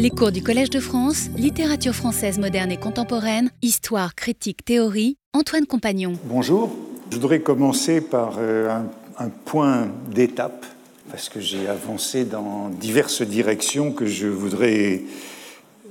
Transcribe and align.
Les 0.00 0.08
cours 0.08 0.32
du 0.32 0.42
Collège 0.42 0.70
de 0.70 0.80
France, 0.80 1.28
littérature 1.36 1.94
française 1.94 2.38
moderne 2.38 2.72
et 2.72 2.78
contemporaine, 2.78 3.50
histoire, 3.60 4.14
critique, 4.14 4.64
théorie, 4.64 5.18
Antoine 5.34 5.66
Compagnon. 5.66 6.14
Bonjour. 6.24 6.74
Je 7.10 7.16
voudrais 7.16 7.40
commencer 7.40 8.00
par 8.00 8.36
euh, 8.38 8.80
un, 9.18 9.28
point 9.28 9.88
d'étape, 10.10 10.64
parce 11.10 11.28
que 11.28 11.38
j'ai 11.38 11.68
avancé 11.68 12.24
dans 12.24 12.70
diverses 12.70 13.20
directions 13.20 13.92
que 13.92 14.06
je 14.06 14.26
voudrais 14.26 15.02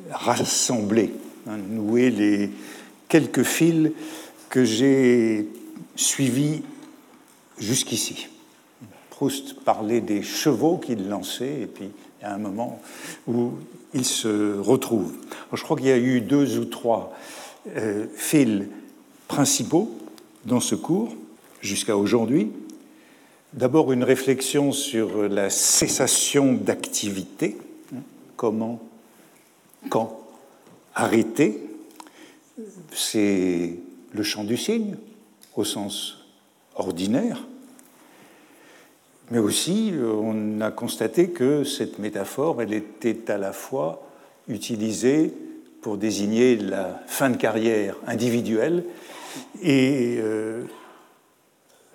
rassembler, 0.10 1.14
hein, 1.48 1.58
nouer 1.70 2.10
les 2.10 2.50
quelques 3.10 3.44
fils 3.44 3.92
que 4.50 4.66
j'ai 4.66 5.48
suivis 5.96 6.64
jusqu'ici. 7.60 8.28
Proust 9.12 9.64
parlait 9.64 10.02
des 10.02 10.24
chevaux 10.24 10.80
qu'il 10.80 11.10
lançait, 11.10 11.62
et 11.62 11.68
puis 11.68 11.92
il 12.20 12.24
y 12.24 12.26
a 12.26 12.34
un 12.34 12.40
moment 12.40 12.82
où 13.28 13.52
il 13.94 14.06
se 14.06 14.58
retrouve. 14.60 15.14
je 15.54 15.64
crois 15.64 15.78
qu'il 15.78 15.88
y 15.88 15.92
a 15.92 15.98
eu 15.98 16.22
deux 16.22 16.58
ou 16.58 16.66
trois 16.66 17.14
euh, 17.76 18.06
fils 18.16 18.68
principaux 19.28 19.92
dans 20.46 20.60
ce 20.60 20.76
cours 20.76 21.16
jusqu'à 21.62 21.98
aujourd'hui. 21.98 22.52
D'abord 23.54 23.92
une 23.92 24.04
réflexion 24.04 24.72
sur 24.72 25.28
la 25.28 25.50
cessation 25.50 26.54
d'activité, 26.54 27.58
comment, 28.36 28.80
quand 29.90 30.20
arrêter, 30.94 31.60
c'est 32.94 33.80
le 34.14 34.24
champ 34.24 34.44
du 34.44 34.58
cygne 34.58 34.98
au 35.56 35.64
sens 35.64 36.26
ordinaire, 36.76 37.49
mais 39.32 39.40
aussi, 39.40 39.92
euh, 39.94 40.12
on 40.14 40.62
a 40.62 40.72
constaté 40.72 41.30
que 41.30 41.64
cette 41.64 42.00
métaphore, 42.00 42.62
elle 42.62 42.74
était 42.74 43.30
à 43.30 43.38
la 43.38 43.54
fois 43.54 44.02
utilisée 44.48 45.34
pour 45.82 45.98
désigner 45.98 46.56
la 46.56 47.02
fin 47.08 47.30
de 47.30 47.38
carrière 47.38 47.96
individuelle 48.08 48.84
et 49.62 50.18
euh, 50.20 50.64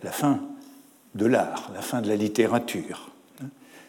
la 0.03 0.13
fin 0.13 0.41
de 1.15 1.27
l'art, 1.27 1.71
la 1.75 1.83
fin 1.83 2.01
de 2.01 2.09
la 2.09 2.17
littérature. 2.17 3.11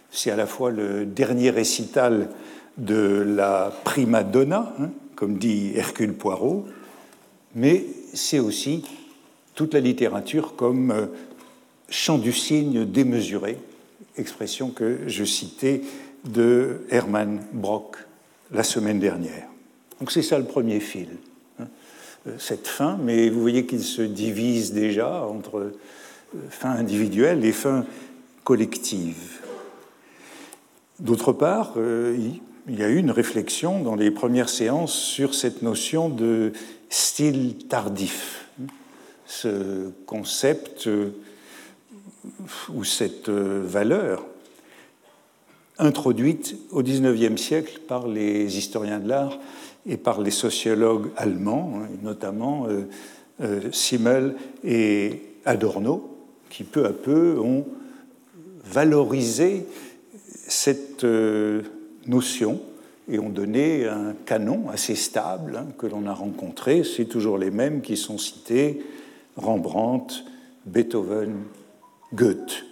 C'est 0.09 0.31
à 0.31 0.35
la 0.35 0.47
fois 0.47 0.71
le 0.71 1.05
dernier 1.05 1.49
récital 1.49 2.30
de 2.77 3.23
la 3.25 3.71
prima 3.83 4.23
donna, 4.23 4.73
hein, 4.80 4.89
comme 5.15 5.37
dit 5.37 5.71
Hercule 5.75 6.13
Poirot, 6.13 6.65
mais 7.53 7.85
c'est 8.13 8.39
aussi 8.39 8.85
toute 9.53 9.73
la 9.73 9.80
littérature 9.80 10.55
comme 10.55 11.09
champ 11.89 12.17
du 12.17 12.33
cygne 12.33 12.86
démesuré, 12.86 13.58
expression 14.17 14.69
que 14.69 15.00
je 15.08 15.23
citais 15.23 15.81
de 16.25 16.81
Hermann 16.89 17.42
Brock 17.53 17.97
la 18.52 18.64
semaine 18.64 19.00
dernière. 19.00 19.47
Donc 20.00 20.11
c'est 20.11 20.22
ça 20.22 20.38
le 20.38 20.45
premier 20.45 20.80
fil, 20.80 21.09
hein, 21.59 21.67
euh, 22.27 22.36
cette 22.38 22.67
fin, 22.67 22.97
mais 23.02 23.30
vous 23.30 23.42
voyez 23.42 23.66
qu'il 23.66 23.83
se 23.83 24.02
divise 24.02 24.73
déjà 24.73 25.23
entre 25.23 25.59
euh, 25.59 25.72
fin 26.50 26.72
individuelle 26.72 27.45
et 27.45 27.52
fin 27.52 27.86
collective. 28.44 29.42
D'autre 30.99 31.33
part, 31.33 31.73
euh, 31.77 32.17
il 32.67 32.80
y 32.80 32.83
a 32.83 32.89
eu 32.89 32.97
une 32.97 33.11
réflexion 33.11 33.81
dans 33.81 33.95
les 33.95 34.11
premières 34.11 34.49
séances 34.49 34.94
sur 34.94 35.36
cette 35.36 35.61
notion 35.61 36.09
de 36.09 36.52
style 36.89 37.67
tardif, 37.67 38.47
hein, 38.61 38.67
ce 39.25 39.89
concept 40.05 40.89
ou 42.73 42.83
cette 42.83 43.29
euh, 43.29 43.63
valeur 43.65 44.25
introduite 45.77 46.55
au 46.71 46.81
XIXe 46.81 47.41
siècle 47.41 47.81
par 47.87 48.07
les 48.07 48.57
historiens 48.57 48.99
de 48.99 49.09
l'art 49.09 49.39
et 49.85 49.97
par 49.97 50.21
les 50.21 50.31
sociologues 50.31 51.09
allemands, 51.17 51.81
hein, 51.81 51.87
notamment 52.01 52.67
euh, 52.67 52.87
euh, 53.41 53.71
Simmel 53.71 54.35
et 54.63 55.21
Adorno, 55.43 56.17
qui 56.49 56.64
peu 56.64 56.85
à 56.85 56.93
peu 56.93 57.37
ont 57.39 57.65
valorisé 58.64 59.65
cette 60.47 61.05
notion 62.08 62.61
et 63.09 63.19
ont 63.19 63.30
donné 63.30 63.87
un 63.87 64.14
canon 64.25 64.69
assez 64.69 64.95
stable 64.95 65.58
hein, 65.58 65.67
que 65.77 65.85
l'on 65.85 66.08
a 66.08 66.14
rencontré. 66.14 66.83
C'est 66.83 67.05
toujours 67.05 67.37
les 67.37 67.52
mêmes 67.52 67.81
qui 67.81 67.97
sont 67.97 68.17
cités, 68.17 68.81
Rembrandt, 69.35 70.23
Beethoven, 70.65 71.35
Goethe, 72.14 72.66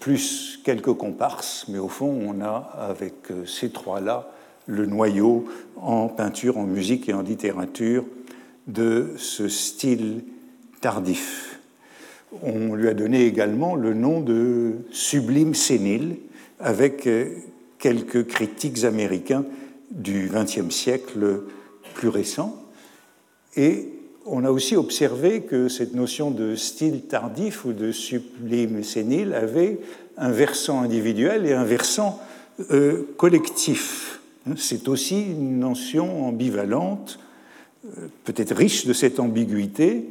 plus 0.00 0.60
quelques 0.64 0.94
comparses, 0.94 1.66
mais 1.68 1.78
au 1.78 1.88
fond, 1.88 2.18
on 2.26 2.40
a 2.40 2.70
avec 2.78 3.30
euh, 3.30 3.44
ces 3.46 3.70
trois-là 3.70 4.30
le 4.66 4.86
noyau 4.86 5.46
en 5.76 6.08
peinture, 6.08 6.58
en 6.58 6.64
musique 6.64 7.08
et 7.08 7.12
en 7.12 7.20
littérature 7.20 8.04
de 8.66 9.12
ce 9.18 9.48
style 9.48 10.24
tardif. 10.80 11.60
On 12.42 12.74
lui 12.74 12.88
a 12.88 12.94
donné 12.94 13.26
également 13.26 13.74
le 13.74 13.94
nom 13.94 14.20
de 14.20 14.72
sublime 14.90 15.54
sénile, 15.54 16.16
avec 16.60 17.06
euh, 17.06 17.30
quelques 17.78 18.26
critiques 18.26 18.84
américains 18.84 19.44
du 19.90 20.30
XXe 20.32 20.74
siècle 20.74 21.42
plus 21.94 22.08
récents. 22.08 22.56
Et 23.56 23.93
on 24.26 24.44
a 24.44 24.50
aussi 24.50 24.76
observé 24.76 25.42
que 25.42 25.68
cette 25.68 25.94
notion 25.94 26.30
de 26.30 26.54
style 26.54 27.02
tardif 27.02 27.64
ou 27.64 27.72
de 27.72 27.92
sublime 27.92 28.82
sénile 28.82 29.34
avait 29.34 29.78
un 30.16 30.30
versant 30.30 30.82
individuel 30.82 31.46
et 31.46 31.52
un 31.52 31.64
versant 31.64 32.20
euh, 32.70 33.02
collectif. 33.16 34.20
C'est 34.56 34.88
aussi 34.88 35.22
une 35.22 35.58
notion 35.58 36.26
ambivalente, 36.26 37.18
euh, 37.86 38.06
peut-être 38.24 38.54
riche 38.54 38.86
de 38.86 38.92
cette 38.92 39.20
ambiguïté, 39.20 40.06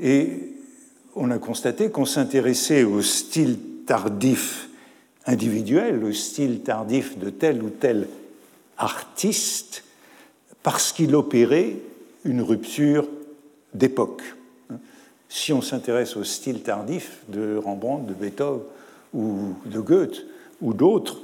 et 0.00 0.28
on 1.16 1.30
a 1.30 1.38
constaté 1.38 1.90
qu'on 1.90 2.04
s'intéressait 2.04 2.84
au 2.84 3.02
style 3.02 3.58
tardif 3.86 4.68
individuel, 5.26 6.04
au 6.04 6.12
style 6.12 6.60
tardif 6.60 7.18
de 7.18 7.30
tel 7.30 7.62
ou 7.62 7.70
tel 7.70 8.08
artiste, 8.78 9.84
parce 10.62 10.92
qu'il 10.92 11.14
opérait 11.14 11.76
une 12.24 12.42
rupture 12.42 13.06
d'époque. 13.74 14.22
Si 15.28 15.52
on 15.52 15.62
s'intéresse 15.62 16.16
au 16.16 16.24
style 16.24 16.62
tardif 16.62 17.18
de 17.28 17.56
Rembrandt, 17.56 18.06
de 18.06 18.14
Beethoven 18.14 18.62
ou 19.14 19.54
de 19.66 19.80
Goethe 19.80 20.26
ou 20.60 20.74
d'autres, 20.74 21.20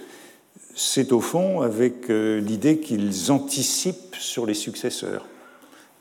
c'est 0.74 1.12
au 1.12 1.20
fond 1.20 1.62
avec 1.62 2.10
euh, 2.10 2.40
l'idée 2.40 2.78
qu'ils 2.78 3.32
anticipent 3.32 4.14
sur 4.14 4.46
les 4.46 4.54
successeurs, 4.54 5.26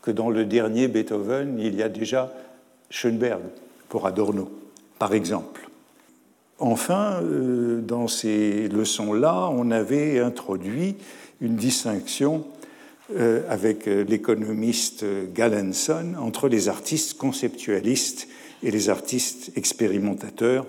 que 0.01 0.11
dans 0.11 0.29
le 0.29 0.45
dernier 0.45 0.87
Beethoven, 0.87 1.57
il 1.59 1.75
y 1.75 1.81
a 1.81 1.89
déjà 1.89 2.33
Schoenberg 2.89 3.41
pour 3.89 4.05
Adorno, 4.05 4.51
par 4.99 5.13
exemple. 5.13 5.69
Enfin, 6.59 7.21
euh, 7.23 7.81
dans 7.81 8.07
ces 8.07 8.67
leçons-là, 8.67 9.49
on 9.51 9.71
avait 9.71 10.19
introduit 10.19 10.95
une 11.41 11.55
distinction 11.55 12.45
euh, 13.13 13.43
avec 13.49 13.87
euh, 13.87 14.03
l'économiste 14.03 15.05
Galenson 15.31 16.15
entre 16.19 16.47
les 16.47 16.69
artistes 16.69 17.19
conceptualistes 17.19 18.27
et 18.63 18.71
les 18.71 18.89
artistes 18.89 19.51
expérimentateurs, 19.55 20.65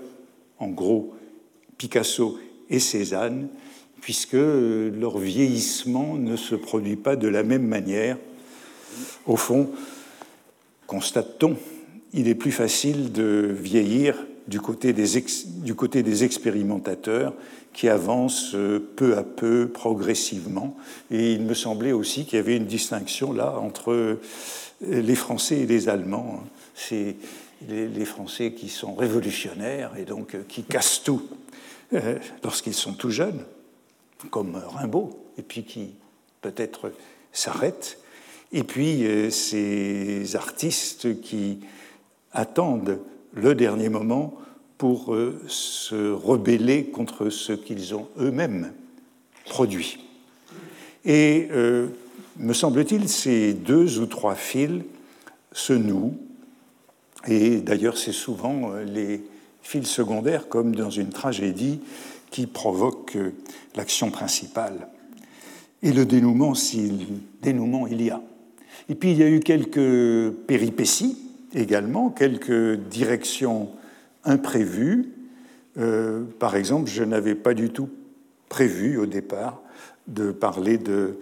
en 0.59 0.69
gros 0.69 1.15
Picasso 1.79 2.39
et 2.69 2.79
Cézanne, 2.79 3.49
puisque 4.03 4.35
euh, 4.35 4.91
leur 4.91 5.17
vieillissement 5.17 6.17
ne 6.17 6.37
se 6.37 6.55
produit 6.55 6.97
pas 6.97 7.17
de 7.17 7.27
la 7.27 7.43
même 7.43 7.67
manière. 7.67 8.19
Au 9.25 9.37
fond, 9.37 9.71
constate-t-on, 10.87 11.57
il 12.13 12.29
est 12.29 12.35
plus 12.35 12.53
facile 12.53 13.13
de 13.13 13.57
vieillir 13.59 14.27
du 14.49 14.61
côté 14.61 14.93
des, 14.93 15.23
du 15.63 15.75
côté 15.75 16.03
des 16.03 16.25
expérimentateurs 16.25 17.35
qui 17.77 17.91
avancent 17.91 18.55
euh, 18.55 18.79
peu 18.97 19.19
à 19.19 19.23
peu, 19.23 19.69
progressivement. 19.69 20.77
Et 21.11 21.35
il 21.35 21.43
me 21.43 21.53
semblait 21.55 21.93
aussi 21.93 22.25
qu'il 22.25 22.37
y 22.37 22.41
avait 22.41 22.57
une 22.57 22.67
distinction 22.67 23.33
là 23.33 23.59
entre 23.59 23.93
euh, 23.93 24.21
les 24.81 25.15
Français 25.15 25.59
et 25.59 25.67
les 25.67 25.89
Allemands. 25.89 26.43
C'est 26.75 27.17
les 27.69 28.05
Français 28.05 28.53
qui 28.53 28.69
sont 28.69 28.95
révolutionnaires 28.95 29.97
et 29.97 30.05
donc 30.05 30.35
euh, 30.35 30.43
qui 30.49 30.63
cassent 30.63 31.03
tout 31.03 31.23
lorsqu'ils 32.43 32.75
sont 32.75 32.95
tout 32.95 33.11
jeunes, 33.11 33.45
comme 34.31 34.57
Rimbaud, 34.57 35.25
et 35.39 35.43
puis 35.43 35.63
qui 35.63 35.95
peut-être 36.41 36.91
s'arrêtent. 37.31 38.01
Et 38.53 38.65
puis 38.65 39.05
ces 39.31 40.35
artistes 40.35 41.21
qui 41.21 41.61
attendent 42.33 42.99
le 43.37 43.55
dernier 43.55 43.89
moment 43.89 44.35
pour 44.79 45.15
euh, 45.15 45.41
se 45.47 46.11
rebeller 46.11 46.87
contre 46.87 47.31
ce 47.31 47.53
qu'ils 47.53 47.95
ont 47.95 48.09
eux-mêmes 48.19 48.73
produit. 49.45 49.99
Et 51.05 51.49
euh, 51.53 51.89
me 52.39 52.53
semble-t-il, 52.53 53.09
ces 53.09 53.55
deux 53.55 54.01
ou 54.01 54.07
trois 54.07 54.35
fils 54.35 54.83
se 55.53 55.73
nouent, 55.73 56.17
et 57.27 57.59
d'ailleurs 57.59 57.97
c'est 57.97 58.13
souvent 58.13 58.73
euh, 58.73 58.85
les 58.85 59.23
fils 59.63 59.87
secondaires, 59.87 60.49
comme 60.49 60.75
dans 60.75 60.91
une 60.91 61.11
tragédie, 61.11 61.81
qui 62.31 62.47
provoquent 62.47 63.19
l'action 63.77 64.11
principale. 64.11 64.89
et 65.83 65.93
le 65.93 66.05
dénouement 66.05 66.55
s'il 66.55 67.07
dénouement 67.41 67.87
il 67.87 68.03
y 68.03 68.11
a. 68.11 68.21
Et 68.89 68.95
puis 68.95 69.13
il 69.13 69.19
y 69.19 69.23
a 69.23 69.29
eu 69.29 69.41
quelques 69.41 70.33
péripéties 70.47 71.26
également, 71.57 72.11
quelques 72.11 72.75
directions 72.75 73.71
imprévues. 74.25 75.13
Euh, 75.79 76.23
par 76.39 76.55
exemple, 76.55 76.89
je 76.89 77.03
n'avais 77.03 77.35
pas 77.35 77.55
du 77.55 77.71
tout 77.71 77.89
prévu 78.49 78.99
au 78.99 79.07
départ 79.07 79.61
de 80.07 80.31
parler 80.31 80.79
de 80.79 81.19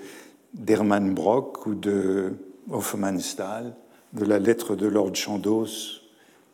d'Hermann 0.52 1.12
Brock 1.12 1.66
ou 1.66 1.75
de 1.75 2.34
Hofmannsthal, 2.70 3.75
de 4.12 4.25
la 4.25 4.38
lettre 4.38 4.76
de 4.76 4.86
Lord 4.86 5.16
Chandos 5.16 6.00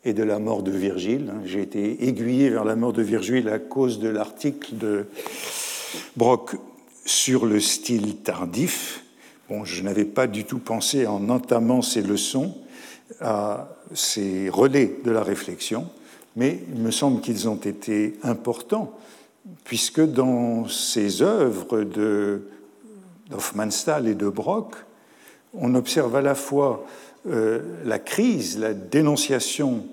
et 0.03 0.13
de 0.13 0.23
la 0.23 0.39
mort 0.39 0.63
de 0.63 0.71
Virgile. 0.71 1.31
J'ai 1.45 1.61
été 1.61 2.07
aiguillé 2.07 2.49
vers 2.49 2.65
la 2.65 2.75
mort 2.75 2.93
de 2.93 3.03
Virgile 3.03 3.47
à 3.49 3.59
cause 3.59 3.99
de 3.99 4.09
l'article 4.09 4.75
de 4.75 5.05
Brock 6.17 6.55
sur 7.05 7.45
le 7.45 7.59
style 7.59 8.17
tardif. 8.17 9.05
Bon, 9.49 9.65
je 9.65 9.83
n'avais 9.83 10.05
pas 10.05 10.25
du 10.25 10.45
tout 10.45 10.57
pensé 10.57 11.05
en 11.05 11.29
entamant 11.29 11.83
ces 11.83 12.01
leçons 12.01 12.55
à 13.21 13.69
ces 13.93 14.49
relais 14.49 14.99
de 15.03 15.11
la 15.11 15.23
réflexion, 15.23 15.87
mais 16.35 16.59
il 16.73 16.81
me 16.81 16.91
semble 16.91 17.21
qu'ils 17.21 17.49
ont 17.49 17.55
été 17.55 18.17
importants, 18.23 18.97
puisque 19.63 20.01
dans 20.01 20.67
ces 20.67 21.21
œuvres 21.21 21.83
de 21.83 22.43
d'Hofmannsthal 23.31 24.07
et 24.07 24.15
de 24.15 24.27
Brock, 24.27 24.75
on 25.53 25.73
observe 25.75 26.15
à 26.15 26.21
la 26.21 26.35
fois 26.35 26.85
euh, 27.27 27.61
la 27.85 27.97
crise, 27.97 28.59
la 28.59 28.73
dénonciation 28.73 29.85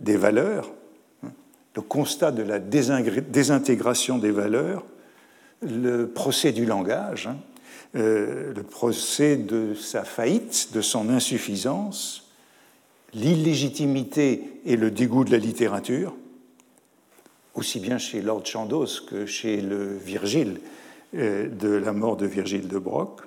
des 0.00 0.16
valeurs, 0.16 0.70
le 1.74 1.82
constat 1.82 2.30
de 2.30 2.42
la 2.42 2.58
désintégration 2.58 4.18
des 4.18 4.30
valeurs, 4.30 4.84
le 5.62 6.06
procès 6.06 6.52
du 6.52 6.66
langage, 6.66 7.26
hein, 7.26 7.36
euh, 7.96 8.52
le 8.54 8.62
procès 8.62 9.36
de 9.36 9.74
sa 9.74 10.04
faillite, 10.04 10.70
de 10.72 10.80
son 10.80 11.08
insuffisance, 11.08 12.23
l'illégitimité 13.14 14.60
et 14.64 14.76
le 14.76 14.90
dégoût 14.90 15.24
de 15.24 15.30
la 15.30 15.38
littérature, 15.38 16.14
aussi 17.54 17.80
bien 17.80 17.98
chez 17.98 18.20
Lord 18.20 18.44
Chandos 18.44 19.02
que 19.08 19.26
chez 19.26 19.60
le 19.60 19.96
Virgile 19.96 20.60
euh, 21.14 21.48
de 21.48 21.68
la 21.68 21.92
mort 21.92 22.16
de 22.16 22.26
Virgile 22.26 22.68
de 22.68 22.78
Broc. 22.78 23.20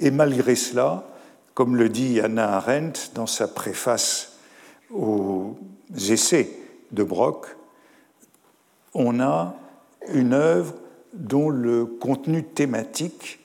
Et 0.00 0.10
malgré 0.10 0.54
cela, 0.54 1.08
comme 1.54 1.76
le 1.76 1.88
dit 1.88 2.20
Anna 2.20 2.56
Arendt 2.56 3.10
dans 3.14 3.26
sa 3.26 3.48
préface 3.48 4.38
aux 4.90 5.56
essais 6.08 6.50
de 6.92 7.02
Brock, 7.02 7.46
on 8.94 9.20
a 9.20 9.56
une 10.12 10.32
œuvre 10.32 10.74
dont 11.12 11.48
le 11.48 11.84
contenu 11.84 12.44
thématique 12.44 13.40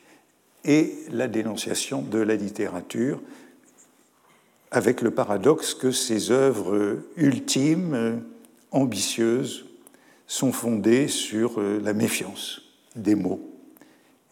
est 0.63 1.11
la 1.11 1.27
dénonciation 1.27 2.01
de 2.01 2.19
la 2.19 2.35
littérature, 2.35 3.19
avec 4.73 5.01
le 5.01 5.11
paradoxe 5.11 5.73
que 5.73 5.91
ces 5.91 6.31
œuvres 6.31 6.97
ultimes, 7.15 8.21
ambitieuses, 8.71 9.65
sont 10.27 10.51
fondées 10.51 11.07
sur 11.07 11.61
la 11.61 11.93
méfiance 11.93 12.61
des 12.95 13.15
mots, 13.15 13.41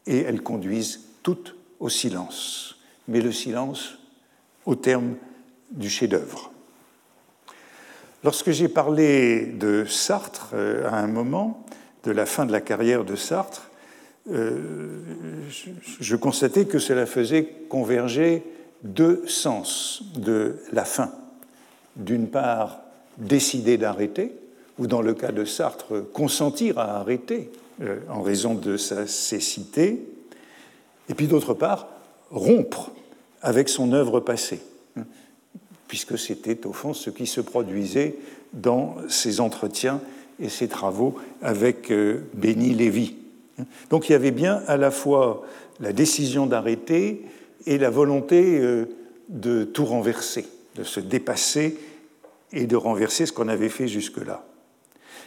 et 0.08 0.20
elles 0.20 0.42
conduisent 0.42 1.02
toutes 1.24 1.56
au 1.80 1.90
silence, 1.90 2.80
mais 3.08 3.22
le 3.22 3.32
silence 3.32 4.00
au 4.66 4.76
terme 4.76 5.16
du 5.72 5.90
chef-d'œuvre. 5.90 6.52
Lorsque 8.24 8.52
j'ai 8.52 8.68
parlé 8.68 9.46
de 9.46 9.86
Sartre 9.86 10.52
euh, 10.54 10.88
à 10.88 10.98
un 10.98 11.08
moment, 11.08 11.66
de 12.04 12.12
la 12.12 12.26
fin 12.26 12.46
de 12.46 12.52
la 12.52 12.62
carrière 12.62 13.04
de 13.04 13.16
Sartre, 13.16 13.70
euh, 14.32 15.02
je 16.00 16.16
constatais 16.16 16.66
que 16.66 16.78
cela 16.78 17.08
faisait 17.08 17.46
converger 17.68 18.44
deux 18.84 19.24
sens 19.28 20.04
de 20.16 20.58
la 20.72 20.86
fin. 20.86 21.12
D'une 21.96 22.28
part, 22.28 22.82
décider 23.18 23.78
d'arrêter, 23.78 24.34
ou 24.80 24.88
dans 24.88 25.02
le 25.02 25.14
cas 25.14 25.32
de 25.32 25.46
Sartre, 25.46 26.12
consentir 26.14 26.80
à 26.80 27.00
arrêter 27.00 27.52
euh, 27.82 28.00
en 28.10 28.22
raison 28.22 28.56
de 28.56 28.78
sa 28.78 29.08
cécité, 29.08 30.08
et 31.10 31.14
puis 31.14 31.28
d'autre 31.28 31.54
part, 31.54 31.88
rompre 32.30 32.92
avec 33.42 33.70
son 33.70 33.92
œuvre 33.94 34.20
passée, 34.20 34.62
hein, 34.98 35.04
puisque 35.88 36.18
c'était 36.18 36.66
au 36.66 36.74
fond 36.74 36.94
ce 36.94 37.10
qui 37.10 37.28
se 37.28 37.42
produisait 37.42 38.16
dans 38.54 38.96
ses 39.10 39.40
entretiens 39.42 40.02
et 40.40 40.50
ses 40.50 40.68
travaux 40.68 41.16
avec 41.42 41.92
euh, 41.92 42.22
Béni 42.34 42.74
Lévy. 42.74 43.16
Donc 43.90 44.10
il 44.10 44.14
y 44.14 44.16
avait 44.16 44.32
bien 44.32 44.64
à 44.68 44.78
la 44.78 44.92
fois 44.92 45.44
la 45.80 45.94
décision 45.94 46.46
d'arrêter 46.48 47.24
et 47.66 47.78
la 47.78 47.90
volonté 47.90 48.60
euh, 48.60 48.86
de 49.30 49.64
tout 49.64 49.86
renverser, 49.86 50.48
de 50.76 50.84
se 50.84 51.00
dépasser 51.00 51.78
et 52.52 52.66
de 52.68 52.76
renverser 52.76 53.26
ce 53.26 53.32
qu'on 53.32 53.48
avait 53.48 53.70
fait 53.70 53.88
jusque-là. 53.88 54.44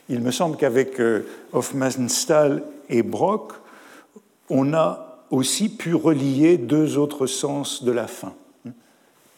Il 0.09 0.21
me 0.21 0.31
semble 0.31 0.57
qu'avec 0.57 1.01
euh, 1.01 1.27
Hofmannsthal 1.53 2.63
et 2.91 3.03
Brock, 3.03 3.53
on 4.51 4.75
a 4.75 5.25
aussi 5.31 5.69
pu 5.69 5.95
relier 5.95 6.59
deux 6.59 6.99
autres 6.99 7.27
sens 7.27 7.83
de 7.85 7.93
la 7.93 8.07
fin. 8.07 8.35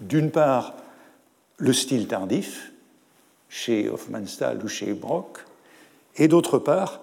D'une 0.00 0.30
part, 0.30 0.74
le 1.58 1.72
style 1.72 2.08
tardif, 2.08 2.72
chez 3.48 3.88
Hofmannsthal 3.88 4.62
ou 4.62 4.68
chez 4.68 4.92
Brock, 4.92 5.38
et 6.16 6.28
d'autre 6.28 6.58
part, 6.58 7.00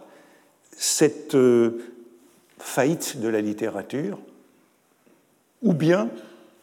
cette 0.75 1.35
euh, 1.35 1.79
faillite 2.59 3.19
de 3.19 3.27
la 3.29 3.41
littérature, 3.41 4.19
ou 5.63 5.73
bien 5.73 6.09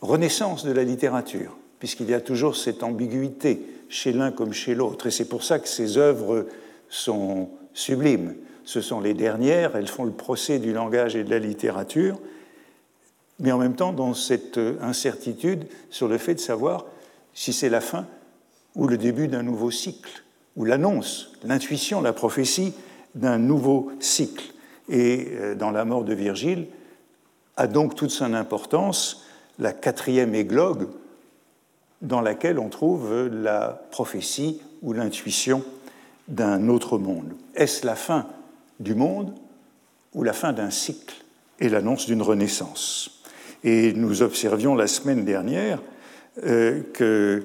renaissance 0.00 0.64
de 0.64 0.72
la 0.72 0.84
littérature, 0.84 1.56
puisqu'il 1.78 2.08
y 2.08 2.14
a 2.14 2.20
toujours 2.20 2.56
cette 2.56 2.82
ambiguïté 2.82 3.62
chez 3.88 4.12
l'un 4.12 4.30
comme 4.30 4.52
chez 4.52 4.74
l'autre. 4.74 5.06
Et 5.06 5.10
c'est 5.10 5.28
pour 5.28 5.42
ça 5.42 5.58
que 5.58 5.68
ces 5.68 5.98
œuvres 5.98 6.46
sont 6.88 7.48
sublimes. 7.74 8.34
Ce 8.64 8.80
sont 8.80 9.00
les 9.00 9.14
dernières, 9.14 9.74
elles 9.74 9.88
font 9.88 10.04
le 10.04 10.12
procès 10.12 10.58
du 10.58 10.72
langage 10.72 11.16
et 11.16 11.24
de 11.24 11.30
la 11.30 11.38
littérature, 11.38 12.20
mais 13.40 13.52
en 13.52 13.58
même 13.58 13.74
temps 13.74 13.92
dans 13.92 14.14
cette 14.14 14.60
incertitude 14.80 15.66
sur 15.88 16.08
le 16.08 16.18
fait 16.18 16.34
de 16.34 16.40
savoir 16.40 16.86
si 17.34 17.52
c'est 17.52 17.70
la 17.70 17.80
fin 17.80 18.06
ou 18.76 18.86
le 18.86 18.98
début 18.98 19.28
d'un 19.28 19.42
nouveau 19.42 19.70
cycle, 19.70 20.22
ou 20.56 20.64
l'annonce, 20.64 21.32
l'intuition, 21.42 22.00
la 22.00 22.12
prophétie 22.12 22.74
d'un 23.14 23.38
nouveau 23.38 23.90
cycle. 23.98 24.52
Et 24.88 25.28
euh, 25.32 25.54
dans 25.54 25.70
la 25.70 25.84
mort 25.84 26.04
de 26.04 26.14
Virgile 26.14 26.66
a 27.60 27.66
donc 27.66 27.94
toute 27.94 28.10
son 28.10 28.32
importance 28.32 29.22
la 29.58 29.74
quatrième 29.74 30.34
églogue 30.34 30.88
dans 32.00 32.22
laquelle 32.22 32.58
on 32.58 32.70
trouve 32.70 33.28
la 33.28 33.82
prophétie 33.90 34.62
ou 34.80 34.94
l'intuition 34.94 35.62
d'un 36.26 36.70
autre 36.70 36.96
monde. 36.96 37.34
Est-ce 37.54 37.84
la 37.84 37.96
fin 37.96 38.26
du 38.78 38.94
monde 38.94 39.34
ou 40.14 40.22
la 40.22 40.32
fin 40.32 40.54
d'un 40.54 40.70
cycle 40.70 41.22
et 41.58 41.68
l'annonce 41.68 42.06
d'une 42.06 42.22
renaissance? 42.22 43.20
Et 43.62 43.92
nous 43.92 44.22
observions 44.22 44.74
la 44.74 44.86
semaine 44.86 45.26
dernière 45.26 45.82
euh, 46.42 46.80
que 46.94 47.44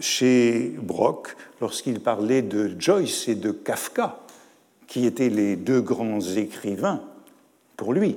chez 0.00 0.74
Brock, 0.80 1.36
lorsqu'il 1.60 2.00
parlait 2.00 2.40
de 2.40 2.74
Joyce 2.78 3.28
et 3.28 3.34
de 3.34 3.50
Kafka, 3.50 4.20
qui 4.86 5.04
étaient 5.04 5.28
les 5.28 5.56
deux 5.56 5.82
grands 5.82 6.22
écrivains 6.22 7.02
pour 7.76 7.92
lui, 7.92 8.16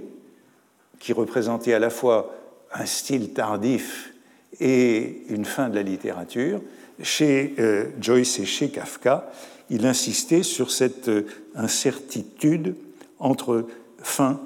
qui 1.00 1.14
représentaient 1.14 1.74
à 1.74 1.80
la 1.80 1.90
fois 1.90 2.36
un 2.74 2.86
style 2.86 3.34
tardif 3.34 4.14
et 4.60 5.24
une 5.30 5.46
fin 5.46 5.70
de 5.70 5.76
la 5.76 5.84
littérature, 5.84 6.62
chez 7.02 7.56
euh, 7.60 7.90
Joyce 8.02 8.40
et 8.40 8.46
chez 8.46 8.70
Kafka, 8.70 9.32
il 9.70 9.86
insistait 9.86 10.44
sur 10.44 10.72
cette 10.72 11.10
euh, 11.10 11.28
incertitude 11.56 12.76
entre 13.20 13.68
fin 14.02 14.40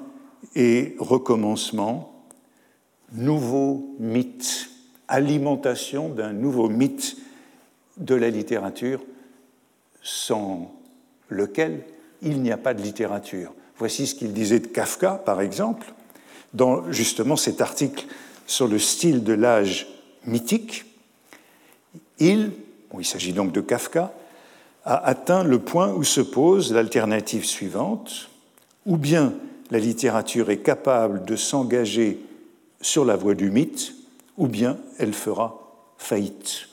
et 0.54 0.96
recommencement, 0.98 2.24
nouveau 3.12 3.94
mythe, 3.98 4.68
alimentation 5.08 6.08
d'un 6.08 6.32
nouveau 6.32 6.68
mythe 6.68 7.16
de 7.98 8.14
la 8.14 8.30
littérature 8.30 9.00
sans 10.02 10.74
lequel 11.28 11.84
il 12.22 12.40
n'y 12.42 12.50
a 12.50 12.56
pas 12.56 12.74
de 12.74 12.82
littérature. 12.82 13.52
Voici 13.76 14.06
ce 14.06 14.14
qu'il 14.14 14.32
disait 14.32 14.60
de 14.60 14.66
Kafka, 14.66 15.22
par 15.24 15.40
exemple, 15.40 15.92
dans 16.54 16.90
justement 16.90 17.36
cet 17.36 17.60
article 17.60 18.06
sur 18.46 18.68
le 18.68 18.78
style 18.78 19.24
de 19.24 19.32
l'âge 19.32 19.86
mythique. 20.26 20.84
Il, 22.18 22.52
il 22.98 23.04
s'agit 23.04 23.32
donc 23.32 23.52
de 23.52 23.60
Kafka, 23.60 24.12
a 24.84 24.96
atteint 24.96 25.44
le 25.44 25.58
point 25.58 25.92
où 25.92 26.04
se 26.04 26.20
pose 26.20 26.72
l'alternative 26.72 27.44
suivante, 27.44 28.28
ou 28.84 28.96
bien 28.96 29.32
la 29.70 29.78
littérature 29.78 30.50
est 30.50 30.58
capable 30.58 31.24
de 31.24 31.36
s'engager 31.36 32.20
sur 32.80 33.04
la 33.04 33.16
voie 33.16 33.34
du 33.34 33.50
mythe, 33.50 33.94
ou 34.36 34.48
bien 34.48 34.76
elle 34.98 35.12
fera 35.12 35.58
faillite. 35.98 36.68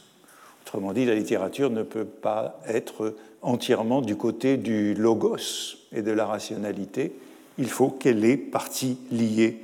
Autrement 0.66 0.94
dit, 0.94 1.06
la 1.06 1.16
littérature 1.16 1.70
ne 1.70 1.84
peut 1.84 2.06
pas 2.06 2.60
être 2.68 3.16
entièrement 3.42 4.02
du 4.02 4.16
côté 4.16 4.58
du 4.58 4.94
logos 4.96 5.78
et 5.92 6.02
de 6.02 6.12
la 6.12 6.26
rationalité. 6.26 7.14
il 7.58 7.70
faut 7.70 7.90
qu'elle 7.90 8.26
ait 8.26 8.38
partie 8.38 8.98
liée 9.12 9.64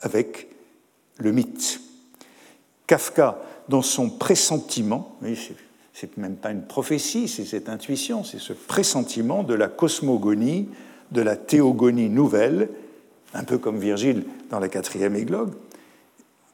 avec 0.00 0.48
le 1.18 1.32
mythe. 1.32 1.80
Kafka, 2.86 3.40
dans 3.68 3.82
son 3.82 4.10
pressentiment, 4.10 5.16
c'est 5.92 6.16
même 6.16 6.36
pas 6.36 6.50
une 6.50 6.62
prophétie, 6.62 7.28
c'est 7.28 7.44
cette 7.44 7.68
intuition, 7.68 8.24
c'est 8.24 8.40
ce 8.40 8.52
pressentiment 8.52 9.42
de 9.42 9.54
la 9.54 9.68
cosmogonie, 9.68 10.68
de 11.12 11.22
la 11.22 11.36
théogonie 11.36 12.08
nouvelle, 12.08 12.68
un 13.34 13.44
peu 13.44 13.58
comme 13.58 13.78
Virgile 13.78 14.24
dans 14.50 14.58
la 14.58 14.68
quatrième 14.68 15.14
églogue, 15.14 15.52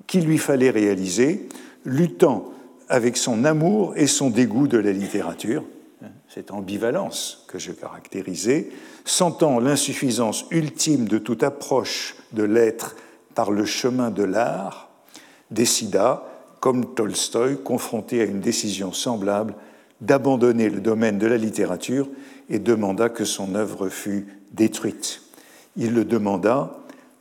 qu'il 0.07 0.25
lui 0.25 0.39
fallait 0.39 0.71
réaliser, 0.71 1.49
luttant 1.85 2.53
avec 2.89 3.17
son 3.17 3.45
amour 3.45 3.95
et 3.97 4.07
son 4.07 4.31
dégoût 4.31 4.69
de 4.69 4.79
la 4.79 4.93
littérature, 4.93 5.65
cette 6.29 6.51
ambivalence 6.51 7.45
que 7.49 7.59
je 7.59 7.73
caractérisais, 7.73 8.69
sentant 9.05 9.59
l'insuffisance 9.59 10.45
ultime 10.51 11.09
de 11.09 11.19
toute 11.19 11.43
approche 11.43 12.17
de 12.33 12.43
l'être 12.43 12.97
par 13.37 13.53
le 13.53 13.67
chemin 13.67 14.11
de 14.11 14.25
l'art, 14.25 14.89
décida, 15.53 16.25
comme 16.59 16.95
Tolstoï, 16.95 17.59
confronté 17.63 18.23
à 18.23 18.25
une 18.25 18.41
décision 18.41 18.93
semblable, 18.93 19.55
d'abandonner 20.01 20.69
le 20.71 20.81
domaine 20.81 21.19
de 21.19 21.27
la 21.27 21.37
littérature 21.37 22.09
et 22.49 22.59
demanda 22.59 23.09
que 23.09 23.25
son 23.25 23.55
œuvre 23.55 23.89
fût 23.89 24.27
détruite. 24.53 25.23
Il 25.77 25.95
le 25.95 26.05
demanda 26.05 26.79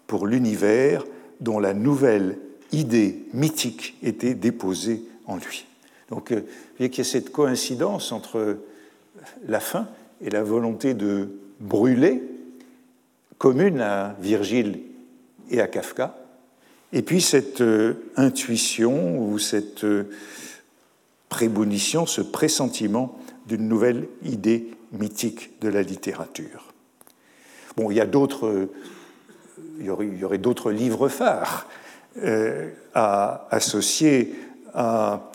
pour 0.07 0.25
l'univers 0.25 1.03
dont 1.41 1.59
la 1.59 1.73
nouvelle 1.73 2.39
idée 2.71 3.25
mythique 3.33 3.97
était 4.01 4.35
déposée 4.35 5.03
en 5.25 5.35
lui. 5.35 5.65
Donc, 6.09 6.31
euh, 6.31 6.39
vous 6.39 6.77
voyez 6.77 6.89
qu'il 6.89 7.03
y 7.03 7.07
a 7.07 7.11
cette 7.11 7.31
coïncidence 7.31 8.13
entre 8.13 8.59
la 9.47 9.59
fin 9.59 9.87
et 10.21 10.29
la 10.29 10.43
volonté 10.43 10.93
de 10.93 11.29
brûler, 11.59 12.23
commune 13.37 13.81
à 13.81 14.15
Virgile 14.21 14.79
et 15.49 15.61
à 15.61 15.67
Kafka, 15.67 16.15
et 16.93 17.01
puis 17.01 17.21
cette 17.21 17.61
euh, 17.61 18.09
intuition 18.15 19.19
ou 19.19 19.37
cette 19.37 19.83
euh, 19.83 20.09
prémonition, 21.29 22.05
ce 22.05 22.21
pressentiment 22.21 23.19
d'une 23.47 23.67
nouvelle 23.67 24.07
idée 24.23 24.71
mythique 24.91 25.59
de 25.59 25.67
la 25.67 25.81
littérature. 25.81 26.73
Bon, 27.75 27.91
il 27.91 27.97
y 27.97 28.01
a 28.01 28.05
d'autres, 28.05 28.69
il 29.79 29.85
y 29.85 29.89
aurait, 29.89 30.37
d'autres 30.37 30.71
livres 30.71 31.09
phares 31.09 31.67
euh, 32.23 32.71
à 32.93 33.47
associer 33.51 34.33
à 34.73 35.31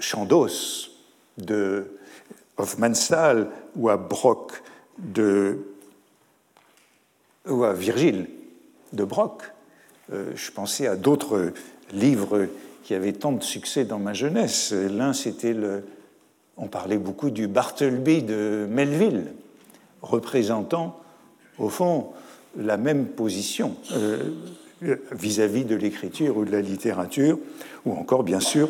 Chandos 0.00 0.88
de 1.36 1.98
Hofmannsthal 2.56 3.50
ou 3.76 3.90
à 3.90 3.98
Brock 3.98 4.62
de 4.98 5.58
ou 7.46 7.64
à 7.64 7.74
Virgile 7.74 8.28
de 8.94 9.04
Brock. 9.04 9.42
Euh, 10.12 10.32
je 10.34 10.50
pensais 10.50 10.86
à 10.86 10.96
d'autres 10.96 11.52
livres 11.92 12.46
qui 12.82 12.94
avaient 12.94 13.12
tant 13.12 13.32
de 13.32 13.42
succès 13.42 13.84
dans 13.84 13.98
ma 13.98 14.12
jeunesse. 14.12 14.72
L'un, 14.72 15.12
c'était 15.12 15.54
le. 15.54 15.84
On 16.56 16.68
parlait 16.68 16.98
beaucoup 16.98 17.30
du 17.30 17.48
Bartleby 17.48 18.22
de 18.22 18.66
Melville, 18.70 19.32
représentant, 20.02 21.00
au 21.58 21.68
fond, 21.68 22.10
la 22.56 22.76
même 22.76 23.06
position 23.06 23.74
euh, 23.92 24.30
vis-à-vis 25.10 25.64
de 25.64 25.74
l'écriture 25.74 26.36
ou 26.36 26.44
de 26.44 26.52
la 26.52 26.60
littérature, 26.60 27.38
ou 27.84 27.92
encore, 27.92 28.22
bien 28.22 28.38
sûr, 28.38 28.68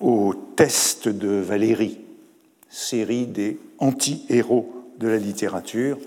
au 0.00 0.34
test 0.56 1.08
de 1.08 1.28
Valérie, 1.28 1.98
série 2.70 3.26
des 3.26 3.58
anti-héros 3.78 4.72
de 4.98 5.08
la 5.08 5.18
littérature, 5.18 5.98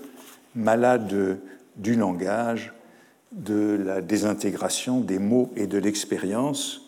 malades 0.56 1.38
du 1.76 1.94
langage, 1.94 2.72
de 3.32 3.78
la 3.84 4.00
désintégration 4.00 5.00
des 5.00 5.18
mots 5.18 5.50
et 5.56 5.66
de 5.66 5.78
l'expérience, 5.78 6.82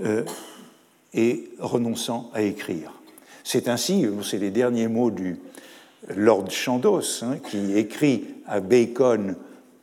euh, 0.00 0.24
et 1.14 1.50
renonçant 1.58 2.30
à 2.34 2.42
écrire. 2.42 2.92
C'est 3.44 3.68
ainsi, 3.68 4.06
c'est 4.22 4.38
les 4.38 4.50
derniers 4.50 4.88
mots 4.88 5.10
du 5.10 5.38
Lord 6.08 6.50
Chandos, 6.50 7.22
hein, 7.22 7.36
qui 7.50 7.76
écrit 7.76 8.24
à 8.46 8.60
Bacon 8.60 9.36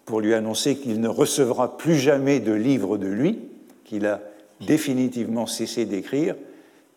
pour 0.06 0.22
lui 0.22 0.34
annoncer 0.34 0.76
qu'il 0.76 1.00
ne 1.02 1.08
recevra 1.08 1.78
plus 1.78 1.96
jamais 1.96 2.40
de 2.40 2.52
livre 2.52 2.98
de 2.98 3.08
lui, 3.08 3.40
qu'il 3.86 4.06
a 4.06 4.22
définitivement 4.66 5.46
cessé 5.46 5.86
d'écrire. 5.86 6.36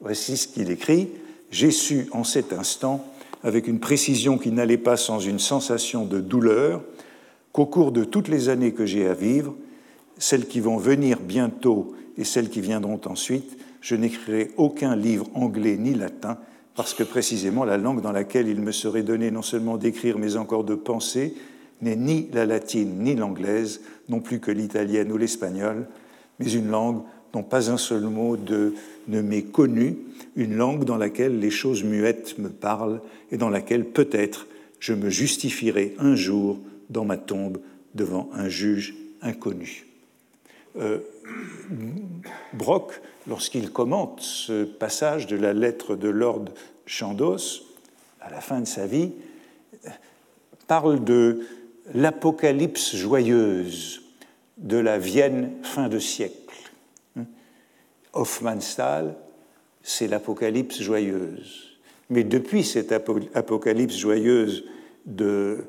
Voici 0.00 0.36
ce 0.36 0.48
qu'il 0.48 0.70
écrit. 0.70 1.08
J'ai 1.50 1.70
su 1.70 2.08
en 2.12 2.24
cet 2.24 2.52
instant, 2.52 3.04
avec 3.44 3.68
une 3.68 3.80
précision 3.80 4.38
qui 4.38 4.50
n'allait 4.50 4.78
pas 4.78 4.96
sans 4.96 5.18
une 5.18 5.38
sensation 5.38 6.06
de 6.06 6.20
douleur, 6.20 6.82
qu'au 7.52 7.66
cours 7.66 7.92
de 7.92 8.04
toutes 8.04 8.28
les 8.28 8.48
années 8.48 8.72
que 8.72 8.86
j'ai 8.86 9.06
à 9.06 9.14
vivre, 9.14 9.54
celles 10.18 10.46
qui 10.46 10.60
vont 10.60 10.76
venir 10.76 11.20
bientôt 11.20 11.94
et 12.16 12.24
celles 12.24 12.48
qui 12.48 12.60
viendront 12.60 13.00
ensuite, 13.06 13.56
je 13.80 13.96
n'écrirai 13.96 14.50
aucun 14.56 14.96
livre 14.96 15.28
anglais 15.34 15.76
ni 15.76 15.94
latin, 15.94 16.38
parce 16.74 16.94
que 16.94 17.02
précisément 17.02 17.64
la 17.64 17.76
langue 17.76 18.00
dans 18.00 18.12
laquelle 18.12 18.48
il 18.48 18.60
me 18.60 18.72
serait 18.72 19.02
donné 19.02 19.30
non 19.30 19.42
seulement 19.42 19.76
d'écrire, 19.76 20.18
mais 20.18 20.36
encore 20.36 20.64
de 20.64 20.74
penser, 20.74 21.34
n'est 21.82 21.96
ni 21.96 22.28
la 22.32 22.46
latine 22.46 23.02
ni 23.02 23.14
l'anglaise, 23.16 23.80
non 24.08 24.20
plus 24.20 24.38
que 24.38 24.50
l'italienne 24.50 25.10
ou 25.10 25.16
l'espagnol, 25.16 25.86
mais 26.38 26.50
une 26.52 26.70
langue 26.70 27.02
dont 27.32 27.42
pas 27.42 27.70
un 27.70 27.76
seul 27.76 28.02
mot 28.02 28.36
de, 28.36 28.74
ne 29.08 29.20
m'est 29.20 29.42
connu, 29.42 29.96
une 30.36 30.54
langue 30.54 30.84
dans 30.84 30.96
laquelle 30.96 31.40
les 31.40 31.50
choses 31.50 31.82
muettes 31.82 32.38
me 32.38 32.48
parlent 32.48 33.00
et 33.30 33.36
dans 33.36 33.48
laquelle 33.48 33.84
peut-être 33.84 34.46
je 34.78 34.94
me 34.94 35.10
justifierai 35.10 35.94
un 35.98 36.14
jour 36.14 36.58
dans 36.92 37.04
ma 37.04 37.16
tombe 37.16 37.58
devant 37.94 38.30
un 38.32 38.48
juge 38.48 38.94
inconnu. 39.20 39.86
Euh, 40.78 41.00
Brock, 42.52 43.00
lorsqu'il 43.26 43.70
commente 43.70 44.20
ce 44.20 44.64
passage 44.64 45.26
de 45.26 45.36
la 45.36 45.52
lettre 45.52 45.96
de 45.96 46.08
Lord 46.08 46.46
Chandos, 46.86 47.64
à 48.20 48.30
la 48.30 48.40
fin 48.40 48.60
de 48.60 48.66
sa 48.66 48.86
vie, 48.86 49.12
parle 50.66 51.02
de 51.04 51.40
l'apocalypse 51.94 52.94
joyeuse 52.96 54.02
de 54.58 54.76
la 54.76 54.98
Vienne 54.98 55.52
fin 55.62 55.88
de 55.88 55.98
siècle. 55.98 56.36
Hofmannsthal, 58.12 59.16
c'est 59.82 60.06
l'apocalypse 60.06 60.80
joyeuse. 60.80 61.78
Mais 62.10 62.24
depuis 62.24 62.62
cette 62.62 62.92
apocalypse 62.92 63.96
joyeuse 63.96 64.64
de 65.06 65.64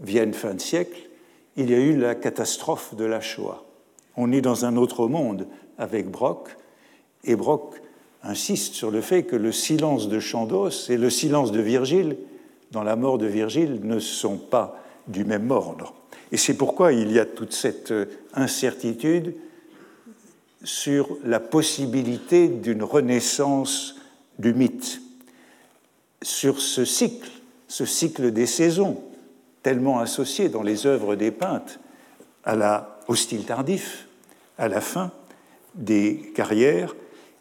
Vienne 0.00 0.32
fin 0.32 0.54
de 0.54 0.60
siècle, 0.60 1.08
il 1.56 1.70
y 1.70 1.74
a 1.74 1.78
eu 1.78 1.96
la 1.96 2.14
catastrophe 2.14 2.94
de 2.94 3.04
la 3.04 3.20
Shoah. 3.20 3.64
On 4.16 4.32
est 4.32 4.40
dans 4.40 4.64
un 4.64 4.76
autre 4.76 5.08
monde 5.08 5.46
avec 5.76 6.08
Brock, 6.08 6.56
et 7.24 7.36
Brock 7.36 7.80
insiste 8.22 8.74
sur 8.74 8.90
le 8.90 9.00
fait 9.00 9.24
que 9.24 9.36
le 9.36 9.52
silence 9.52 10.08
de 10.08 10.20
Chandos 10.20 10.88
et 10.88 10.96
le 10.96 11.10
silence 11.10 11.52
de 11.52 11.60
Virgile, 11.60 12.16
dans 12.70 12.82
la 12.82 12.96
mort 12.96 13.18
de 13.18 13.26
Virgile, 13.26 13.80
ne 13.82 13.98
sont 13.98 14.36
pas 14.36 14.82
du 15.06 15.24
même 15.24 15.50
ordre. 15.50 15.94
Et 16.30 16.36
c'est 16.36 16.54
pourquoi 16.54 16.92
il 16.92 17.10
y 17.10 17.18
a 17.18 17.24
toute 17.24 17.52
cette 17.52 17.92
incertitude 18.34 19.34
sur 20.62 21.16
la 21.24 21.40
possibilité 21.40 22.48
d'une 22.48 22.82
renaissance 22.82 23.96
du 24.38 24.52
mythe, 24.52 25.00
sur 26.22 26.60
ce 26.60 26.84
cycle, 26.84 27.30
ce 27.68 27.84
cycle 27.84 28.32
des 28.32 28.46
saisons, 28.46 29.02
tellement 29.62 29.98
associé 29.98 30.48
dans 30.48 30.62
les 30.62 30.86
œuvres 30.86 31.14
des 31.14 31.30
peintres 31.30 31.78
à 32.44 32.56
la, 32.56 32.98
au 33.08 33.14
style 33.14 33.44
tardif, 33.44 34.08
à 34.56 34.68
la 34.68 34.80
fin 34.80 35.12
des 35.74 36.32
carrières, 36.34 36.94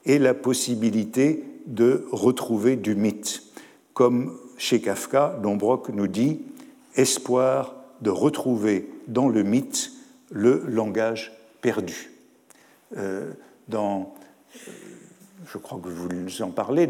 et 0.05 0.19
la 0.19 0.33
possibilité 0.33 1.43
de 1.65 2.07
retrouver 2.11 2.75
du 2.75 2.95
mythe, 2.95 3.43
comme 3.93 4.37
chez 4.57 4.81
Kafka, 4.81 5.37
dont 5.43 5.55
Brock 5.55 5.89
nous 5.89 6.07
dit 6.07 6.41
espoir 6.95 7.75
de 8.01 8.09
retrouver 8.09 8.89
dans 9.07 9.27
le 9.27 9.43
mythe 9.43 9.91
le 10.31 10.63
langage 10.67 11.33
perdu. 11.61 12.11
Euh, 12.95 13.31
dans, 13.67 14.13
euh, 14.55 14.71
je 15.45 15.57
crois 15.57 15.79
que 15.83 15.89
vous 15.89 16.41
en 16.41 16.51
parlez, 16.51 16.89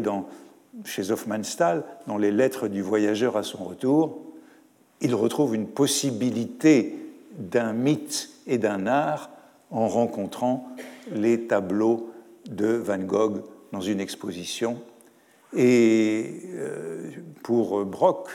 chez 0.84 1.10
Hofmannsthal, 1.10 1.84
dans 2.06 2.18
les 2.18 2.30
lettres 2.30 2.68
du 2.68 2.82
voyageur 2.82 3.36
à 3.36 3.42
son 3.42 3.64
retour, 3.64 4.27
il 5.00 5.14
retrouve 5.14 5.54
une 5.54 5.66
possibilité 5.66 6.96
d'un 7.38 7.72
mythe 7.72 8.30
et 8.46 8.58
d'un 8.58 8.86
art 8.86 9.30
en 9.70 9.88
rencontrant 9.88 10.68
les 11.12 11.46
tableaux 11.46 12.10
de 12.48 12.68
Van 12.68 12.98
Gogh 12.98 13.42
dans 13.72 13.80
une 13.80 14.00
exposition. 14.00 14.80
Et 15.56 16.42
euh, 16.54 17.10
pour 17.42 17.84
Brock, 17.84 18.28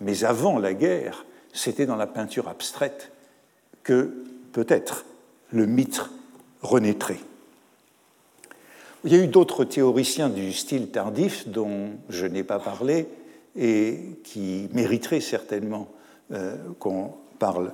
mais 0.00 0.24
avant 0.24 0.58
la 0.58 0.74
guerre, 0.74 1.26
c'était 1.52 1.86
dans 1.86 1.96
la 1.96 2.06
peinture 2.06 2.48
abstraite 2.48 3.12
que 3.82 4.12
peut-être 4.52 5.04
le 5.52 5.66
mythe 5.66 6.02
renaîtrait. 6.62 7.20
Il 9.04 9.12
y 9.12 9.18
a 9.18 9.22
eu 9.22 9.28
d'autres 9.28 9.64
théoriciens 9.64 10.28
du 10.28 10.52
style 10.52 10.90
tardif 10.90 11.48
dont 11.48 11.90
je 12.08 12.26
n'ai 12.26 12.42
pas 12.42 12.58
parlé 12.58 13.06
et 13.54 14.18
qui 14.24 14.68
mériteraient 14.72 15.20
certainement 15.20 15.88
qu'on 16.78 17.12
parle 17.38 17.72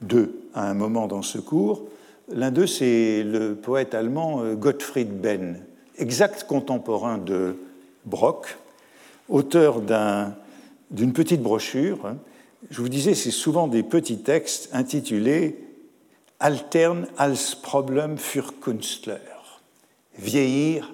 d'eux 0.00 0.40
à 0.54 0.68
un 0.68 0.74
moment 0.74 1.06
dans 1.06 1.22
ce 1.22 1.38
cours. 1.38 1.84
L'un 2.30 2.50
d'eux, 2.50 2.66
c'est 2.66 3.22
le 3.22 3.54
poète 3.54 3.94
allemand 3.94 4.42
euh, 4.42 4.54
Gottfried 4.54 5.20
Benn, 5.20 5.64
exact 5.96 6.44
contemporain 6.44 7.18
de 7.18 7.56
Brock, 8.04 8.58
auteur 9.28 9.80
d'une 10.90 11.12
petite 11.12 11.42
brochure. 11.42 12.14
Je 12.70 12.80
vous 12.80 12.88
disais, 12.88 13.14
c'est 13.14 13.30
souvent 13.30 13.68
des 13.68 13.82
petits 13.82 14.18
textes 14.18 14.68
intitulés 14.72 15.58
Altern 16.38 17.08
als 17.16 17.56
Problem 17.56 18.16
für 18.18 18.52
Künstler. 18.60 19.20
Vieillir, 20.16 20.92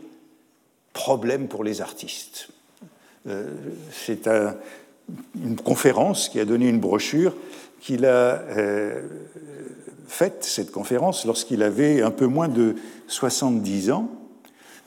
problème 0.92 1.49
pour 1.49 1.64
les 1.64 1.80
artistes. 1.80 2.49
Euh, 3.26 3.50
c'est 3.90 4.28
une 5.34 5.56
conférence 5.56 6.28
qui 6.28 6.40
a 6.40 6.44
donné 6.44 6.68
une 6.68 6.80
brochure 6.80 7.34
qu'il 7.80 8.06
a 8.06 8.40
euh, 8.40 9.02
faite, 10.08 10.38
cette 10.40 10.70
conférence, 10.70 11.26
lorsqu'il 11.26 11.62
avait 11.62 12.00
un 12.00 12.11
peu 12.11 12.26
moins 12.26 12.49
de 12.49 12.76
70 13.08 13.90
ans. 13.90 14.08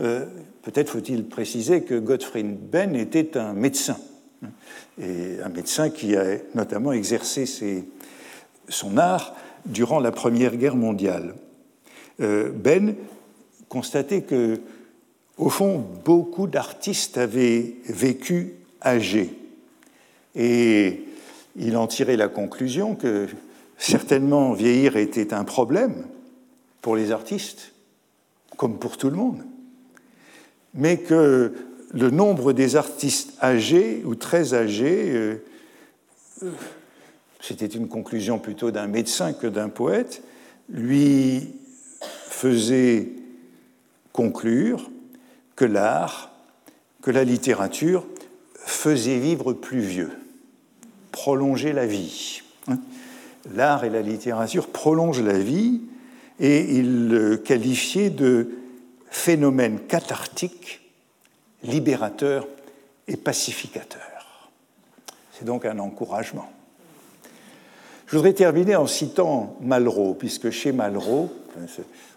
Euh, 0.02 0.26
peut-être 0.64 0.90
faut-il 0.90 1.26
préciser 1.26 1.82
que 1.82 2.00
Gottfried 2.00 2.58
Benn 2.58 2.96
était 2.96 3.38
un 3.38 3.54
médecin, 3.54 3.98
hein, 4.44 4.50
et 5.00 5.40
un 5.44 5.50
médecin 5.50 5.90
qui 5.90 6.16
a 6.16 6.38
notamment 6.56 6.92
exercé 6.92 7.86
son 8.68 8.98
art 8.98 9.36
durant 9.66 10.00
la 10.00 10.12
Première 10.12 10.56
Guerre 10.56 10.76
mondiale. 10.76 11.36
ben 12.20 12.96
constatait 13.70 14.22
que, 14.22 14.60
au 15.38 15.50
fond, 15.50 15.86
beaucoup 16.04 16.48
d'artistes 16.48 17.18
avaient 17.18 17.76
vécu 17.88 18.54
âgés. 18.82 19.34
Et 20.38 21.04
il 21.56 21.76
en 21.76 21.88
tirait 21.88 22.16
la 22.16 22.28
conclusion 22.28 22.96
que 22.96 23.28
certainement 23.78 24.54
vieillir 24.54 24.96
était 24.96 25.34
un 25.34 25.44
problème 25.44 26.06
pour 26.82 26.96
les 26.96 27.12
artistes, 27.12 27.74
comme 28.56 28.78
pour 28.78 28.98
tout 28.98 29.10
le 29.10 29.16
monde, 29.16 29.44
mais 30.76 31.00
que 31.00 31.54
le 31.92 32.10
nombre 32.12 32.54
des 32.54 32.76
artistes 32.76 33.34
âgés 33.42 34.04
ou 34.06 34.14
très 34.14 34.54
âgés, 34.54 35.12
euh, 35.12 36.52
c'était 37.42 37.66
une 37.66 37.88
conclusion 37.88 38.38
plutôt 38.38 38.70
d'un 38.70 38.88
médecin 38.88 39.34
que 39.34 39.48
d'un 39.48 39.70
poète, 39.70 40.22
lui 40.70 41.56
faisait 42.00 43.10
conclure 44.14 44.92
que 45.56 45.66
l'art, 45.66 46.32
que 47.02 47.10
la 47.10 47.24
littérature 47.24 48.06
faisait 48.54 49.18
vivre 49.18 49.54
plus 49.54 49.80
vieux 49.80 50.12
prolonger 51.12 51.74
la 51.74 51.86
vie. 51.86 52.42
L'art 53.54 53.84
et 53.84 53.90
la 53.90 54.02
littérature 54.02 54.68
prolongent 54.68 55.24
la 55.24 55.40
vie 55.40 55.82
et 56.40 56.76
il 56.78 57.08
le 57.08 57.38
qualifiait 57.38 58.10
de 58.10 58.50
phénomène 59.10 59.80
cathartique, 59.80 60.82
libérateur 61.64 62.48
et 63.08 63.18
pacificateur. 63.18 64.02
C'est 65.32 65.46
donc 65.46 65.66
un 65.66 65.80
encouragement. 65.80 66.50
Je 68.08 68.16
voudrais 68.16 68.34
terminer 68.34 68.76
en 68.76 68.88
citant 68.88 69.58
Malraux, 69.62 70.14
puisque 70.14 70.50
chez 70.50 70.72
Malraux, 70.72 71.32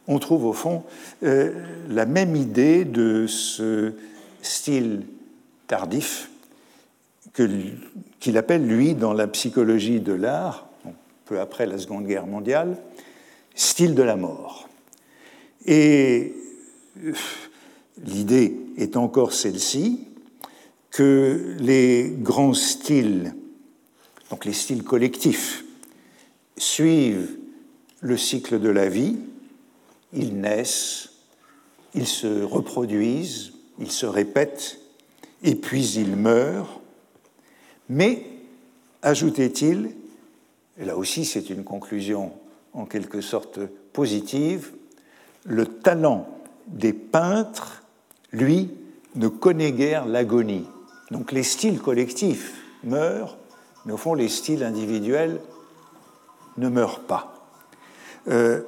on 0.06 0.18
trouve 0.18 0.44
au 0.44 0.52
fond 0.52 0.85
euh, 1.23 1.52
la 1.88 2.06
même 2.06 2.37
idée 2.37 2.85
de 2.85 3.26
ce 3.26 3.94
style 4.42 5.02
tardif 5.66 6.29
qu'il 8.18 8.38
appelle, 8.38 8.66
lui, 8.66 8.94
dans 8.94 9.12
la 9.12 9.26
psychologie 9.26 10.00
de 10.00 10.12
l'art, 10.12 10.68
peu 11.25 11.40
après 11.40 11.66
la 11.66 11.78
Seconde 11.78 12.06
Guerre 12.06 12.26
mondiale, 12.26 12.76
style 13.54 13.94
de 13.94 14.02
la 14.02 14.16
mort. 14.16 14.68
Et 15.66 16.35
euh, 17.04 17.12
l'idée 18.04 18.56
est 18.76 18.97
encore 18.97 19.32
celle-ci, 19.32 20.06
que 20.91 21.56
les 21.60 22.12
grands 22.19 22.54
styles, 22.54 23.34
donc 24.30 24.45
les 24.45 24.52
styles 24.52 24.82
collectifs, 24.82 25.65
suivent 26.56 27.38
le 28.00 28.17
cycle 28.17 28.58
de 28.58 28.69
la 28.69 28.88
vie, 28.88 29.19
ils 30.12 30.41
naissent, 30.41 31.10
ils 31.95 32.06
se 32.06 32.43
reproduisent, 32.43 33.52
ils 33.78 33.91
se 33.91 34.06
répètent, 34.06 34.80
et 35.43 35.54
puis 35.54 35.93
ils 35.93 36.17
meurent, 36.17 36.79
mais, 37.91 38.25
ajoutait-il, 39.03 39.91
et 40.79 40.85
là 40.85 40.97
aussi 40.97 41.26
c'est 41.26 41.50
une 41.50 41.65
conclusion 41.65 42.33
en 42.73 42.87
quelque 42.87 43.21
sorte 43.21 43.59
positive, 43.93 44.73
le 45.45 45.67
talent 45.67 46.29
des 46.69 46.93
peintres, 46.93 47.83
lui, 48.33 48.71
ne 49.17 49.26
connaît 49.26 49.73
guère 49.73 50.07
l'agonie. 50.07 50.67
Donc 51.11 51.33
les 51.33 51.43
styles 51.43 51.81
collectifs 51.81 52.55
meurent, 52.85 53.37
mais 53.85 53.93
au 53.93 53.97
fond 53.97 54.15
les 54.15 54.29
styles 54.29 54.63
individuels 54.63 55.41
ne 56.59 56.69
meurent 56.69 57.00
pas. 57.00 57.35
Euh, 58.29 58.63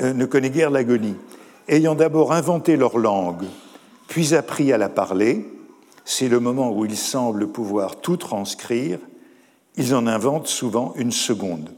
euh, 0.00 0.12
ne 0.12 0.26
connaît 0.26 0.50
guère 0.50 0.70
l'agonie. 0.70 1.16
Ayant 1.66 1.94
d'abord 1.94 2.32
inventé 2.32 2.76
leur 2.76 2.98
langue, 2.98 3.46
puis 4.06 4.34
appris 4.34 4.70
à 4.70 4.78
la 4.78 4.90
parler, 4.90 5.48
c'est 6.10 6.28
le 6.28 6.40
moment 6.40 6.72
où 6.72 6.86
ils 6.86 6.96
semblent 6.96 7.48
pouvoir 7.48 8.00
tout 8.00 8.16
transcrire, 8.16 8.98
ils 9.76 9.94
en 9.94 10.06
inventent 10.06 10.46
souvent 10.46 10.94
une 10.96 11.12
seconde. 11.12 11.68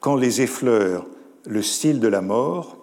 Quand 0.00 0.16
les 0.16 0.40
effleurent 0.40 1.06
le 1.46 1.62
style 1.62 2.00
de 2.00 2.08
la 2.08 2.20
mort, 2.20 2.76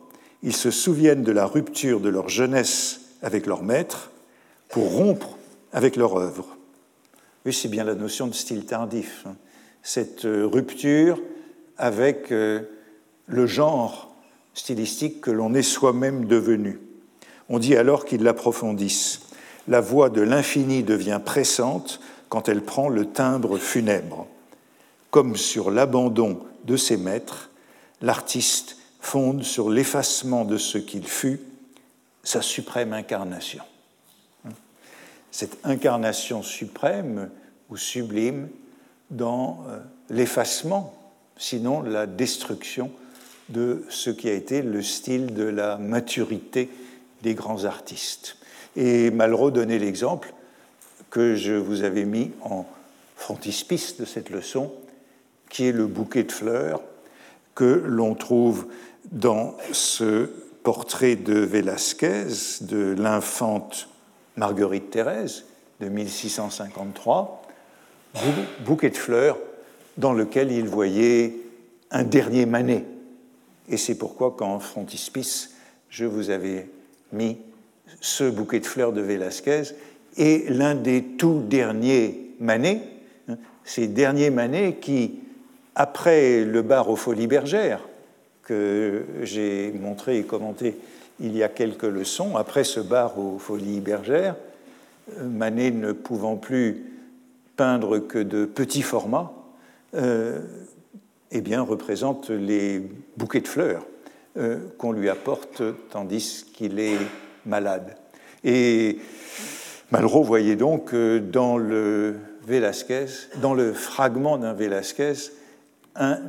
ils 0.43 0.55
se 0.55 0.71
souviennent 0.71 1.23
de 1.23 1.33
la 1.33 1.45
rupture 1.45 1.99
de 1.99 2.07
leur 2.07 2.29
jeunesse 2.29 3.01
avec 3.21 3.47
leur 3.47 3.63
maître 3.63 4.11
pour 4.69 4.93
rompre 4.93 5.37
avec 5.73 5.97
leur 5.97 6.15
œuvre. 6.15 6.55
Oui, 7.45 7.51
c'est 7.51 7.67
bien 7.67 7.83
la 7.83 7.93
notion 7.93 8.27
de 8.27 8.33
style 8.33 8.65
tardif, 8.65 9.25
hein. 9.27 9.35
cette 9.83 10.23
euh, 10.23 10.47
rupture 10.47 11.21
avec 11.77 12.31
euh, 12.31 12.61
le 13.27 13.45
genre 13.45 14.15
stylistique 14.53 15.19
que 15.19 15.31
l'on 15.31 15.53
est 15.53 15.63
soi-même 15.63 16.27
devenu. 16.27 16.79
On 17.49 17.59
dit 17.59 17.75
alors 17.75 18.05
qu'ils 18.05 18.23
l'approfondissent 18.23 19.30
la 19.71 19.79
voix 19.79 20.09
de 20.09 20.19
l'infini 20.19 20.83
devient 20.83 21.21
pressante 21.23 22.01
quand 22.27 22.49
elle 22.49 22.61
prend 22.61 22.89
le 22.89 23.05
timbre 23.05 23.57
funèbre. 23.57 24.27
Comme 25.11 25.37
sur 25.37 25.71
l'abandon 25.71 26.41
de 26.65 26.75
ses 26.75 26.97
maîtres, 26.97 27.49
l'artiste 28.01 28.75
fonde 28.99 29.43
sur 29.43 29.69
l'effacement 29.69 30.43
de 30.43 30.57
ce 30.57 30.77
qu'il 30.77 31.07
fut 31.07 31.39
sa 32.21 32.41
suprême 32.41 32.91
incarnation. 32.91 33.63
Cette 35.31 35.57
incarnation 35.63 36.43
suprême 36.43 37.29
ou 37.69 37.77
sublime 37.77 38.49
dans 39.09 39.63
euh, 39.69 39.79
l'effacement, 40.09 40.93
sinon 41.37 41.81
la 41.81 42.07
destruction 42.07 42.91
de 43.47 43.85
ce 43.87 44.09
qui 44.09 44.27
a 44.27 44.33
été 44.33 44.63
le 44.63 44.83
style 44.83 45.33
de 45.33 45.45
la 45.45 45.77
maturité 45.77 46.69
des 47.21 47.35
grands 47.35 47.63
artistes. 47.63 48.35
Et 48.75 49.11
Malraux 49.11 49.51
donnait 49.51 49.79
l'exemple 49.79 50.33
que 51.09 51.35
je 51.35 51.53
vous 51.53 51.83
avais 51.83 52.05
mis 52.05 52.31
en 52.41 52.65
frontispice 53.15 53.97
de 53.97 54.05
cette 54.05 54.29
leçon, 54.29 54.71
qui 55.49 55.67
est 55.67 55.71
le 55.71 55.87
bouquet 55.87 56.23
de 56.23 56.31
fleurs 56.31 56.81
que 57.53 57.83
l'on 57.85 58.15
trouve 58.15 58.67
dans 59.11 59.57
ce 59.73 60.29
portrait 60.63 61.15
de 61.15 61.39
Velázquez 61.39 62.27
de 62.61 62.95
l'infante 62.97 63.89
Marguerite 64.37 64.89
Thérèse 64.89 65.45
de 65.81 65.89
1653, 65.89 67.41
bouquet 68.65 68.89
de 68.89 68.97
fleurs 68.97 69.37
dans 69.97 70.13
lequel 70.13 70.51
il 70.51 70.67
voyait 70.67 71.35
un 71.91 72.03
dernier 72.03 72.45
Manet. 72.45 72.85
Et 73.67 73.77
c'est 73.77 73.95
pourquoi, 73.95 74.31
qu'en 74.31 74.59
frontispice, 74.59 75.51
je 75.89 76.05
vous 76.05 76.29
avais 76.29 76.69
mis 77.11 77.37
ce 77.99 78.29
bouquet 78.29 78.59
de 78.59 78.65
fleurs 78.65 78.93
de 78.93 79.01
Velázquez 79.01 79.63
est 80.17 80.49
l'un 80.49 80.75
des 80.75 81.03
tout 81.03 81.41
derniers 81.47 82.33
Manet, 82.39 82.81
hein, 83.27 83.37
ces 83.63 83.87
derniers 83.87 84.29
Manet 84.29 84.77
qui, 84.81 85.19
après 85.75 86.43
le 86.43 86.61
bar 86.61 86.89
aux 86.89 86.95
Folies 86.95 87.27
Bergères, 87.27 87.87
que 88.43 89.05
j'ai 89.23 89.71
montré 89.71 90.17
et 90.17 90.23
commenté 90.23 90.77
il 91.19 91.35
y 91.35 91.43
a 91.43 91.49
quelques 91.49 91.83
leçons, 91.83 92.35
après 92.35 92.63
ce 92.63 92.79
bar 92.79 93.19
aux 93.19 93.37
Folies 93.37 93.79
Bergères, 93.79 94.35
Manet 95.19 95.71
ne 95.71 95.91
pouvant 95.91 96.35
plus 96.35 96.85
peindre 97.55 97.99
que 97.99 98.17
de 98.17 98.45
petits 98.45 98.81
formats, 98.81 99.31
euh, 99.95 100.39
eh 101.31 101.41
bien, 101.41 101.61
représente 101.61 102.29
les 102.29 102.81
bouquets 103.17 103.41
de 103.41 103.47
fleurs 103.47 103.85
euh, 104.37 104.59
qu'on 104.77 104.91
lui 104.91 105.09
apporte 105.09 105.61
tandis 105.89 106.45
qu'il 106.53 106.79
est 106.79 106.97
malade. 107.45 107.95
Et 108.43 108.97
Malraux 109.91 110.23
voyait 110.23 110.55
donc 110.55 110.95
dans 110.95 111.57
le 111.57 112.15
Velasquez, 112.45 113.05
dans 113.41 113.53
le 113.53 113.73
fragment 113.73 114.37
d'un 114.37 114.53
Velasquez, 114.53 115.13
un, 115.95 116.19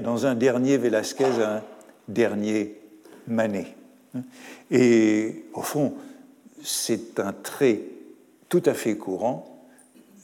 dans 0.00 0.26
un 0.26 0.34
dernier 0.34 0.76
Velázquez, 0.76 1.42
un 1.42 1.62
dernier 2.08 2.78
Manet. 3.26 3.74
Et 4.70 5.44
au 5.54 5.62
fond, 5.62 5.94
c'est 6.62 7.18
un 7.20 7.32
trait 7.32 7.80
tout 8.48 8.62
à 8.66 8.74
fait 8.74 8.96
courant 8.96 9.66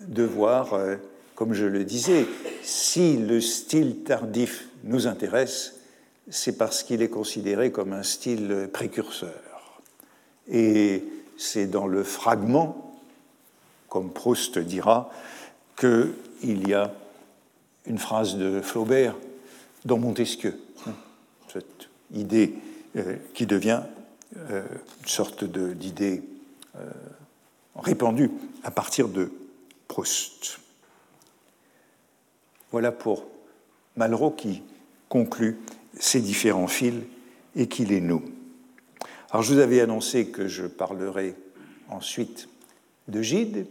de 0.07 0.23
voir, 0.23 0.75
euh, 0.75 0.97
comme 1.35 1.55
je 1.55 1.64
le 1.64 1.85
disais, 1.85 2.27
si 2.62 3.16
le 3.16 3.40
style 3.40 4.03
tardif 4.05 4.68
nous 4.85 5.07
intéresse, 5.07 5.81
c'est 6.29 6.59
parce 6.59 6.83
qu'il 6.83 7.03
est 7.03 7.09
considéré 7.09 7.73
comme 7.73 7.92
un 7.92 8.03
style 8.03 8.68
précurseur. 8.73 9.47
Et 10.50 11.04
c'est 11.37 11.66
dans 11.66 11.87
le 11.87 12.02
fragment, 12.02 12.94
comme 13.88 14.11
Proust 14.11 14.58
dira, 14.58 15.11
qu'il 15.76 16.68
y 16.68 16.74
a 16.74 16.92
une 17.87 17.98
phrase 17.98 18.37
de 18.37 18.61
Flaubert 18.61 19.16
dans 19.84 19.98
Montesquieu, 19.98 20.58
cette 21.52 21.88
idée 22.12 22.54
euh, 22.96 23.16
qui 23.34 23.46
devient 23.46 23.82
euh, 24.50 24.64
une 25.00 25.08
sorte 25.08 25.44
d'idée 25.44 26.22
euh, 26.76 26.90
répandue 27.76 28.30
à 28.62 28.70
partir 28.70 29.08
de 29.08 29.32
Proust. 29.87 30.61
Voilà 32.70 32.92
pour 32.92 33.24
Malraux 33.96 34.30
qui 34.30 34.62
conclut 35.08 35.58
ces 35.98 36.20
différents 36.20 36.68
fils 36.68 37.02
et 37.56 37.66
qui 37.66 37.87
les 37.87 38.00
noue. 38.00 38.22
Alors 39.30 39.42
je 39.42 39.52
vous 39.52 39.60
avais 39.60 39.82
annoncé 39.82 40.28
que 40.28 40.48
je 40.48 40.64
parlerai 40.64 41.34
ensuite 41.90 42.48
de 43.08 43.20
Gide, 43.20 43.66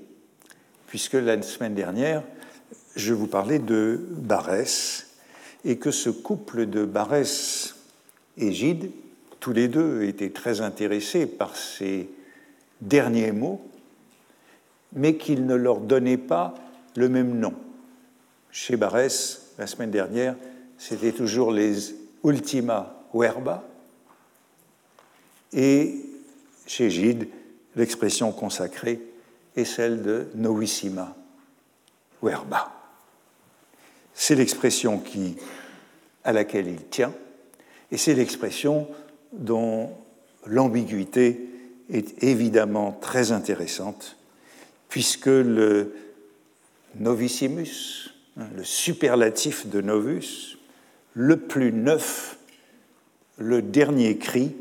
puisque 0.85 1.13
la 1.13 1.41
semaine 1.41 1.73
dernière, 1.73 2.21
je 2.95 3.11
vous 3.11 3.25
parlais 3.25 3.57
de 3.57 3.99
Barès, 4.11 5.07
et 5.65 5.77
que 5.77 5.89
ce 5.89 6.11
couple 6.11 6.67
de 6.67 6.85
Barès 6.85 7.75
et 8.37 8.51
Gide, 8.53 8.91
tous 9.39 9.51
les 9.51 9.67
deux 9.67 10.03
étaient 10.03 10.29
très 10.29 10.61
intéressés 10.61 11.25
par 11.25 11.55
ces 11.55 12.07
derniers 12.81 13.31
mots, 13.31 13.61
mais 14.93 15.17
qu'ils 15.17 15.47
ne 15.47 15.55
leur 15.55 15.79
donnaient 15.79 16.17
pas 16.17 16.53
le 16.95 17.09
même 17.09 17.39
nom. 17.39 17.55
Chez 18.51 18.77
Barès, 18.77 19.53
la 19.57 19.65
semaine 19.65 19.91
dernière, 19.91 20.35
c'était 20.77 21.13
toujours 21.13 21.51
les 21.51 21.95
ultima 22.23 22.95
verba, 23.11 23.67
et 25.53 25.95
chez 26.65 26.89
Gide, 26.89 27.27
l'expression 27.75 28.31
consacrée 28.31 29.01
est 29.55 29.65
celle 29.65 30.01
de 30.01 30.27
novissima 30.35 31.15
verba. 32.21 32.73
C'est 34.13 34.35
l'expression 34.35 34.99
qui, 34.99 35.37
à 36.23 36.33
laquelle 36.33 36.67
il 36.67 36.83
tient, 36.85 37.13
et 37.91 37.97
c'est 37.97 38.13
l'expression 38.13 38.87
dont 39.31 39.91
l'ambiguïté 40.45 41.49
est 41.89 42.23
évidemment 42.23 42.97
très 42.99 43.31
intéressante, 43.31 44.17
puisque 44.89 45.27
le 45.27 45.93
novissimus, 46.95 48.13
hein, 48.37 48.47
le 48.55 48.63
superlatif 48.63 49.67
de 49.67 49.81
novus, 49.81 50.57
le 51.13 51.37
plus 51.37 51.71
neuf, 51.71 52.37
le 53.37 53.61
dernier 53.61 54.17
cri, 54.17 54.55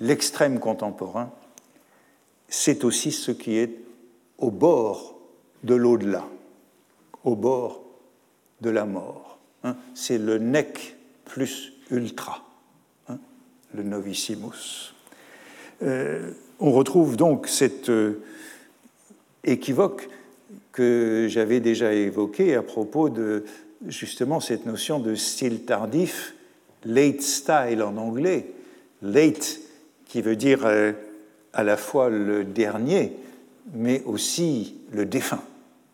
l'extrême 0.00 0.58
contemporain, 0.58 1.32
c'est 2.48 2.84
aussi 2.84 3.12
ce 3.12 3.30
qui 3.30 3.56
est 3.56 3.80
au 4.38 4.50
bord 4.50 5.18
de 5.64 5.74
l'au-delà, 5.74 6.26
au 7.24 7.34
bord 7.34 7.82
de 8.60 8.70
la 8.70 8.84
mort. 8.84 9.38
Hein. 9.64 9.76
C'est 9.94 10.18
le 10.18 10.38
nec 10.38 10.96
plus 11.24 11.72
ultra, 11.90 12.44
hein, 13.08 13.18
le 13.74 13.82
novissimus. 13.82 14.94
Euh, 15.82 16.32
on 16.60 16.72
retrouve 16.72 17.16
donc 17.16 17.48
cet 17.48 17.90
euh, 17.90 18.22
équivoque 19.44 20.08
que 20.72 21.26
j'avais 21.28 21.60
déjà 21.60 21.92
évoqué 21.92 22.54
à 22.54 22.62
propos 22.62 23.08
de 23.08 23.44
justement 23.86 24.40
cette 24.40 24.66
notion 24.66 25.00
de 25.00 25.14
style 25.14 25.64
tardif, 25.64 26.34
late 26.84 27.20
style 27.20 27.82
en 27.82 27.96
anglais, 27.96 28.52
late 29.02 29.60
qui 30.06 30.22
veut 30.22 30.36
dire 30.36 30.64
euh, 30.64 30.92
à 31.52 31.64
la 31.64 31.76
fois 31.76 32.08
le 32.08 32.44
dernier, 32.44 33.12
mais 33.74 34.02
aussi 34.04 34.76
le 34.92 35.04
défunt. 35.04 35.42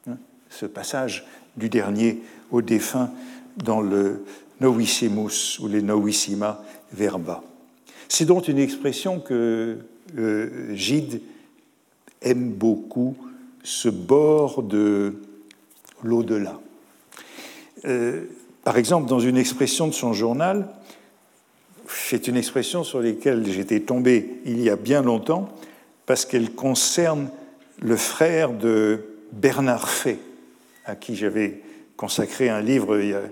Hein, 0.09 0.17
ce 0.51 0.67
passage 0.67 1.27
du 1.57 1.69
dernier 1.69 2.23
au 2.51 2.63
défunt 2.63 3.11
dans 3.57 3.81
le 3.81 4.25
novissimus 4.61 5.59
ou 5.61 5.69
les 5.69 5.83
novissima 5.83 6.63
verba. 6.93 7.43
C'est 8.09 8.27
donc 8.27 8.49
une 8.49 8.59
expression 8.59 9.21
que 9.21 9.79
euh, 10.19 10.75
Gide 10.75 11.21
aime 12.21 12.51
beaucoup, 12.51 13.17
ce 13.63 13.89
bord 13.89 14.63
de 14.63 15.15
l'au-delà. 16.03 16.61
Euh, 17.85 18.25
par 18.65 18.77
exemple, 18.77 19.09
dans 19.09 19.21
une 19.21 19.37
expression 19.37 19.89
de 19.89 19.93
son 19.93 20.13
journal, 20.13 20.69
c'est 21.95 22.29
une 22.29 22.37
expression 22.37 22.85
sur 22.85 23.01
laquelle 23.01 23.47
j'étais 23.51 23.81
tombé 23.81 24.41
il 24.45 24.61
y 24.61 24.71
a 24.71 24.77
bien 24.77 25.03
longtemps, 25.03 25.49
parce 26.07 26.25
qu'elle 26.25 26.53
concerne 26.53 27.29
le 27.81 27.97
frère 27.97 28.53
de 28.53 29.01
Bernard 29.33 29.89
Fay, 29.89 30.19
à 30.85 30.95
qui 30.95 31.17
j'avais 31.17 31.61
consacré 31.97 32.49
un 32.49 32.61
livre 32.61 32.99
il 33.01 33.11
y 33.11 33.15
a 33.15 33.23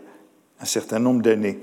un 0.61 0.65
certain 0.65 0.99
nombre 0.99 1.23
d'années. 1.23 1.59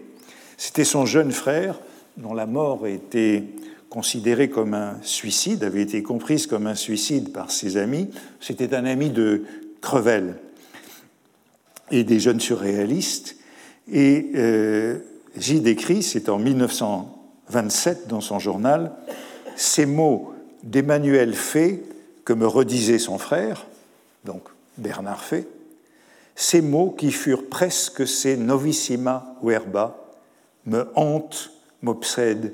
C'était 0.57 0.83
son 0.83 1.05
jeune 1.05 1.31
frère, 1.31 1.79
dont 2.17 2.33
la 2.33 2.45
mort 2.45 2.87
était 2.87 3.43
considérée 3.89 4.49
comme 4.49 4.73
un 4.73 4.97
suicide, 5.01 5.63
avait 5.63 5.81
été 5.81 6.03
comprise 6.03 6.47
comme 6.47 6.67
un 6.67 6.75
suicide 6.75 7.31
par 7.31 7.51
ses 7.51 7.77
amis. 7.77 8.09
C'était 8.39 8.73
un 8.75 8.85
ami 8.85 9.09
de 9.09 9.43
Crevel 9.81 10.35
et 11.91 12.03
des 12.03 12.19
jeunes 12.19 12.39
surréalistes. 12.39 13.37
Et 13.91 14.31
euh, 14.35 14.99
j'y 15.37 15.61
décris, 15.61 16.03
c'est 16.03 16.29
en 16.29 16.37
1927 16.37 18.07
dans 18.07 18.21
son 18.21 18.39
journal, 18.39 18.91
ces 19.55 19.85
mots 19.85 20.33
d'Emmanuel 20.63 21.33
Fay 21.33 21.83
que 22.25 22.33
me 22.33 22.47
redisait 22.47 22.99
son 22.99 23.17
frère, 23.17 23.65
donc 24.25 24.43
Bernard 24.77 25.23
Fay, 25.23 25.47
ces 26.35 26.61
mots 26.61 26.91
qui 26.91 27.11
furent 27.11 27.47
presque 27.49 28.07
ces 28.07 28.37
novissima 28.37 29.35
verba 29.41 29.97
me 30.65 30.87
hantent, 30.95 31.51
m'obsèdent. 31.81 32.53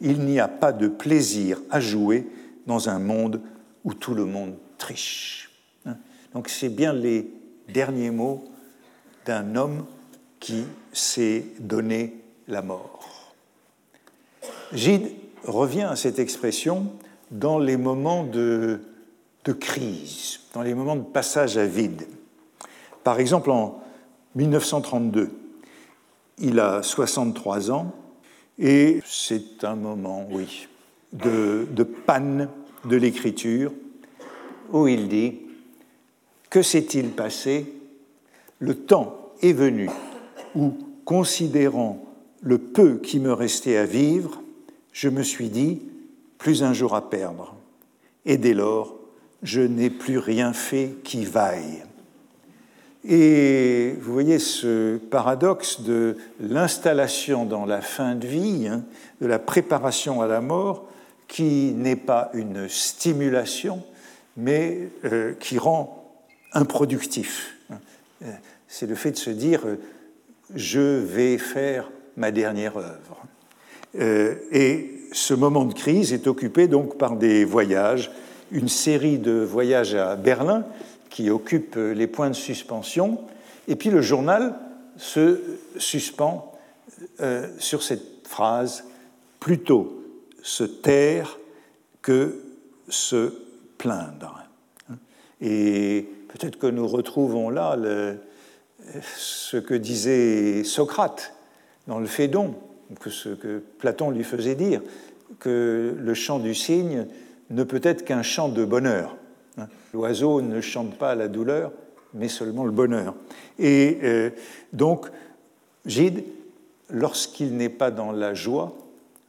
Il 0.00 0.20
n'y 0.20 0.40
a 0.40 0.48
pas 0.48 0.72
de 0.72 0.88
plaisir 0.88 1.60
à 1.70 1.78
jouer 1.78 2.26
dans 2.66 2.88
un 2.88 2.98
monde 2.98 3.40
où 3.84 3.94
tout 3.94 4.14
le 4.14 4.24
monde 4.24 4.54
triche. 4.78 5.50
Hein? 5.86 5.96
Donc 6.34 6.48
c'est 6.48 6.70
bien 6.70 6.92
les 6.92 7.30
derniers 7.68 8.10
mots 8.10 8.44
d'un 9.26 9.54
homme 9.54 9.84
qui 10.40 10.64
s'est 10.92 11.44
donné 11.60 12.19
la 12.50 12.62
mort. 12.62 13.34
Gide 14.72 15.10
revient 15.44 15.82
à 15.82 15.96
cette 15.96 16.18
expression 16.18 16.92
dans 17.30 17.58
les 17.58 17.76
moments 17.76 18.24
de, 18.24 18.80
crise, 19.58 20.40
dans 20.54 20.62
les 20.62 20.74
moments 20.74 20.96
de 20.96 21.04
passage 21.04 21.56
à 21.56 21.66
vide. 21.66 22.06
Par 23.02 23.18
exemple, 23.18 23.50
en 23.50 23.82
1932, 24.34 25.30
il 26.38 26.60
a 26.60 26.82
63 26.82 27.70
ans 27.70 27.92
et 28.58 29.00
c'est 29.04 29.64
un 29.64 29.74
moment, 29.74 30.26
oui, 30.30 30.68
de, 31.12 31.66
de 31.70 31.82
panne 31.82 32.48
de 32.84 32.96
l'écriture 32.96 33.72
où 34.72 34.86
il 34.86 35.08
dit 35.08 35.38
Que 36.48 36.62
s'est-il 36.62 37.10
passé? 37.10 37.74
Le 38.58 38.74
temps 38.74 39.32
est 39.42 39.52
venu 39.52 39.88
où, 40.54 40.76
considérant 41.04 42.09
le 42.42 42.58
peu 42.58 42.98
qui 42.98 43.20
me 43.20 43.32
restait 43.32 43.76
à 43.76 43.84
vivre, 43.84 44.40
je 44.92 45.08
me 45.08 45.22
suis 45.22 45.48
dit 45.48 45.82
Plus 46.38 46.62
un 46.62 46.72
jour 46.72 46.94
à 46.94 47.10
perdre. 47.10 47.54
Et 48.24 48.36
dès 48.36 48.54
lors, 48.54 48.96
je 49.42 49.60
n'ai 49.60 49.90
plus 49.90 50.18
rien 50.18 50.52
fait 50.52 50.96
qui 51.04 51.24
vaille. 51.24 51.84
Et 53.04 53.94
vous 54.00 54.12
voyez 54.12 54.38
ce 54.38 54.98
paradoxe 54.98 55.80
de 55.80 56.16
l'installation 56.38 57.46
dans 57.46 57.64
la 57.64 57.80
fin 57.80 58.14
de 58.14 58.26
vie, 58.26 58.68
hein, 58.68 58.84
de 59.22 59.26
la 59.26 59.38
préparation 59.38 60.20
à 60.20 60.26
la 60.26 60.42
mort, 60.42 60.86
qui 61.26 61.72
n'est 61.72 61.96
pas 61.96 62.30
une 62.34 62.68
stimulation, 62.68 63.82
mais 64.36 64.90
euh, 65.04 65.32
qui 65.34 65.58
rend 65.58 66.12
improductif. 66.52 67.56
Euh, 68.22 68.26
c'est 68.68 68.86
le 68.86 68.94
fait 68.94 69.12
de 69.12 69.16
se 69.16 69.30
dire 69.30 69.66
euh, 69.66 69.76
je 70.54 70.80
vais 70.80 71.38
faire 71.38 71.90
ma 72.20 72.30
dernière 72.30 72.76
œuvre. 72.76 73.24
et 74.52 75.00
ce 75.12 75.34
moment 75.34 75.64
de 75.64 75.74
crise 75.74 76.12
est 76.12 76.26
occupé 76.26 76.68
donc 76.68 76.96
par 76.96 77.16
des 77.16 77.44
voyages, 77.44 78.12
une 78.52 78.68
série 78.68 79.18
de 79.18 79.32
voyages 79.32 79.94
à 79.94 80.16
Berlin 80.16 80.64
qui 81.08 81.30
occupe 81.30 81.76
les 81.76 82.06
points 82.06 82.30
de 82.30 82.34
suspension. 82.34 83.18
Et 83.68 83.76
puis 83.76 83.90
le 83.90 84.02
journal 84.02 84.54
se 84.96 85.40
suspend 85.78 86.52
euh, 87.20 87.48
sur 87.58 87.82
cette 87.82 88.26
phrase 88.28 88.84
plutôt 89.40 90.04
se 90.42 90.64
taire 90.64 91.38
que 92.02 92.40
se 92.88 93.32
plaindre. 93.78 94.44
Et 95.40 96.06
peut-être 96.28 96.58
que 96.58 96.66
nous 96.66 96.86
retrouvons 96.86 97.50
là 97.50 97.76
ce 99.16 99.56
que 99.56 99.74
disait 99.74 100.64
Socrate 100.64 101.32
dans 101.90 101.98
le 101.98 102.06
Phédon, 102.06 102.54
que 103.00 103.10
ce 103.10 103.30
que 103.30 103.60
Platon 103.78 104.10
lui 104.10 104.22
faisait 104.22 104.54
dire, 104.54 104.80
que 105.40 105.96
le 105.98 106.14
chant 106.14 106.38
du 106.38 106.54
cygne 106.54 107.06
ne 107.50 107.64
peut 107.64 107.80
être 107.82 108.04
qu'un 108.04 108.22
chant 108.22 108.48
de 108.48 108.64
bonheur. 108.64 109.16
L'oiseau 109.92 110.40
ne 110.40 110.60
chante 110.60 110.96
pas 110.96 111.16
la 111.16 111.26
douleur, 111.26 111.72
mais 112.14 112.28
seulement 112.28 112.64
le 112.64 112.70
bonheur. 112.70 113.16
Et 113.58 113.98
euh, 114.04 114.30
donc, 114.72 115.08
Gide, 115.84 116.22
lorsqu'il 116.90 117.56
n'est 117.56 117.68
pas 117.68 117.90
dans 117.90 118.12
la 118.12 118.34
joie, 118.34 118.78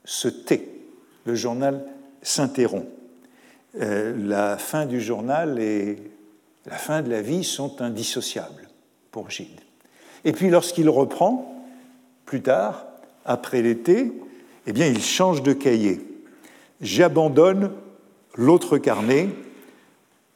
se 0.05 0.27
tait. 0.27 0.67
Le 1.25 1.33
journal 1.33 1.83
s'interrompt. 2.21 2.85
Euh, 3.79 4.15
la 4.23 4.59
fin 4.59 4.85
du 4.85 5.01
journal 5.01 5.57
et 5.57 5.97
la 6.67 6.75
fin 6.75 7.01
de 7.01 7.09
la 7.09 7.23
vie 7.23 7.43
sont 7.43 7.81
indissociables 7.81 8.69
pour 9.09 9.31
Gide. 9.31 9.61
Et 10.25 10.31
puis 10.31 10.51
lorsqu'il 10.51 10.89
reprend, 10.89 11.60
plus 12.31 12.41
tard, 12.41 12.85
après 13.25 13.61
l'été, 13.61 14.09
eh 14.65 14.71
bien, 14.71 14.87
il 14.87 15.01
change 15.01 15.43
de 15.43 15.51
cahier. 15.51 15.99
J'abandonne 16.79 17.71
l'autre 18.35 18.77
carnet, 18.77 19.27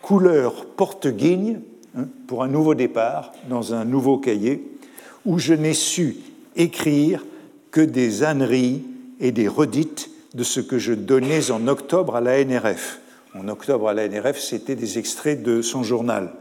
couleur 0.02 0.66
porte-guigne, 0.66 1.62
hein, 1.98 2.08
pour 2.28 2.44
un 2.44 2.50
nouveau 2.50 2.76
départ 2.76 3.32
dans 3.48 3.74
un 3.74 3.86
nouveau 3.86 4.18
cahier, 4.18 4.78
où 5.24 5.40
je 5.40 5.54
n'ai 5.54 5.74
su 5.74 6.18
écrire 6.58 7.26
que 7.72 7.80
des 7.80 8.26
âneries 8.26 8.84
et 9.22 9.32
des 9.32 9.48
redites 9.48 10.10
de 10.34 10.44
ce 10.44 10.60
que 10.60 10.78
je 10.78 10.92
donnais 10.92 11.50
en 11.50 11.66
octobre 11.70 12.18
à 12.18 12.22
la 12.22 12.44
NRF. 12.44 13.00
En 13.34 13.48
octobre 13.48 13.88
à 13.88 13.94
la 13.94 14.10
NRF, 14.10 14.38
c'était 14.38 14.76
des 14.76 15.00
extraits 15.00 15.42
de 15.42 15.62
son 15.62 15.82
journal. 15.82 16.34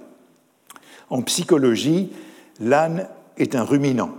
En 1.10 1.22
psychologie, 1.22 2.10
l'âne 2.58 3.06
est 3.38 3.54
un 3.54 3.62
ruminant. 3.62 4.10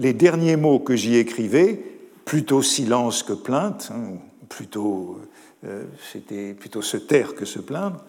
Les 0.00 0.14
derniers 0.14 0.56
mots 0.56 0.78
que 0.78 0.96
j'y 0.96 1.16
écrivais, 1.16 1.78
plutôt 2.24 2.62
silence 2.62 3.22
que 3.22 3.34
plainte, 3.34 3.92
hein, 3.94 4.14
plutôt 4.48 5.18
euh, 5.66 5.84
c'était 6.10 6.54
plutôt 6.54 6.80
se 6.80 6.96
taire 6.96 7.34
que 7.34 7.44
se 7.44 7.58
plaindre, 7.58 8.02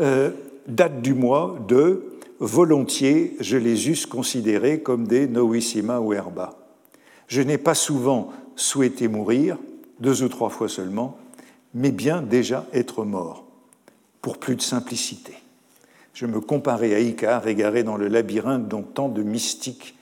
euh, 0.00 0.32
datent 0.66 1.00
du 1.00 1.14
mois 1.14 1.56
de 1.68 2.02
volontiers 2.40 3.36
je 3.38 3.56
les 3.56 3.88
eusse 3.88 4.04
considérés 4.04 4.80
comme 4.80 5.06
des 5.06 5.28
novissima 5.28 6.00
ou 6.00 6.12
herba. 6.12 6.58
Je 7.28 7.40
n'ai 7.40 7.58
pas 7.58 7.76
souvent 7.76 8.32
souhaité 8.56 9.06
mourir, 9.06 9.58
deux 10.00 10.24
ou 10.24 10.28
trois 10.28 10.50
fois 10.50 10.68
seulement, 10.68 11.18
mais 11.72 11.92
bien 11.92 12.20
déjà 12.20 12.66
être 12.72 13.04
mort, 13.04 13.44
pour 14.22 14.38
plus 14.38 14.56
de 14.56 14.62
simplicité. 14.62 15.34
Je 16.14 16.26
me 16.26 16.40
comparais 16.40 16.96
à 16.96 16.98
Icare, 16.98 17.46
égaré 17.46 17.84
dans 17.84 17.96
le 17.96 18.08
labyrinthe 18.08 18.66
dont 18.66 18.82
tant 18.82 19.08
de 19.08 19.22
mystiques 19.22 19.94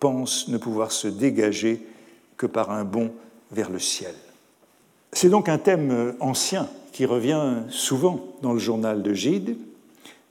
pensent 0.00 0.48
ne 0.48 0.58
pouvoir 0.58 0.90
se 0.90 1.06
dégager 1.06 1.86
que 2.36 2.46
par 2.46 2.70
un 2.70 2.84
bond 2.84 3.12
vers 3.52 3.70
le 3.70 3.78
ciel. 3.78 4.14
C'est 5.12 5.28
donc 5.28 5.48
un 5.48 5.58
thème 5.58 6.14
ancien 6.20 6.68
qui 6.92 7.04
revient 7.04 7.62
souvent 7.68 8.20
dans 8.42 8.52
le 8.52 8.58
journal 8.58 9.02
de 9.02 9.12
Gide, 9.12 9.56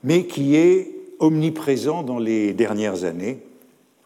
mais 0.03 0.25
qui 0.25 0.55
est 0.55 0.91
omniprésent 1.19 2.03
dans 2.03 2.19
les 2.19 2.53
dernières 2.53 3.03
années, 3.03 3.43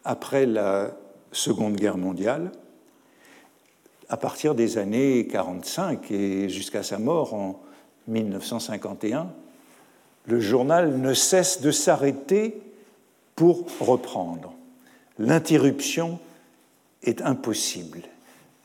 après 0.04 0.46
la 0.46 0.90
Seconde 1.32 1.76
Guerre 1.76 1.96
mondiale, 1.96 2.52
à 4.08 4.16
partir 4.16 4.54
des 4.54 4.78
années 4.78 5.26
45 5.26 6.10
et 6.10 6.48
jusqu'à 6.48 6.82
sa 6.82 6.98
mort 6.98 7.34
en 7.34 7.60
1951, 8.08 9.28
le 10.26 10.40
journal 10.40 10.98
ne 10.98 11.14
cesse 11.14 11.60
de 11.60 11.70
s'arrêter 11.70 12.60
pour 13.34 13.66
reprendre. 13.80 14.53
L'interruption 15.18 16.18
est 17.02 17.22
impossible. 17.22 18.02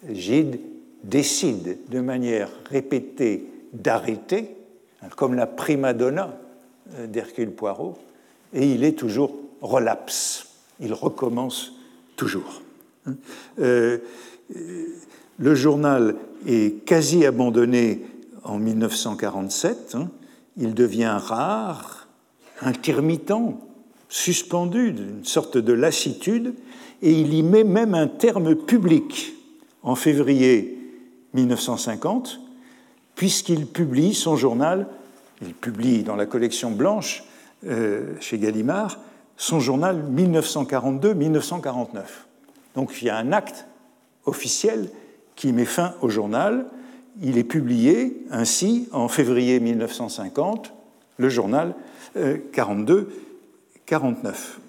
Gide 0.09 0.59
décide 1.03 1.77
de 1.89 1.99
manière 1.99 2.49
répétée 2.69 3.45
d'arrêter, 3.73 4.55
comme 5.15 5.35
la 5.35 5.45
prima 5.47 5.93
donna 5.93 6.37
euh, 6.95 7.07
d'Hercule 7.07 7.51
Poirot, 7.51 7.97
et 8.53 8.71
il 8.71 8.83
est 8.83 8.97
toujours 8.97 9.35
relapse, 9.61 10.47
il 10.79 10.93
recommence 10.93 11.73
toujours. 12.15 12.61
Hein. 13.05 13.15
Euh, 13.59 13.99
le 15.37 15.55
journal 15.55 16.15
est 16.47 16.83
quasi 16.85 17.25
abandonné 17.25 18.05
en 18.43 18.57
1947, 18.57 19.95
hein. 19.95 20.09
il 20.57 20.73
devient 20.73 21.17
rare, 21.19 22.07
intermittent, 22.61 23.31
suspendu 24.09 24.91
d'une 24.91 25.23
sorte 25.23 25.57
de 25.57 25.71
lassitude, 25.71 26.55
et 27.01 27.13
il 27.13 27.33
y 27.33 27.43
met 27.43 27.63
même 27.63 27.93
un 27.93 28.07
terme 28.07 28.55
public 28.55 29.33
en 29.83 29.95
février 29.95 30.77
1950, 31.33 32.41
puisqu'il 33.15 33.67
publie 33.67 34.13
son 34.13 34.35
journal, 34.35 34.87
il 35.41 35.53
publie 35.53 36.03
dans 36.03 36.17
la 36.17 36.25
collection 36.25 36.71
blanche 36.71 37.23
euh, 37.65 38.15
chez 38.19 38.37
Gallimard, 38.37 38.99
son 39.37 39.59
journal 39.59 40.03
1942-1949. 40.13 42.01
Donc 42.75 43.01
il 43.01 43.05
y 43.05 43.09
a 43.09 43.17
un 43.17 43.31
acte 43.31 43.65
officiel 44.25 44.89
qui 45.35 45.53
met 45.53 45.65
fin 45.65 45.93
au 46.01 46.09
journal. 46.09 46.65
Il 47.21 47.37
est 47.37 47.43
publié 47.43 48.25
ainsi 48.31 48.89
en 48.91 49.07
février 49.07 49.59
1950, 49.59 50.73
le 51.17 51.29
journal 51.29 51.75
euh, 52.17 52.37
42 52.51 53.28
49. 53.89 54.59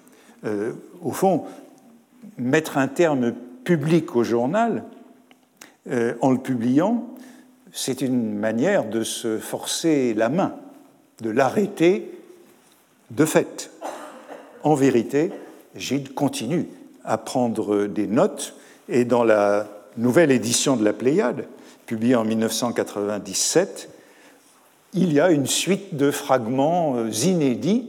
Euh, 0.45 0.73
au 1.03 1.11
fond, 1.11 1.43
mettre 2.39 2.79
un 2.79 2.87
terme 2.87 3.33
public 3.63 4.15
au 4.15 4.23
journal 4.23 4.83
euh, 5.91 6.15
en 6.21 6.31
le 6.31 6.39
publiant, 6.39 7.07
c'est 7.71 8.01
une 8.01 8.33
manière 8.33 8.89
de 8.89 9.03
se 9.03 9.37
forcer 9.37 10.15
la 10.15 10.29
main, 10.29 10.55
de 11.21 11.29
l'arrêter 11.29 12.11
de 13.11 13.25
fait. 13.25 13.69
En 14.63 14.73
vérité, 14.73 15.31
Gide 15.75 16.15
continue 16.15 16.67
à 17.05 17.19
prendre 17.19 17.85
des 17.85 18.07
notes 18.07 18.55
et 18.89 19.05
dans 19.05 19.23
la 19.23 19.67
nouvelle 19.97 20.31
édition 20.31 20.75
de 20.75 20.83
la 20.83 20.93
Pléiade, 20.93 21.45
publiée 21.85 22.15
en 22.15 22.25
1997, 22.25 23.87
il 24.93 25.13
y 25.13 25.19
a 25.19 25.29
une 25.29 25.45
suite 25.45 25.95
de 25.95 26.09
fragments 26.09 26.95
euh, 26.95 27.11
inédits 27.11 27.87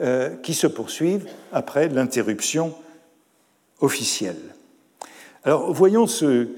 euh, 0.00 0.36
qui 0.42 0.54
se 0.54 0.66
poursuivent 0.66 1.26
après 1.52 1.88
l'interruption 1.88 2.74
officielle. 3.80 4.40
Alors 5.44 5.72
voyons 5.72 6.06
ce, 6.06 6.48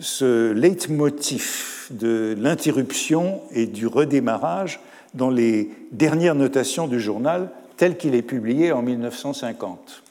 ce 0.00 0.52
leitmotiv 0.52 1.86
de 1.90 2.34
l'interruption 2.38 3.40
et 3.52 3.66
du 3.66 3.86
redémarrage 3.86 4.80
dans 5.14 5.30
les 5.30 5.70
dernières 5.92 6.34
notations 6.34 6.86
du 6.86 7.00
journal 7.00 7.50
tel 7.76 7.96
qu'il 7.96 8.14
est 8.14 8.22
publié 8.22 8.72
en 8.72 8.82
1950. 8.82 10.02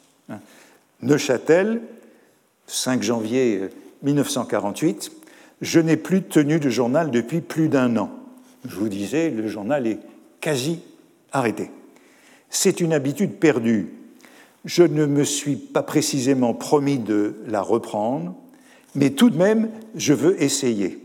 Neuchâtel, 1.01 1.81
5 2.67 3.03
janvier 3.03 3.69
1948, 4.03 5.11
je 5.61 5.79
n'ai 5.79 5.97
plus 5.97 6.23
tenu 6.23 6.59
de 6.59 6.69
journal 6.69 7.11
depuis 7.11 7.41
plus 7.41 7.69
d'un 7.69 7.97
an. 7.97 8.11
Je 8.67 8.75
vous 8.75 8.89
disais, 8.89 9.29
le 9.29 9.47
journal 9.47 9.87
est 9.87 9.99
quasi 10.41 10.79
arrêté. 11.31 11.69
C'est 12.49 12.81
une 12.81 12.93
habitude 12.93 13.35
perdue. 13.35 13.93
Je 14.65 14.83
ne 14.83 15.05
me 15.05 15.23
suis 15.23 15.55
pas 15.55 15.83
précisément 15.83 16.53
promis 16.53 16.97
de 16.97 17.35
la 17.47 17.61
reprendre, 17.61 18.35
mais 18.95 19.11
tout 19.11 19.29
de 19.29 19.37
même, 19.37 19.69
je 19.95 20.13
veux 20.13 20.41
essayer, 20.41 20.99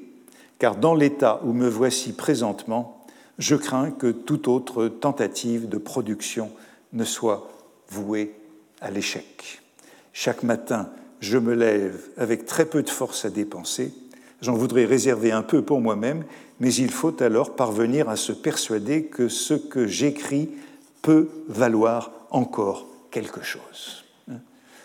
car 0.59 0.77
dans 0.77 0.95
l'état 0.95 1.41
où 1.45 1.53
me 1.53 1.69
voici 1.69 2.13
présentement, 2.13 3.05
je 3.39 3.57
crains 3.57 3.91
que 3.91 4.11
toute 4.11 4.49
autre 4.49 4.89
tentative 4.89 5.69
de 5.69 5.79
production 5.79 6.51
ne 6.93 7.05
soit 7.05 7.49
vouée 7.89 8.35
à 8.81 8.91
l'échec. 8.91 9.61
Chaque 10.13 10.43
matin, 10.43 10.91
je 11.21 11.39
me 11.39 11.55
lève 11.55 12.01
avec 12.17 12.47
très 12.47 12.67
peu 12.67 12.83
de 12.83 12.91
force 12.91 13.25
à 13.25 13.31
dépenser. 13.31 13.95
J'en 14.41 14.55
voudrais 14.55 14.85
réserver 14.85 15.31
un 15.31 15.43
peu 15.43 15.63
pour 15.63 15.81
moi-même, 15.81 16.25
mais 16.61 16.75
il 16.75 16.91
faut 16.91 17.23
alors 17.23 17.55
parvenir 17.55 18.09
à 18.09 18.17
se 18.17 18.33
persuader 18.33 19.05
que 19.05 19.29
ce 19.29 19.55
que 19.55 19.87
j'écris 19.87 20.51
peut 21.03 21.29
valoir 21.49 22.13
encore 22.31 22.87
quelque 23.11 23.43
chose. 23.43 24.05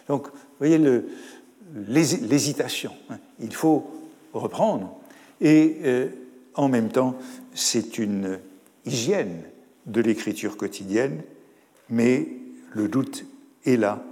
Donc, 0.08 0.28
vous 0.28 0.34
voyez 0.60 0.80
l'hésitation. 1.88 2.92
Il 3.40 3.54
faut 3.54 3.90
reprendre. 4.34 4.98
Et 5.42 5.78
euh, 5.84 6.08
en 6.56 6.68
même 6.68 6.90
temps, 6.90 7.16
c'est 7.54 7.98
une 7.98 8.40
hygiène 8.86 9.44
de 9.86 10.02
l'écriture 10.02 10.58
quotidienne, 10.58 11.22
mais 11.90 12.28
le 12.74 12.88
doute 12.88 13.26
est 13.66 13.78
là 13.78 14.04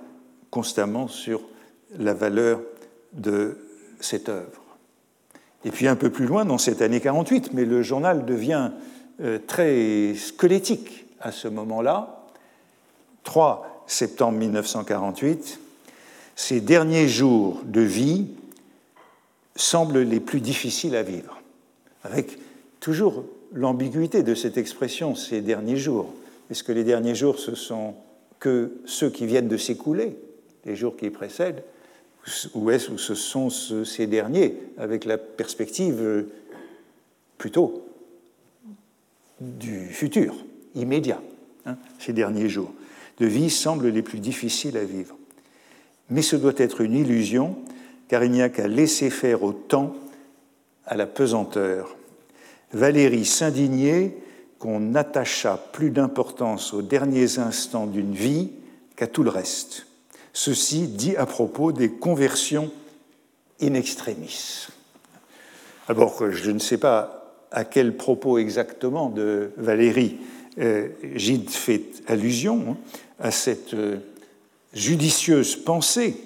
constamment 0.51 1.07
sur 1.07 1.41
la 1.97 2.13
valeur 2.13 2.61
de 3.13 3.57
cette 3.99 4.29
œuvre. 4.29 4.61
Et 5.63 5.71
puis 5.71 5.87
un 5.87 5.95
peu 5.95 6.11
plus 6.11 6.27
loin, 6.27 6.45
dans 6.45 6.57
cette 6.57 6.81
année 6.81 7.01
48, 7.01 7.53
mais 7.53 7.65
le 7.65 7.81
journal 7.81 8.25
devient 8.25 8.71
euh, 9.21 9.39
très 9.45 10.13
squelettique 10.15 11.04
à 11.25 11.31
ce 11.31 11.47
moment-là, 11.47 12.23
3 13.23 13.83
septembre 13.87 14.37
1948, 14.37 15.59
ces 16.35 16.61
derniers 16.61 17.07
jours 17.07 17.61
de 17.65 17.81
vie 17.81 18.27
semblent 19.55 20.01
les 20.01 20.19
plus 20.19 20.39
difficiles 20.39 20.95
à 20.95 21.01
vivre, 21.01 21.41
avec 22.03 22.37
toujours 22.79 23.23
l'ambiguïté 23.53 24.21
de 24.21 24.35
cette 24.35 24.57
expression, 24.57 25.15
ces 25.15 25.41
derniers 25.41 25.77
jours. 25.77 26.13
Est-ce 26.51 26.63
que 26.63 26.71
les 26.71 26.83
derniers 26.83 27.15
jours, 27.15 27.39
ce 27.39 27.55
sont 27.55 27.95
que 28.39 28.73
ceux 28.85 29.09
qui 29.09 29.25
viennent 29.25 29.47
de 29.47 29.57
s'écouler, 29.57 30.15
les 30.65 30.75
jours 30.75 30.95
qui 30.95 31.09
précèdent, 31.09 31.63
ou 32.53 32.69
est-ce 32.69 32.89
que 32.89 32.97
ce 32.97 33.15
sont 33.15 33.49
ces 33.49 34.05
derniers, 34.05 34.55
avec 34.77 35.05
la 35.05 35.17
perspective 35.17 35.99
euh, 36.01 36.29
plutôt 37.39 37.87
du 39.41 39.87
futur, 39.87 40.35
immédiat, 40.75 41.21
hein, 41.65 41.77
ces 41.99 42.13
derniers 42.13 42.49
jours 42.49 42.71
de 43.17 43.25
vie 43.25 43.49
semblent 43.49 43.87
les 43.87 44.01
plus 44.01 44.19
difficiles 44.19 44.77
à 44.77 44.83
vivre. 44.83 45.15
Mais 46.09 46.21
ce 46.21 46.35
doit 46.35 46.53
être 46.57 46.81
une 46.81 46.93
illusion, 46.93 47.57
car 48.07 48.23
il 48.23 48.31
n'y 48.31 48.41
a 48.41 48.49
qu'à 48.49 48.67
laisser 48.67 49.09
faire 49.09 49.43
au 49.43 49.53
temps, 49.53 49.95
à 50.85 50.95
la 50.95 51.07
pesanteur. 51.07 51.95
Valérie 52.71 53.25
s'indignait 53.25 54.17
qu'on 54.59 54.93
attachât 54.93 55.59
plus 55.71 55.89
d'importance 55.89 56.73
aux 56.73 56.83
derniers 56.83 57.39
instants 57.39 57.87
d'une 57.87 58.13
vie 58.13 58.51
qu'à 58.95 59.07
tout 59.07 59.23
le 59.23 59.31
reste. 59.31 59.87
Ceci 60.31 60.87
dit 60.87 61.15
à 61.15 61.25
propos 61.25 61.71
des 61.71 61.89
conversions 61.89 62.71
in 63.61 63.73
extremis. 63.73 64.67
Alors, 65.87 66.29
je 66.29 66.51
ne 66.51 66.59
sais 66.59 66.77
pas 66.77 67.39
à 67.51 67.63
quel 67.63 67.95
propos 67.95 68.37
exactement 68.37 69.09
de 69.09 69.51
Valérie 69.57 70.17
Gide 70.57 71.49
fait 71.49 71.83
allusion 72.07 72.71
hein, 72.71 72.77
à 73.19 73.31
cette 73.31 73.73
euh, 73.73 73.97
judicieuse 74.73 75.55
pensée 75.55 76.17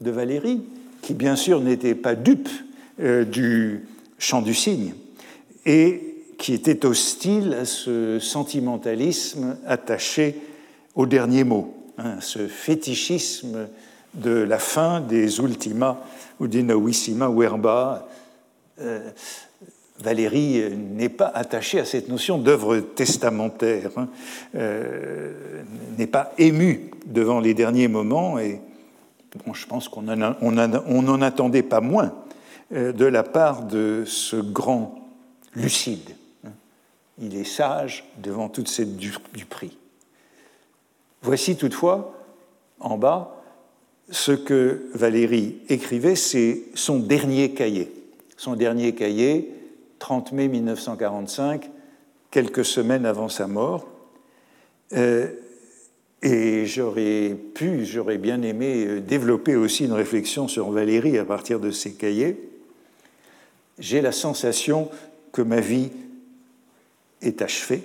de 0.00 0.10
Valérie, 0.10 0.62
qui 1.02 1.14
bien 1.14 1.36
sûr 1.36 1.60
n'était 1.60 1.94
pas 1.94 2.14
dupe 2.14 2.48
euh, 3.00 3.24
du 3.24 3.86
chant 4.18 4.42
du 4.42 4.54
cygne, 4.54 4.94
et 5.64 6.00
qui 6.38 6.52
était 6.52 6.84
hostile 6.84 7.54
à 7.54 7.64
ce 7.64 8.18
sentimentalisme 8.18 9.56
attaché 9.66 10.36
au 10.94 11.06
dernier 11.06 11.44
mot, 11.44 11.74
hein, 11.98 12.16
ce 12.20 12.46
fétichisme 12.48 13.68
de 14.14 14.30
la 14.30 14.58
fin 14.58 15.00
des 15.00 15.40
ultima 15.40 16.04
ou 16.38 16.46
des 16.46 16.62
novissima 16.62 17.28
verba. 17.28 18.08
Euh, 18.80 19.10
Valérie 20.00 20.70
n'est 20.76 21.08
pas 21.08 21.28
attachée 21.28 21.78
à 21.78 21.84
cette 21.84 22.08
notion 22.08 22.38
d'œuvre 22.38 22.78
testamentaire, 22.80 23.90
hein, 23.96 24.08
n'est 25.96 26.06
pas 26.08 26.32
émue 26.36 26.90
devant 27.06 27.38
les 27.38 27.54
derniers 27.54 27.86
moments, 27.86 28.38
et 28.38 28.60
je 29.52 29.66
pense 29.66 29.88
qu'on 29.88 30.02
n'en 30.02 31.22
attendait 31.22 31.62
pas 31.62 31.80
moins 31.80 32.12
euh, 32.72 32.92
de 32.92 33.04
la 33.04 33.22
part 33.22 33.62
de 33.64 34.04
ce 34.06 34.36
grand 34.36 34.94
lucide. 35.54 36.16
Il 37.20 37.36
est 37.36 37.44
sage 37.44 38.04
devant 38.18 38.48
toute 38.48 38.68
cette 38.68 38.96
du, 38.96 39.12
prix. 39.48 39.76
Voici 41.22 41.56
toutefois, 41.56 42.12
en 42.80 42.98
bas, 42.98 43.42
ce 44.10 44.32
que 44.32 44.86
Valérie 44.94 45.56
écrivait, 45.68 46.16
c'est 46.16 46.62
son 46.74 46.98
dernier 46.98 47.52
cahier. 47.52 47.92
Son 48.36 48.56
dernier 48.56 48.94
cahier, 48.94 49.48
30 49.98 50.32
mai 50.32 50.48
1945, 50.48 51.70
quelques 52.30 52.64
semaines 52.64 53.06
avant 53.06 53.28
sa 53.28 53.46
mort. 53.46 53.86
Euh, 54.92 55.28
et 56.22 56.64
j'aurais 56.64 57.36
pu, 57.54 57.84
j'aurais 57.84 58.16
bien 58.16 58.40
aimé 58.40 58.86
euh, 58.86 59.00
développer 59.00 59.56
aussi 59.56 59.84
une 59.84 59.92
réflexion 59.92 60.48
sur 60.48 60.70
Valérie 60.70 61.18
à 61.18 61.24
partir 61.24 61.60
de 61.60 61.70
ses 61.70 61.92
cahiers. 61.92 62.50
J'ai 63.78 64.00
la 64.00 64.12
sensation 64.12 64.90
que 65.32 65.42
ma 65.42 65.60
vie 65.60 65.90
est 67.20 67.42
achevée, 67.42 67.82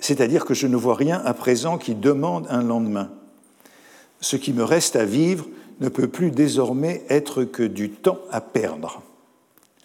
c'est-à-dire 0.00 0.44
que 0.44 0.54
je 0.54 0.66
ne 0.66 0.76
vois 0.76 0.96
rien 0.96 1.22
à 1.24 1.34
présent 1.34 1.78
qui 1.78 1.94
demande 1.94 2.46
un 2.50 2.62
lendemain. 2.62 3.12
Ce 4.20 4.36
qui 4.36 4.52
me 4.52 4.64
reste 4.64 4.96
à 4.96 5.04
vivre 5.04 5.46
ne 5.80 5.88
peut 5.88 6.08
plus 6.08 6.32
désormais 6.32 7.04
être 7.08 7.44
que 7.44 7.62
du 7.62 7.90
temps 7.90 8.18
à 8.30 8.40
perdre. 8.40 9.03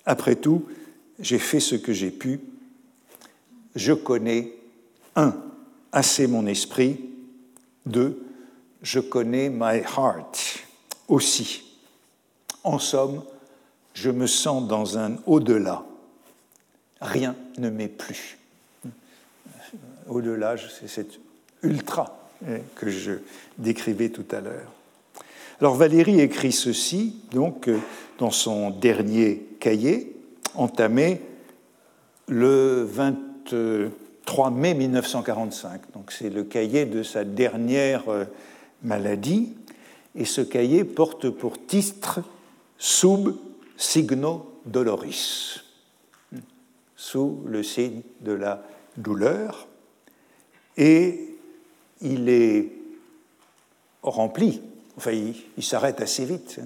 Après 0.06 0.36
tout, 0.36 0.66
j'ai 1.20 1.40
fait 1.40 1.60
ce 1.60 1.76
que 1.76 1.94
j'ai 1.94 2.12
pu. 2.12 2.40
Je 3.76 3.94
connais 3.94 4.54
un 5.16 5.36
assez 5.92 6.28
mon 6.28 6.46
esprit. 6.46 7.00
Deux, 7.86 8.22
je 8.82 9.00
connais 9.00 9.50
my 9.50 9.80
heart 9.80 10.60
aussi. 11.08 11.64
En 12.64 12.80
somme, 12.80 13.24
je 13.94 14.10
me 14.10 14.28
sens 14.28 14.68
dans 14.68 14.98
un 14.98 15.18
au-delà. 15.26 15.84
Rien 17.02 17.36
ne 17.58 17.70
m'est 17.70 17.88
plus. 17.88 18.38
Au-delà, 20.08 20.56
c'est 20.58 20.88
cet 20.88 21.20
ultra 21.64 22.18
hein, 22.48 22.58
que 22.76 22.90
je 22.90 23.14
décrivais 23.58 24.10
tout 24.10 24.26
à 24.32 24.42
l'heure. 24.42 24.72
Alors 25.60 25.76
Valérie 25.76 26.22
écrit 26.22 26.52
ceci, 26.54 27.16
donc, 27.32 27.68
euh, 27.68 27.78
dans 28.20 28.32
son 28.32 28.70
dernier 28.70 29.48
cahier, 29.60 30.16
entamé 30.54 31.22
le 32.28 32.84
20. 32.84 33.16
3 34.30 34.52
mai 34.52 34.76
1945. 34.76 35.92
Donc 35.94 36.12
c'est 36.12 36.30
le 36.30 36.44
cahier 36.44 36.86
de 36.86 37.02
sa 37.02 37.24
dernière 37.24 38.08
euh, 38.10 38.26
maladie. 38.84 39.56
Et 40.14 40.24
ce 40.24 40.42
cahier 40.42 40.84
porte 40.84 41.32
pour 41.32 41.66
titre 41.66 42.20
Sub 42.78 43.36
signo 43.76 44.54
doloris, 44.68 45.62
sous 46.96 47.42
le 47.48 47.64
signe 47.64 48.04
de 48.22 48.34
la 48.34 48.64
douleur. 48.98 49.68
Et 50.78 51.36
il 52.02 52.30
est 52.30 52.72
rempli, 54.04 54.62
enfin 54.96 55.12
il, 55.12 55.64
s'arrête 55.64 56.02
assez 56.02 56.24
vite, 56.24 56.60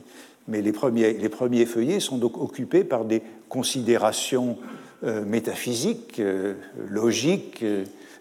mais 0.47 0.61
les 0.61 0.71
premiers, 0.71 1.13
les 1.13 1.29
premiers 1.29 1.65
feuillets 1.65 1.99
sont 1.99 2.17
donc 2.17 2.37
occupés 2.37 2.83
par 2.83 3.05
des 3.05 3.21
considérations 3.49 4.57
euh, 5.03 5.25
métaphysique, 5.25 6.19
euh, 6.19 6.53
logique, 6.89 7.63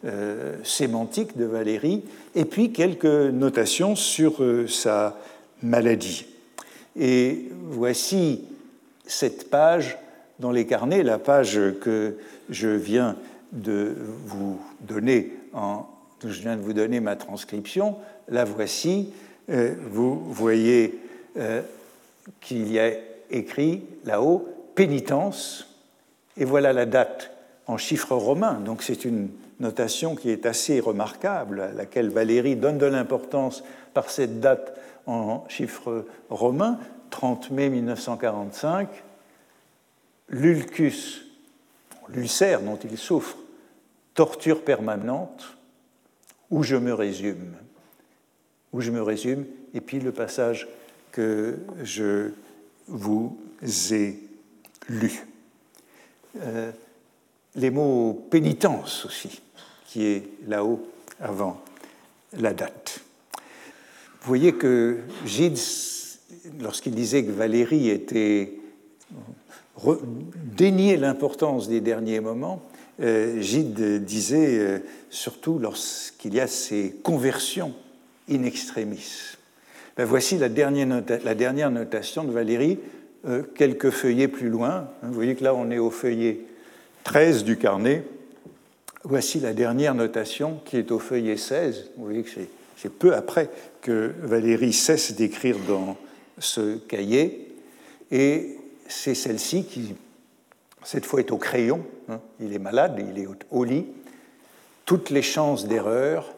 euh, 0.05 0.57
sémantique 0.65 1.37
de 1.37 1.45
Valérie, 1.45 2.03
et 2.35 2.45
puis 2.45 2.73
quelques 2.73 3.05
notations 3.05 3.95
sur 3.95 4.43
sa 4.69 5.17
maladie. 5.63 6.27
Et 6.99 7.51
voici 7.69 8.45
cette 9.07 9.49
page 9.49 9.97
dans 10.41 10.51
les 10.51 10.67
carnets, 10.67 11.05
la 11.05 11.19
page 11.19 11.61
que 11.81 12.17
je 12.51 12.69
viens 12.69 13.17
de 13.53 13.95
vous 14.27 14.59
donner 14.81 15.35
en, 15.53 15.87
je 16.25 16.41
viens 16.41 16.57
de 16.57 16.63
vous 16.63 16.73
donner 16.73 16.99
ma 16.99 17.15
transcription, 17.15 17.95
la 18.29 18.45
voici. 18.45 19.13
vous 19.49 20.21
voyez 20.33 20.99
qu'il 22.41 22.71
y 22.71 22.79
a 22.79 22.91
écrit 23.31 23.85
là-haut 24.05 24.49
pénitence 24.75 25.69
et 26.37 26.45
voilà 26.45 26.73
la 26.73 26.87
date 26.87 27.31
en 27.67 27.77
chiffres 27.77 28.15
romains. 28.15 28.55
Donc 28.55 28.83
c'est 28.83 29.05
une 29.05 29.29
notation 29.61 30.15
qui 30.17 30.31
est 30.31 30.47
assez 30.47 30.81
remarquable, 30.81 31.61
à 31.61 31.73
laquelle 31.73 32.11
Valérie 32.11 32.57
donne 32.57 32.79
de 32.79 32.87
l'importance 32.87 33.63
par 33.95 34.11
cette 34.11 34.41
date 34.41 34.77
en 35.07 35.45
chiffres 35.49 36.07
romains, 36.31 36.79
30 37.11 37.51
mai 37.51 37.69
1945. 37.69 38.89
L'ulcus, 40.29 41.27
l'ulcère 42.09 42.61
dont 42.61 42.77
il 42.77 42.97
souffre, 42.97 43.37
torture 44.15 44.63
permanente, 44.63 45.57
où 46.51 46.63
je 46.63 46.77
me 46.77 46.93
résume? 46.93 47.55
Où 48.73 48.81
je 48.81 48.91
me 48.91 49.03
résume, 49.03 49.45
et 49.75 49.81
puis 49.81 50.01
le 50.01 50.13
passage 50.13 50.69
que 51.13 51.59
je 51.83 52.31
vous 52.89 53.39
ai 53.91 54.19
lu. 54.89 55.25
Euh, 56.41 56.73
les 57.55 57.71
mots 57.71 58.27
pénitence 58.31 59.05
aussi, 59.05 59.43
qui 59.87 60.05
est 60.07 60.29
là-haut 60.47 60.89
avant 61.21 61.61
la 62.39 62.55
date. 62.55 63.01
Vous 64.23 64.29
voyez 64.29 64.55
que 64.55 65.01
Gide, 65.27 65.59
lorsqu'il 66.61 66.95
disait 66.95 67.25
que 67.25 67.31
Valérie 67.31 67.91
était 67.91 68.55
déniait 70.57 70.97
l'importance 70.97 71.69
des 71.69 71.81
derniers 71.81 72.21
moments, 72.21 72.63
euh, 73.01 73.41
Gide 73.41 74.05
disait 74.05 74.59
euh, 74.59 74.79
surtout 75.11 75.59
lorsqu'il 75.59 76.35
y 76.35 76.41
a 76.41 76.47
ces 76.47 76.95
conversions 77.03 77.75
in 78.31 78.45
extremis. 78.45 79.37
Ben, 79.97 80.07
voici 80.07 80.39
la 80.39 80.49
dernière, 80.49 81.71
notation 81.71 82.25
de 82.25 82.33
Valérie, 82.33 82.79
euh, 83.27 83.43
quelques 83.55 83.91
feuillets 83.91 84.29
plus 84.29 84.49
loin. 84.49 84.89
Vous 85.03 85.13
voyez 85.13 85.35
que 85.35 85.45
là, 85.45 85.55
on 85.55 85.71
est 85.71 85.79
au 85.79 85.91
feuillet 85.91 86.41
13 87.05 87.45
du 87.45 87.59
carnet. 87.59 88.03
Voici 89.05 89.39
la 89.39 89.53
dernière 89.53 89.95
notation 89.95 90.61
qui 90.65 90.79
est 90.79 90.91
au 90.93 90.99
feuillet 90.99 91.37
16. 91.37 91.91
Vous 91.97 92.05
voyez 92.05 92.23
que 92.23 92.31
c'est 92.77 92.93
peu 92.93 93.15
après 93.15 93.51
que 93.83 94.13
Valérie 94.23 94.73
cesse 94.73 95.15
d'écrire 95.15 95.57
dans 95.69 95.99
ce 96.39 96.79
cahier. 96.79 97.55
Et 98.11 98.57
c'est 98.89 99.15
celle-ci 99.15 99.65
qui, 99.65 99.95
cette 100.85 101.05
fois, 101.05 101.21
est 101.21 101.33
au 101.33 101.37
crayon. 101.37 101.85
Hein. 102.09 102.21
Il 102.41 102.55
est 102.55 102.59
malade, 102.59 102.99
il 102.99 103.23
est 103.23 103.29
au 103.51 103.65
lit. 103.65 103.85
Toutes 104.87 105.11
les 105.11 105.23
chances 105.23 105.67
d'erreur, 105.67 106.35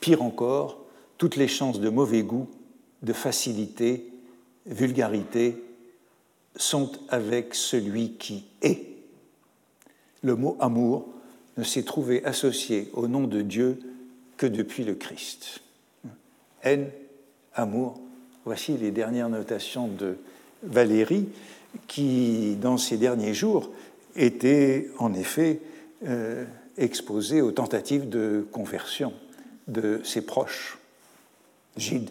pire 0.00 0.22
encore, 0.22 0.80
toutes 1.16 1.36
les 1.36 1.48
chances 1.48 1.80
de 1.80 1.88
mauvais 1.88 2.22
goût, 2.22 2.48
de 3.02 3.12
facilité, 3.12 4.10
vulgarité, 4.66 5.56
sont 6.56 6.92
avec 7.08 7.54
celui 7.54 8.12
qui 8.12 8.44
est. 8.62 8.86
Le 10.22 10.36
mot 10.36 10.56
amour 10.60 11.08
ne 11.56 11.64
s'est 11.64 11.82
trouvé 11.82 12.24
associé 12.24 12.90
au 12.94 13.08
nom 13.08 13.26
de 13.26 13.42
Dieu 13.42 13.78
que 14.36 14.46
depuis 14.46 14.84
le 14.84 14.94
Christ. 14.94 15.60
Haine, 16.62 16.90
amour, 17.54 18.00
voici 18.44 18.76
les 18.76 18.90
dernières 18.90 19.28
notations 19.28 19.88
de 19.88 20.16
Valérie, 20.62 21.28
qui, 21.88 22.56
dans 22.60 22.76
ces 22.76 22.96
derniers 22.96 23.34
jours, 23.34 23.70
était 24.14 24.90
en 24.98 25.14
effet 25.14 25.60
euh, 26.06 26.44
exposée 26.76 27.40
aux 27.40 27.52
tentatives 27.52 28.08
de 28.08 28.46
conversion 28.52 29.12
de 29.68 30.00
ses 30.04 30.22
proches. 30.22 30.78
Gide, 31.76 32.10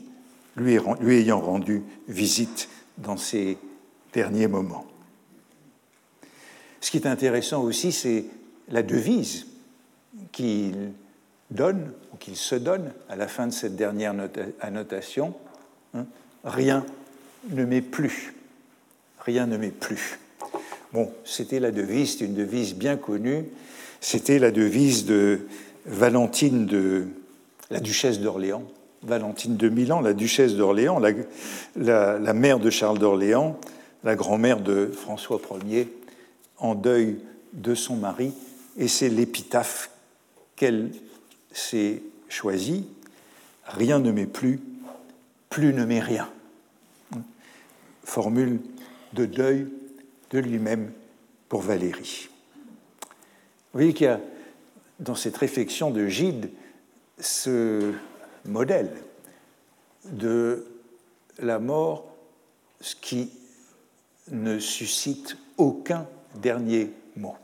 lui, 0.56 0.80
ayant 1.18 1.40
rendu 1.40 1.84
visite 2.08 2.70
dans 2.98 3.18
ces 3.18 3.58
derniers 4.14 4.48
moments. 4.48 4.86
Ce 6.82 6.92
qui 6.92 6.98
est 6.98 7.08
intéressant 7.08 7.64
aussi, 7.64 7.92
c'est 7.92 8.26
la 8.70 8.84
devise 8.84 9.48
qu'il 10.32 10.92
donne, 11.52 11.92
ou 12.14 12.18
qu'il 12.18 12.36
se 12.36 12.56
donne 12.56 12.92
à 13.10 13.16
la 13.16 13.28
fin 13.28 13.48
de 13.48 13.52
cette 13.54 13.76
dernière 13.76 14.14
annotation. 14.60 15.36
Hein, 15.94 16.06
rien 16.44 16.86
ne 17.50 17.66
m'est 17.66 17.82
plus. 17.82 18.34
Rien 19.20 19.46
ne 19.46 19.58
m'est 19.58 19.70
plus. 19.70 20.20
Bon, 20.94 21.12
c'était 21.24 21.60
la 21.60 21.72
devise, 21.72 22.18
c'est 22.18 22.26
une 22.26 22.34
devise 22.34 22.76
bien 22.76 22.98
connue. 22.98 23.46
C'était 24.02 24.40
la 24.40 24.52
devise 24.52 25.06
de 25.06 25.48
Valentine 25.86 26.66
de 26.66 27.08
la 27.70 27.80
duchesse 27.80 28.20
d'Orléans, 28.20 28.64
Valentine 29.04 29.58
de 29.58 29.70
Milan, 29.70 30.02
la 30.02 30.14
duchesse 30.14 30.56
d'Orléans, 30.56 31.00
la, 31.76 32.34
mère 32.34 32.60
de 32.60 32.70
Charles 32.70 33.00
d'Orléans, 33.00 33.60
la 34.04 34.16
grand-mère 34.16 34.60
de 34.60 34.88
François 34.88 35.40
Ier, 35.66 35.92
en 36.58 36.76
deuil 36.76 37.20
de 37.54 37.74
son 37.74 37.96
mari, 37.96 38.34
et 38.78 38.88
c'est 38.88 39.10
l'épitaphe 39.10 39.90
qu'elle 40.56 40.92
s'est 41.52 42.02
choisie. 42.30 42.86
Rien 43.66 44.00
ne 44.00 44.12
m'est 44.12 44.28
plus, 44.28 44.60
plus 45.50 45.74
ne 45.74 45.84
m'est 45.84 46.00
rien. 46.00 46.30
Formule 48.04 48.60
de 49.14 49.26
deuil 49.26 49.68
de 50.30 50.40
lui-même 50.40 50.92
pour 51.50 51.62
Valérie. 51.62 52.30
Vous 53.74 53.80
voyez 53.80 53.94
qu'il 53.94 54.06
y 54.06 54.10
a 54.10 54.20
dans 55.00 55.16
cette 55.16 55.38
réflexion 55.38 55.92
de 55.92 56.08
Gide 56.08 56.52
ce 57.20 57.94
modèle 58.46 58.92
de 60.06 60.66
la 61.40 61.60
mort 61.60 62.06
ce 62.80 62.96
qui 62.96 63.30
ne 64.30 64.60
suscite 64.60 65.38
aucun 65.58 66.08
dernier 66.36 66.92
mot. 67.16 67.36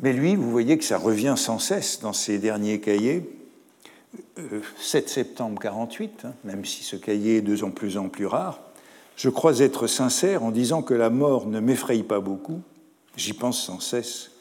Mais 0.00 0.12
lui, 0.12 0.34
vous 0.34 0.50
voyez 0.50 0.76
que 0.78 0.84
ça 0.84 0.98
revient 0.98 1.34
sans 1.36 1.60
cesse 1.60 2.00
dans 2.00 2.12
ses 2.12 2.38
derniers 2.38 2.80
cahiers. 2.80 3.22
7 4.80 5.04
euh, 5.04 5.08
septembre 5.08 5.62
48, 5.62 6.24
hein, 6.24 6.34
même 6.44 6.64
si 6.64 6.82
ce 6.82 6.96
cahier 6.96 7.36
est 7.36 7.42
de 7.42 7.56
plus 7.70 7.96
en 7.96 8.08
plus 8.08 8.26
rare, 8.26 8.60
je 9.16 9.28
crois 9.28 9.60
être 9.60 9.86
sincère 9.86 10.42
en 10.42 10.50
disant 10.50 10.82
que 10.82 10.94
la 10.94 11.08
mort 11.08 11.46
ne 11.46 11.60
m'effraie 11.60 12.02
pas 12.02 12.20
beaucoup, 12.20 12.60
j'y 13.16 13.32
pense 13.32 13.64
sans 13.64 13.80
cesse, 13.80 14.31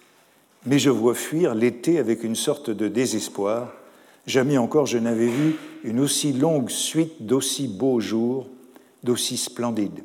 mais 0.65 0.79
je 0.79 0.89
vois 0.89 1.15
fuir 1.15 1.55
l'été 1.55 1.97
avec 1.97 2.23
une 2.23 2.35
sorte 2.35 2.69
de 2.69 2.87
désespoir. 2.87 3.73
Jamais 4.27 4.57
encore 4.57 4.85
je 4.85 4.97
n'avais 4.97 5.27
vu 5.27 5.55
une 5.83 5.99
aussi 5.99 6.33
longue 6.33 6.69
suite 6.69 7.25
d'aussi 7.25 7.67
beaux 7.67 7.99
jours, 7.99 8.47
d'aussi 9.03 9.37
splendides. 9.37 10.03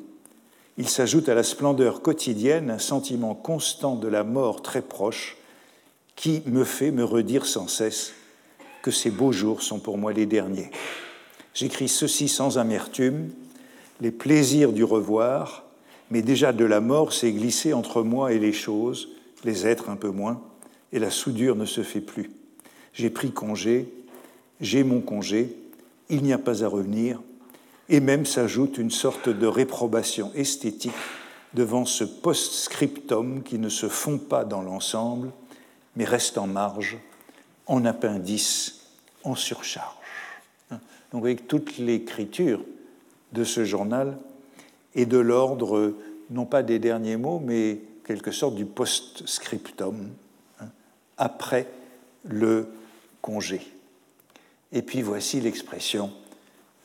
Il 0.77 0.87
s'ajoute 0.87 1.29
à 1.29 1.35
la 1.35 1.43
splendeur 1.43 2.01
quotidienne 2.01 2.69
un 2.69 2.79
sentiment 2.79 3.35
constant 3.35 3.95
de 3.95 4.07
la 4.07 4.23
mort 4.23 4.61
très 4.61 4.81
proche 4.81 5.37
qui 6.15 6.41
me 6.45 6.63
fait 6.63 6.91
me 6.91 7.03
redire 7.03 7.45
sans 7.45 7.67
cesse 7.67 8.13
que 8.81 8.91
ces 8.91 9.11
beaux 9.11 9.31
jours 9.31 9.61
sont 9.61 9.79
pour 9.79 9.97
moi 9.97 10.13
les 10.13 10.25
derniers. 10.25 10.71
J'écris 11.53 11.89
ceci 11.89 12.27
sans 12.27 12.57
amertume, 12.57 13.29
les 14.01 14.11
plaisirs 14.11 14.73
du 14.73 14.83
revoir, 14.83 15.65
mais 16.11 16.21
déjà 16.21 16.53
de 16.53 16.65
la 16.65 16.79
mort 16.79 17.13
s'est 17.13 17.31
glissé 17.31 17.73
entre 17.73 18.03
moi 18.03 18.31
et 18.31 18.39
les 18.39 18.53
choses, 18.53 19.09
les 19.43 19.67
êtres 19.67 19.89
un 19.89 19.95
peu 19.95 20.09
moins, 20.09 20.41
et 20.91 20.99
la 20.99 21.09
soudure 21.09 21.55
ne 21.55 21.65
se 21.65 21.83
fait 21.83 22.01
plus. 22.01 22.31
J'ai 22.93 23.09
pris 23.09 23.31
congé, 23.31 23.91
j'ai 24.61 24.83
mon 24.83 25.01
congé, 25.01 25.55
il 26.09 26.23
n'y 26.23 26.33
a 26.33 26.37
pas 26.37 26.63
à 26.63 26.67
revenir, 26.67 27.21
et 27.89 27.99
même 27.99 28.25
s'ajoute 28.25 28.77
une 28.77 28.91
sorte 28.91 29.29
de 29.29 29.47
réprobation 29.47 30.31
esthétique 30.33 30.91
devant 31.53 31.85
ce 31.85 32.03
post-scriptum 32.03 33.43
qui 33.43 33.57
ne 33.59 33.69
se 33.69 33.87
fond 33.87 34.17
pas 34.17 34.43
dans 34.45 34.61
l'ensemble, 34.61 35.31
mais 35.95 36.05
reste 36.05 36.37
en 36.37 36.47
marge, 36.47 36.97
en 37.65 37.85
appendice, 37.85 38.81
en 39.23 39.35
surcharge. 39.35 39.95
Donc 41.11 41.23
avec 41.23 41.47
toute 41.47 41.77
l'écriture 41.77 42.61
de 43.33 43.43
ce 43.43 43.63
journal 43.63 44.17
est 44.95 45.05
de 45.05 45.17
l'ordre 45.17 45.93
non 46.29 46.45
pas 46.45 46.63
des 46.63 46.79
derniers 46.79 47.17
mots, 47.17 47.41
mais 47.43 47.79
quelque 48.07 48.31
sorte 48.31 48.55
du 48.55 48.65
post-scriptum, 48.65 50.09
hein, 50.61 50.67
après 51.17 51.67
le 52.23 52.69
congé. 53.21 53.61
Et 54.71 54.81
puis 54.81 55.01
voici 55.01 55.41
l'expression 55.41 56.11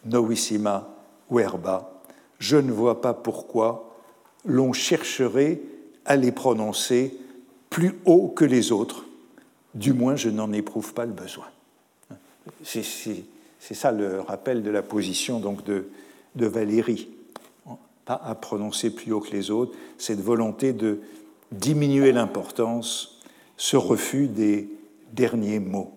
novissima 0.04 0.88
verba. 1.30 2.02
Je 2.38 2.56
ne 2.56 2.72
vois 2.72 3.00
pas 3.00 3.14
pourquoi 3.14 3.96
l'on 4.44 4.72
chercherait 4.72 5.60
à 6.04 6.16
les 6.16 6.32
prononcer 6.32 7.16
plus 7.70 8.00
haut 8.04 8.28
que 8.28 8.44
les 8.44 8.72
autres. 8.72 9.06
Du 9.74 9.92
moins, 9.92 10.16
je 10.16 10.28
n'en 10.28 10.52
éprouve 10.52 10.92
pas 10.92 11.06
le 11.06 11.12
besoin. 11.12 11.46
C'est 12.64 13.24
ça 13.60 13.92
le 13.92 14.20
rappel 14.20 14.62
de 14.62 14.70
la 14.70 14.82
position 14.82 15.38
donc 15.38 15.64
de, 15.64 15.88
de 16.34 16.46
Valérie. 16.46 17.08
Pas 18.04 18.20
à 18.24 18.34
prononcer 18.34 18.90
plus 18.90 19.12
haut 19.12 19.20
que 19.20 19.30
les 19.30 19.50
autres, 19.50 19.76
cette 19.98 20.20
volonté 20.20 20.72
de 20.72 21.00
diminuer 21.52 22.12
l'importance, 22.12 23.20
ce 23.56 23.76
refus 23.76 24.26
des 24.26 24.68
derniers 25.12 25.60
mots. 25.60 25.92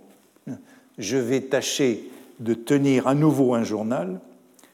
Je 0.97 1.17
vais 1.17 1.41
tâcher 1.41 2.09
de 2.39 2.53
tenir 2.53 3.07
à 3.07 3.15
nouveau 3.15 3.53
un 3.53 3.63
journal. 3.63 4.19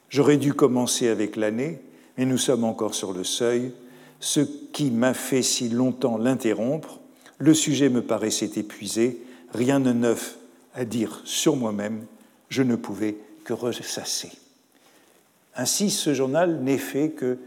J'aurais 0.10 0.38
dû 0.38 0.54
commencer 0.54 1.08
avec 1.08 1.36
l'année, 1.36 1.80
mais 2.18 2.26
nous 2.26 2.38
sommes 2.38 2.64
encore 2.64 2.96
sur 2.96 3.14
le 3.14 3.24
seuil. 3.24 3.72
Ce 4.20 4.42
qui 4.42 4.92
m'a 4.92 5.14
fait 5.14 5.42
si 5.42 5.70
longtemps 5.70 6.18
l'interrompre, 6.18 7.00
le 7.38 7.54
sujet 7.54 7.90
me 7.90 8.02
paraissait 8.02 8.52
épuisé, 8.60 9.22
rien 9.54 9.80
de 9.80 9.94
neuf 9.94 10.38
à 10.76 10.86
dire 10.86 11.22
sur 11.26 11.56
moi-même, 11.56 12.06
je 12.50 12.62
ne 12.62 12.76
pouvais 12.76 13.18
que 13.44 13.54
ressasser. 13.54 14.32
Ainsi, 15.56 15.90
ce 15.90 16.14
journal 16.14 16.62
n'est 16.62 16.78
fait 16.78 17.12
que 17.12 17.38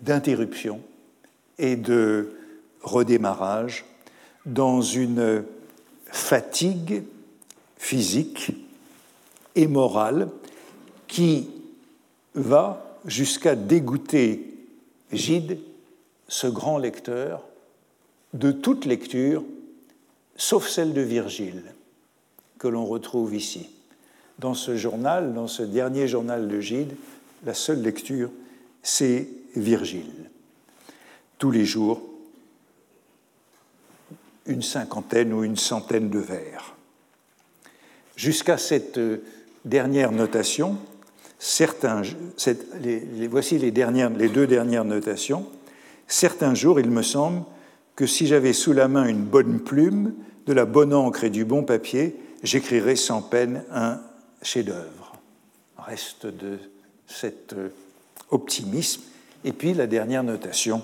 d'interruptions 0.00 0.80
et 1.58 1.76
de 1.76 2.32
redémarrage 2.82 3.84
dans 4.44 4.80
une 4.80 5.44
fatigue 6.06 7.02
physique 7.76 8.52
et 9.54 9.66
morale 9.66 10.28
qui 11.08 11.48
va 12.34 12.98
jusqu'à 13.06 13.54
dégoûter 13.54 14.52
Gide, 15.12 15.58
ce 16.28 16.46
grand 16.46 16.78
lecteur, 16.78 17.42
de 18.34 18.50
toute 18.50 18.84
lecture, 18.84 19.44
sauf 20.36 20.68
celle 20.68 20.92
de 20.92 21.00
Virgile, 21.00 21.62
que 22.58 22.68
l'on 22.68 22.84
retrouve 22.84 23.34
ici. 23.34 23.70
Dans 24.38 24.54
ce 24.54 24.76
journal, 24.76 25.32
dans 25.32 25.46
ce 25.46 25.62
dernier 25.62 26.08
journal 26.08 26.48
de 26.48 26.60
Gide, 26.60 26.96
la 27.44 27.54
seule 27.54 27.82
lecture, 27.82 28.30
c'est 28.82 29.28
Virgile. 29.54 30.30
Tous 31.38 31.50
les 31.50 31.64
jours, 31.64 32.02
une 34.46 34.62
cinquantaine 34.62 35.32
ou 35.32 35.44
une 35.44 35.56
centaine 35.56 36.08
de 36.10 36.18
vers. 36.18 36.76
Jusqu'à 38.16 38.58
cette 38.58 38.98
dernière 39.64 40.12
notation, 40.12 40.78
certains, 41.38 42.02
voici 43.28 43.58
les, 43.58 43.70
dernières, 43.70 44.10
les 44.10 44.28
deux 44.28 44.46
dernières 44.46 44.84
notations. 44.84 45.46
Certains 46.06 46.54
jours, 46.54 46.80
il 46.80 46.90
me 46.90 47.02
semble 47.02 47.42
que 47.94 48.06
si 48.06 48.26
j'avais 48.26 48.52
sous 48.52 48.72
la 48.72 48.88
main 48.88 49.06
une 49.06 49.24
bonne 49.24 49.60
plume, 49.60 50.14
de 50.46 50.52
la 50.52 50.64
bonne 50.64 50.94
encre 50.94 51.24
et 51.24 51.30
du 51.30 51.44
bon 51.44 51.64
papier, 51.64 52.16
j'écrirais 52.42 52.96
sans 52.96 53.20
peine 53.20 53.64
un 53.72 54.00
chef-d'œuvre. 54.42 55.14
Reste 55.76 56.26
de 56.26 56.58
cet 57.06 57.52
euh, 57.52 57.68
optimisme. 58.30 59.02
Et 59.44 59.52
puis 59.52 59.74
la 59.74 59.86
dernière 59.86 60.24
notation, 60.24 60.82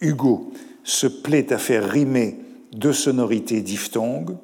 Hugo 0.00 0.52
se 0.84 1.06
plaît 1.06 1.52
à 1.52 1.58
faire 1.58 1.88
rimer 1.88 2.38
deux 2.72 2.92
sonorités 2.92 3.60
diphtongues, 3.60 4.36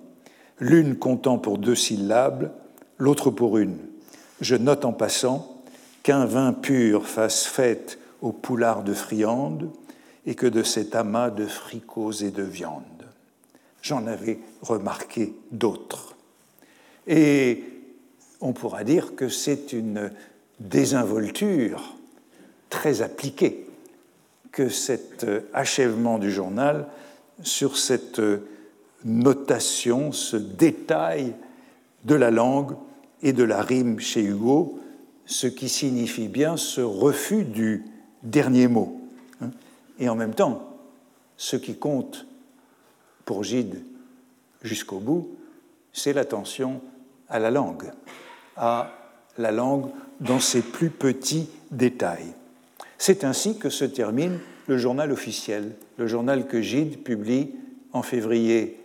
l'une 0.58 0.96
comptant 0.96 1.38
pour 1.38 1.58
deux 1.58 1.74
syllabes, 1.74 2.52
l'autre 2.98 3.30
pour 3.30 3.58
une. 3.58 3.78
Je 4.40 4.56
note 4.56 4.84
en 4.84 4.92
passant 4.92 5.62
qu'un 6.02 6.26
vin 6.26 6.52
pur 6.52 7.06
fasse 7.06 7.44
fête 7.44 7.98
au 8.20 8.32
poulard 8.32 8.82
de 8.82 8.94
friande 8.94 9.70
et 10.26 10.34
que 10.34 10.46
de 10.46 10.62
cet 10.62 10.94
amas 10.94 11.30
de 11.30 11.46
fricots 11.46 12.12
et 12.12 12.30
de 12.30 12.42
viande. 12.42 12.82
J'en 13.82 14.06
avais 14.06 14.40
remarqué 14.62 15.34
d'autres. 15.52 16.16
Et 17.06 17.62
on 18.40 18.52
pourra 18.52 18.84
dire 18.84 19.14
que 19.14 19.28
c'est 19.28 19.72
une 19.72 20.10
désinvolture 20.60 21.96
très 22.70 23.02
appliquée 23.02 23.66
que 24.52 24.68
cet 24.68 25.26
achèvement 25.52 26.18
du 26.18 26.30
journal 26.30 26.86
sur 27.42 27.76
cette 27.76 28.20
notation, 29.04 30.12
ce 30.12 30.36
détail 30.36 31.34
de 32.04 32.14
la 32.14 32.30
langue 32.30 32.76
et 33.22 33.32
de 33.32 33.44
la 33.44 33.62
rime 33.62 34.00
chez 34.00 34.22
Hugo, 34.22 34.78
ce 35.26 35.46
qui 35.46 35.68
signifie 35.68 36.28
bien 36.28 36.56
ce 36.56 36.80
refus 36.80 37.44
du 37.44 37.84
dernier 38.22 38.68
mot. 38.68 39.00
Hein. 39.40 39.50
Et 39.98 40.08
en 40.08 40.14
même 40.14 40.34
temps, 40.34 40.78
ce 41.36 41.56
qui 41.56 41.76
compte 41.76 42.26
pour 43.24 43.42
Gide 43.42 43.82
jusqu'au 44.62 44.98
bout, 44.98 45.28
c'est 45.92 46.12
l'attention 46.12 46.80
à 47.28 47.38
la 47.38 47.50
langue, 47.50 47.90
à 48.56 48.92
la 49.38 49.50
langue 49.50 49.90
dans 50.20 50.40
ses 50.40 50.62
plus 50.62 50.90
petits 50.90 51.48
détails. 51.70 52.34
C'est 52.98 53.24
ainsi 53.24 53.58
que 53.58 53.70
se 53.70 53.84
termine 53.84 54.38
le 54.66 54.78
journal 54.78 55.12
officiel, 55.12 55.72
le 55.98 56.06
journal 56.06 56.46
que 56.46 56.60
Gide 56.60 57.02
publie 57.02 57.50
en 57.92 58.02
février 58.02 58.80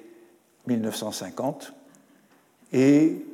1950. 0.68 1.74
Et 2.74 3.26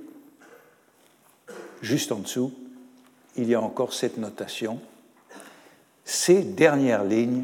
juste 1.82 2.12
en 2.12 2.20
dessous, 2.20 2.54
il 3.36 3.48
y 3.48 3.56
a 3.56 3.62
encore 3.62 3.94
cette 3.94 4.18
notation. 4.18 4.80
Ces 6.06 6.42
dernières 6.42 7.04
lignes, 7.04 7.44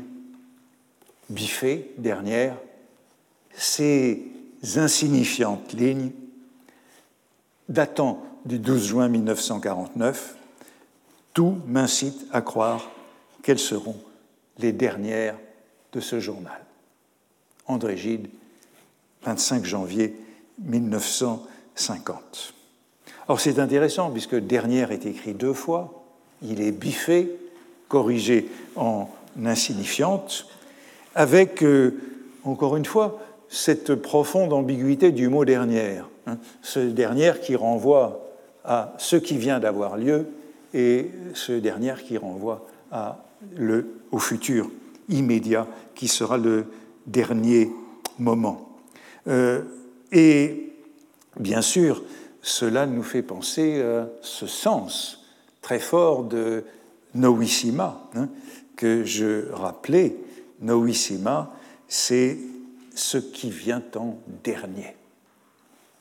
biffées, 1.29 1.91
dernières, 1.97 2.57
ces 3.53 4.25
insignifiantes 4.75 5.73
lignes, 5.73 6.11
datant 7.69 8.23
du 8.45 8.59
12 8.59 8.87
juin 8.87 9.07
1949, 9.09 10.35
tout 11.33 11.57
m'incite 11.67 12.25
à 12.31 12.41
croire 12.41 12.89
qu'elles 13.41 13.59
seront 13.59 13.97
les 14.59 14.71
dernières 14.71 15.37
de 15.91 15.99
ce 15.99 16.19
journal. 16.19 16.61
André 17.67 17.97
Gide, 17.97 18.27
25 19.23 19.65
janvier 19.65 20.15
1950. 20.63 22.53
Alors 23.27 23.39
c'est 23.39 23.59
intéressant 23.59 24.11
puisque 24.11 24.35
dernière 24.35 24.91
est 24.91 25.05
écrit 25.05 25.33
deux 25.33 25.53
fois, 25.53 26.03
il 26.41 26.61
est 26.61 26.71
biffé, 26.71 27.31
corrigé 27.87 28.49
en 28.75 29.09
insignifiante, 29.43 30.47
avec, 31.15 31.63
euh, 31.63 31.99
encore 32.43 32.75
une 32.75 32.85
fois, 32.85 33.19
cette 33.49 33.95
profonde 33.95 34.51
ambiguïté 34.51 35.11
du 35.11 35.29
mot 35.29 35.45
dernière. 35.45 36.09
Hein. 36.25 36.37
ce 36.61 36.79
dernière 36.79 37.41
qui 37.41 37.55
renvoie 37.55 38.25
à 38.63 38.93
ce 38.97 39.17
qui 39.17 39.37
vient 39.37 39.59
d'avoir 39.59 39.97
lieu 39.97 40.27
et 40.73 41.09
ce 41.33 41.53
dernière 41.53 42.03
qui 42.03 42.17
renvoie 42.17 42.67
au 44.11 44.19
futur 44.19 44.69
immédiat 45.09 45.67
qui 45.95 46.07
sera 46.07 46.37
le 46.37 46.65
dernier 47.05 47.69
moment. 48.19 48.69
Euh, 49.27 49.63
et 50.11 50.73
bien 51.39 51.61
sûr, 51.61 52.03
cela 52.41 52.85
nous 52.85 53.03
fait 53.03 53.21
penser 53.21 53.81
à 53.81 54.07
ce 54.21 54.47
sens 54.47 55.25
très 55.61 55.79
fort 55.79 56.23
de 56.23 56.63
Noissima, 57.15 58.09
hein, 58.15 58.29
que 58.75 59.03
je 59.05 59.51
rappelais. 59.51 60.15
Noissima, 60.61 61.53
c'est 61.87 62.37
ce 62.95 63.17
qui 63.17 63.49
vient 63.49 63.83
en 63.95 64.17
dernier. 64.43 64.95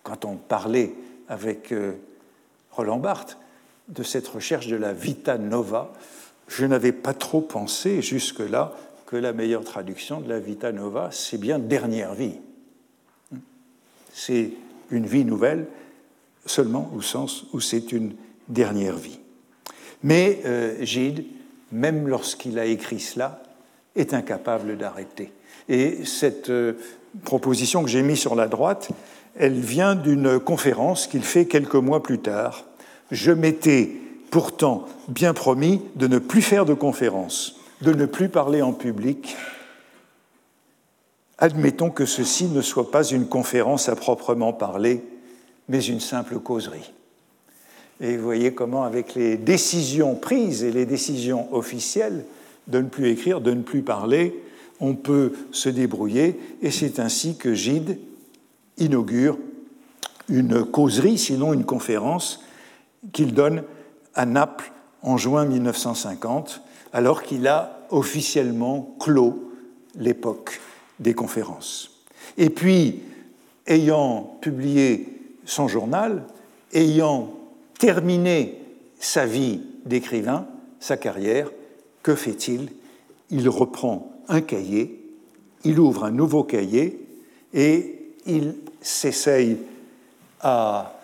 Quand 0.02 0.24
on 0.24 0.36
parlait 0.36 0.94
avec 1.28 1.72
euh, 1.72 1.92
Roland 2.70 2.98
Barthes 2.98 3.38
de 3.93 4.03
cette 4.03 4.28
recherche 4.28 4.66
de 4.66 4.76
la 4.76 4.93
vita 4.93 5.38
nova, 5.38 5.93
je 6.49 6.66
n'avais 6.66 6.93
pas 6.93 7.14
trop 7.14 7.40
pensé 7.40 8.03
jusque-là 8.03 8.74
que 9.07 9.16
la 9.16 9.32
meilleure 9.32 9.64
traduction 9.64 10.20
de 10.20 10.28
la 10.28 10.40
vita 10.40 10.72
nova, 10.72 11.11
c'est 11.12 11.38
bien 11.38 11.59
dernière 11.59 12.14
vie. 12.14 12.38
C'est 14.12 14.51
une 14.90 15.07
vie 15.07 15.24
nouvelle 15.24 15.66
seulement 16.47 16.90
au 16.97 17.03
sens 17.03 17.45
où 17.53 17.61
c'est 17.61 17.93
une 17.93 18.14
dernière 18.49 18.97
vie. 18.97 19.18
Mais 20.03 20.40
euh, 20.45 20.82
Gide, 20.82 21.24
même 21.70 22.09
lorsqu'il 22.09 22.59
a 22.59 22.64
écrit 22.66 23.01
cela, 23.01 23.43
est 23.95 24.14
incapable 24.14 24.76
d'arrêter. 24.76 25.32
Et 25.68 26.05
cette 26.05 26.51
euh, 26.51 26.74
proposition 27.24 27.82
que 27.82 27.88
j'ai 27.88 28.03
mise 28.03 28.18
sur 28.18 28.34
la 28.34 28.49
droite, 28.49 28.88
elle 29.36 29.59
vient 29.59 29.95
d'une 29.95 30.38
conférence 30.40 31.07
qu'il 31.07 31.22
fait 31.22 31.47
quelques 31.47 31.74
mois 31.74 32.03
plus 32.03 32.18
tard. 32.18 32.64
Je 33.12 33.30
m'étais 33.30 33.90
pourtant 34.30 34.86
bien 35.06 35.34
promis 35.34 35.82
de 35.96 36.06
ne 36.06 36.18
plus 36.18 36.40
faire 36.40 36.64
de 36.64 36.72
conférences, 36.72 37.56
de 37.82 37.92
ne 37.92 38.06
plus 38.06 38.30
parler 38.30 38.62
en 38.62 38.72
public. 38.72 39.36
Admettons 41.36 41.90
que 41.90 42.06
ceci 42.06 42.46
ne 42.46 42.62
soit 42.62 42.90
pas 42.90 43.04
une 43.04 43.26
conférence 43.26 43.90
à 43.90 43.96
proprement 43.96 44.54
parler, 44.54 45.04
mais 45.68 45.84
une 45.84 46.00
simple 46.00 46.38
causerie. 46.38 46.90
Et 48.00 48.16
vous 48.16 48.24
voyez 48.24 48.54
comment, 48.54 48.84
avec 48.84 49.14
les 49.14 49.36
décisions 49.36 50.14
prises 50.14 50.64
et 50.64 50.72
les 50.72 50.86
décisions 50.86 51.54
officielles 51.54 52.24
de 52.66 52.78
ne 52.78 52.88
plus 52.88 53.10
écrire, 53.10 53.42
de 53.42 53.52
ne 53.52 53.62
plus 53.62 53.82
parler, 53.82 54.42
on 54.80 54.94
peut 54.94 55.32
se 55.50 55.68
débrouiller. 55.68 56.40
Et 56.62 56.70
c'est 56.70 56.98
ainsi 56.98 57.36
que 57.36 57.52
Gide 57.52 57.98
inaugure 58.78 59.36
une 60.30 60.64
causerie, 60.64 61.18
sinon 61.18 61.52
une 61.52 61.64
conférence, 61.64 62.40
qu'il 63.12 63.34
donne 63.34 63.64
à 64.14 64.26
Naples 64.26 64.70
en 65.03 65.16
juin 65.16 65.44
1950, 65.44 66.62
alors 66.92 67.22
qu'il 67.22 67.48
a 67.48 67.80
officiellement 67.90 68.94
clos 69.00 69.53
l'époque 69.96 70.61
des 71.00 71.14
conférences. 71.14 71.90
Et 72.38 72.50
puis, 72.50 73.00
ayant 73.66 74.36
publié 74.40 75.09
son 75.44 75.68
journal, 75.68 76.24
ayant 76.72 77.30
terminé 77.78 78.59
sa 78.98 79.26
vie 79.26 79.61
d'écrivain, 79.84 80.46
sa 80.78 80.96
carrière, 80.96 81.50
que 82.03 82.14
fait-il? 82.14 82.68
Il 83.30 83.48
reprend 83.48 84.12
un 84.28 84.40
cahier, 84.40 85.05
il 85.64 85.80
ouvre 85.80 86.05
un 86.05 86.11
nouveau 86.11 86.44
cahier 86.44 87.05
et 87.55 87.98
il 88.26 88.55
s'essaye 88.80 89.59
à 90.40 90.94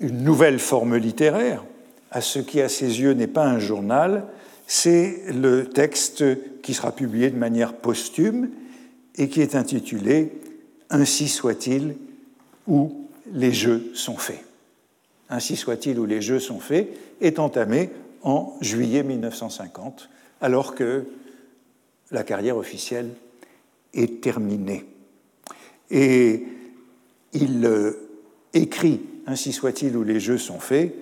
une 0.00 0.22
nouvelle 0.22 0.58
forme 0.58 0.96
littéraire, 0.96 1.64
à 2.10 2.20
ce 2.20 2.38
qui 2.38 2.60
à 2.60 2.68
ses 2.68 3.00
yeux 3.00 3.12
n'est 3.12 3.26
pas 3.26 3.46
un 3.46 3.58
journal, 3.58 4.24
c'est 4.66 5.22
le 5.32 5.68
texte 5.68 6.24
qui 6.62 6.74
sera 6.74 6.92
publié 6.92 7.30
de 7.30 7.36
manière 7.36 7.74
posthume 7.74 8.50
et 9.16 9.28
qui 9.28 9.40
est 9.40 9.54
intitulé 9.54 10.32
Ainsi 10.90 11.28
soit-il 11.28 11.96
où 12.66 13.08
les 13.32 13.52
jeux 13.52 13.90
sont 13.94 14.16
faits. 14.16 14.44
Ainsi 15.30 15.56
soit-il 15.56 15.98
où 15.98 16.06
les 16.06 16.22
jeux 16.22 16.40
sont 16.40 16.60
faits 16.60 16.88
est 17.20 17.38
entamé 17.38 17.90
en 18.22 18.56
juillet 18.60 19.02
1950, 19.02 20.08
alors 20.40 20.74
que 20.74 21.06
la 22.10 22.22
carrière 22.22 22.56
officielle 22.56 23.10
est 23.94 24.22
terminée. 24.22 24.86
Et 25.90 26.44
il 27.32 27.64
euh, 27.64 27.92
écrit 28.54 29.00
Ainsi 29.28 29.52
soit-il 29.52 29.94
où 29.94 30.04
les 30.04 30.20
jeux 30.20 30.38
sont 30.38 30.58
faits 30.58 30.94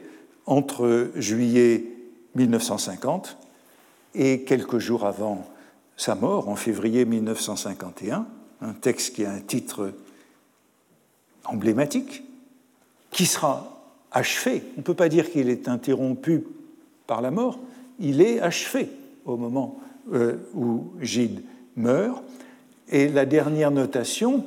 entre 0.47 1.13
juillet 1.15 1.85
1950 2.35 3.37
et 4.17 4.43
quelques 4.43 4.79
jours 4.79 5.07
avant 5.07 5.47
sa 5.97 6.17
mort, 6.17 6.49
en 6.49 6.57
février 6.57 7.05
1951, 7.05 8.27
un 8.63 8.73
texte 8.73 9.15
qui 9.15 9.25
a 9.25 9.31
un 9.31 9.39
titre 9.39 9.93
emblématique, 11.45 12.25
qui 13.13 13.27
sera 13.27 13.81
achevé. 14.11 14.65
On 14.75 14.81
ne 14.81 14.83
peut 14.83 14.95
pas 14.95 15.09
dire 15.09 15.31
qu'il 15.31 15.49
est 15.49 15.69
interrompu 15.69 16.43
par 17.07 17.21
la 17.23 17.31
mort, 17.31 17.61
il 18.01 18.21
est 18.21 18.41
achevé 18.41 18.91
au 19.25 19.37
moment 19.37 19.79
euh, 20.13 20.35
où 20.53 20.91
Gide 21.01 21.45
meurt. 21.77 22.25
Et 22.89 23.09
la 23.09 23.25
dernière 23.25 23.71
notation, 23.71 24.45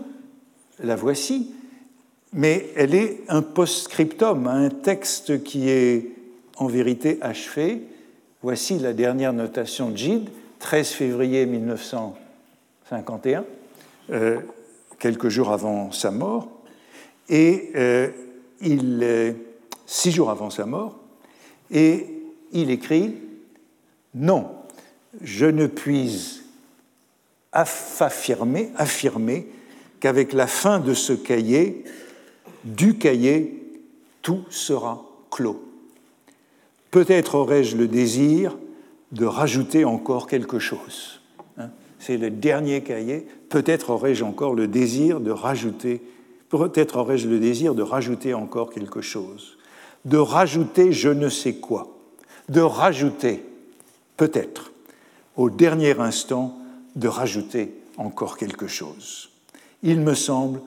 la 0.80 0.98
voici, 0.98 1.54
mais 2.34 2.70
elle 2.76 2.94
est 2.94 3.22
un 3.28 3.42
post-scriptum, 3.42 4.48
un 4.48 4.70
texte 4.70 5.44
qui 5.44 5.70
est 5.70 6.12
en 6.58 6.68
vérité 6.68 7.18
achevé. 7.22 7.82
Voici 8.42 8.80
la 8.80 8.94
dernière 8.94 9.34
notation 9.34 9.90
de 9.90 9.98
Gide, 9.98 10.30
13 10.60 10.90
février 10.90 11.46
1951, 11.46 13.46
euh, 14.12 14.40
quelques 15.00 15.30
jours 15.30 15.52
avant 15.52 15.92
sa 15.92 16.12
mort. 16.12 16.50
Et 17.30 17.72
euh, 17.76 18.10
il, 18.62 19.36
six 19.86 20.12
jours 20.12 20.30
avant 20.30 20.50
sa 20.50 20.66
mort, 20.66 21.00
et 21.72 22.08
il 22.52 22.72
écrit 22.72 23.16
Non, 24.14 24.50
je 25.22 25.46
ne 25.46 25.68
puis 25.68 26.42
affirmer 27.52 28.72
qu'avec 30.00 30.34
la 30.34 30.48
fin 30.48 30.80
de 30.80 30.94
ce 30.94 31.14
cahier, 31.14 31.84
du 32.64 32.98
cahier, 32.98 33.64
tout 34.22 34.44
sera 34.50 35.06
clos. 35.32 35.62
Peut-être 36.92 37.36
aurais-je 37.36 37.78
le 37.78 37.88
désir 37.88 38.58
de 39.12 39.26
rajouter 39.26 39.86
encore 39.86 40.28
quelque 40.28 40.60
chose. 40.60 41.22
Hein. 41.58 41.70
C'est 42.00 42.18
le 42.18 42.30
dernier 42.30 42.82
cahier. 42.82 43.26
Peut-être 43.50 43.92
aurais-je 43.92 44.24
encore 44.24 44.54
le 44.54 44.68
désir 44.68 45.20
de 45.20 45.32
rajouter, 45.32 46.02
peut-être 46.50 46.98
aurais-je 46.98 47.28
le 47.28 47.40
désir 47.40 47.76
de 47.76 47.82
rajouter 47.84 48.34
encore 48.34 48.72
quelque 48.72 49.02
chose, 49.02 49.58
de 50.06 50.18
rajouter 50.18 50.92
je 50.92 51.10
ne 51.10 51.30
sais 51.30 51.54
quoi, 51.54 51.98
de 52.50 52.62
rajouter 52.62 53.44
peut-être 54.18 54.72
au 55.38 55.50
dernier 55.50 55.98
instant 56.00 56.60
de 56.96 57.08
rajouter 57.08 57.74
encore 57.98 58.38
quelque 58.38 58.68
chose. 58.68 59.30
Il 59.84 60.02
me 60.02 60.14
semble 60.14 60.60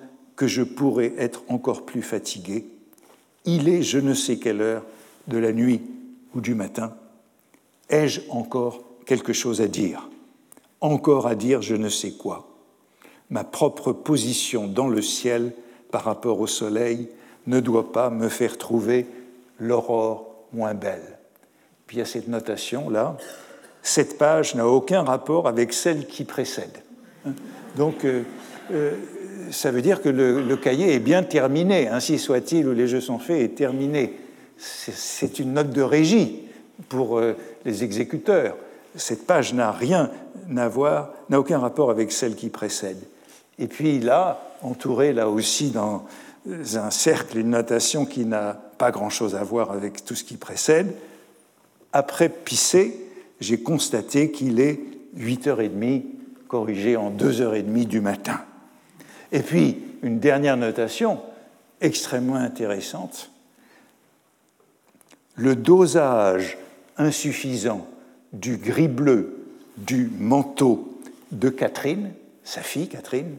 que 0.42 0.48
je 0.48 0.64
pourrais 0.64 1.12
être 1.18 1.44
encore 1.46 1.86
plus 1.86 2.02
fatigué. 2.02 2.66
Il 3.44 3.68
est 3.68 3.82
je 3.82 3.98
ne 3.98 4.12
sais 4.12 4.38
quelle 4.38 4.60
heure 4.60 4.82
de 5.28 5.38
la 5.38 5.52
nuit 5.52 5.80
ou 6.34 6.40
du 6.40 6.56
matin. 6.56 6.96
Ai-je 7.88 8.22
encore 8.28 8.82
quelque 9.06 9.32
chose 9.32 9.60
à 9.60 9.68
dire? 9.68 10.10
Encore 10.80 11.28
à 11.28 11.36
dire 11.36 11.62
je 11.62 11.76
ne 11.76 11.88
sais 11.88 12.14
quoi. 12.14 12.48
Ma 13.30 13.44
propre 13.44 13.92
position 13.92 14.66
dans 14.66 14.88
le 14.88 15.00
ciel 15.00 15.52
par 15.92 16.02
rapport 16.02 16.40
au 16.40 16.48
soleil 16.48 17.08
ne 17.46 17.60
doit 17.60 17.92
pas 17.92 18.10
me 18.10 18.28
faire 18.28 18.58
trouver 18.58 19.06
l'aurore 19.60 20.26
moins 20.52 20.74
belle. 20.74 21.20
Puis 21.86 21.98
il 21.98 22.00
y 22.00 22.02
a 22.02 22.04
cette 22.04 22.26
notation-là. 22.26 23.16
Cette 23.80 24.18
page 24.18 24.56
n'a 24.56 24.66
aucun 24.66 25.04
rapport 25.04 25.46
avec 25.46 25.72
celle 25.72 26.08
qui 26.08 26.24
précède. 26.24 26.82
Donc, 27.76 28.04
euh, 28.04 28.24
euh, 28.72 28.96
ça 29.52 29.70
veut 29.70 29.82
dire 29.82 30.02
que 30.02 30.08
le, 30.08 30.56
cahier 30.56 30.94
est 30.94 30.98
bien 30.98 31.22
terminé, 31.22 31.88
ainsi 31.88 32.18
soit-il, 32.18 32.66
où 32.66 32.72
les 32.72 32.88
jeux 32.88 33.00
sont 33.00 33.18
faits, 33.18 33.40
est 33.40 33.54
terminé. 33.54 34.18
C'est 34.56 35.38
une 35.38 35.52
note 35.52 35.70
de 35.70 35.82
régie 35.82 36.42
pour 36.88 37.18
euh, 37.18 37.36
les 37.64 37.84
exécuteurs. 37.84 38.56
Cette 38.96 39.26
page 39.26 39.54
n'a 39.54 39.70
rien 39.70 40.10
à 40.56 40.68
voir, 40.68 41.12
n'a 41.28 41.38
aucun 41.38 41.58
rapport 41.58 41.90
avec 41.90 42.12
celle 42.12 42.34
qui 42.34 42.48
précède. 42.48 43.02
Et 43.58 43.66
puis 43.66 44.00
là, 44.00 44.42
entouré 44.62 45.12
là 45.12 45.28
aussi 45.28 45.70
dans 45.70 46.04
un 46.46 46.90
cercle, 46.90 47.38
une 47.38 47.50
notation 47.50 48.06
qui 48.06 48.24
n'a 48.24 48.54
pas 48.78 48.90
grand-chose 48.90 49.34
à 49.34 49.44
voir 49.44 49.70
avec 49.70 50.04
tout 50.04 50.14
ce 50.14 50.24
qui 50.24 50.36
précède, 50.36 50.94
après 51.92 52.28
pisser, 52.28 52.98
j'ai 53.40 53.60
constaté 53.60 54.30
qu'il 54.30 54.60
est 54.60 54.80
8h30 55.16 56.02
corrigé 56.48 56.96
en 56.96 57.10
2h30 57.10 57.86
du 57.86 58.00
matin. 58.00 58.40
Et 59.32 59.40
puis, 59.40 59.78
une 60.02 60.18
dernière 60.20 60.56
notation 60.56 61.20
extrêmement 61.80 62.36
intéressante. 62.36 63.30
Le 65.34 65.56
dosage 65.56 66.58
insuffisant 66.98 67.88
du 68.32 68.58
gris 68.58 68.88
bleu 68.88 69.46
du 69.78 70.10
manteau 70.18 71.00
de 71.32 71.48
Catherine, 71.48 72.12
sa 72.44 72.60
fille 72.60 72.88
Catherine, 72.88 73.36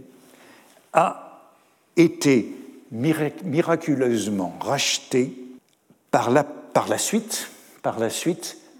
a 0.93 1.41
été 1.95 2.51
miraculeusement 2.91 4.57
racheté 4.59 5.35
par 6.09 6.31
la, 6.31 6.97
suite, 6.97 7.47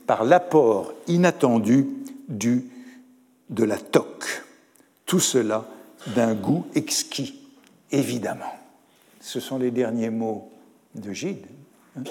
par 0.07 0.23
l'apport 0.23 0.93
inattendu 1.07 1.87
du, 2.27 2.65
de 3.49 3.63
la 3.63 3.77
toque. 3.77 4.43
Tout 5.05 5.19
cela 5.19 5.67
d'un 6.15 6.33
goût 6.33 6.65
exquis, 6.75 7.39
évidemment. 7.91 8.53
Ce 9.19 9.39
sont 9.39 9.57
les 9.57 9.71
derniers 9.71 10.09
mots 10.09 10.51
de 10.95 11.11
Gide 11.11 11.45
hein, 11.97 12.03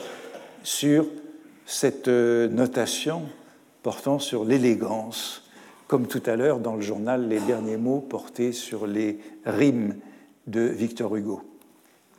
sur 0.62 1.06
cette 1.66 2.08
euh, 2.08 2.48
notation 2.48 3.22
portant 3.82 4.18
sur 4.18 4.44
l'élégance, 4.44 5.42
comme 5.88 6.06
tout 6.06 6.22
à 6.26 6.36
l'heure 6.36 6.58
dans 6.58 6.76
le 6.76 6.80
journal, 6.80 7.28
les 7.28 7.40
derniers 7.40 7.76
mots 7.76 8.00
portés 8.00 8.52
sur 8.52 8.86
les 8.86 9.18
rimes 9.44 9.96
de 10.46 10.60
Victor 10.60 11.14
Hugo. 11.16 11.42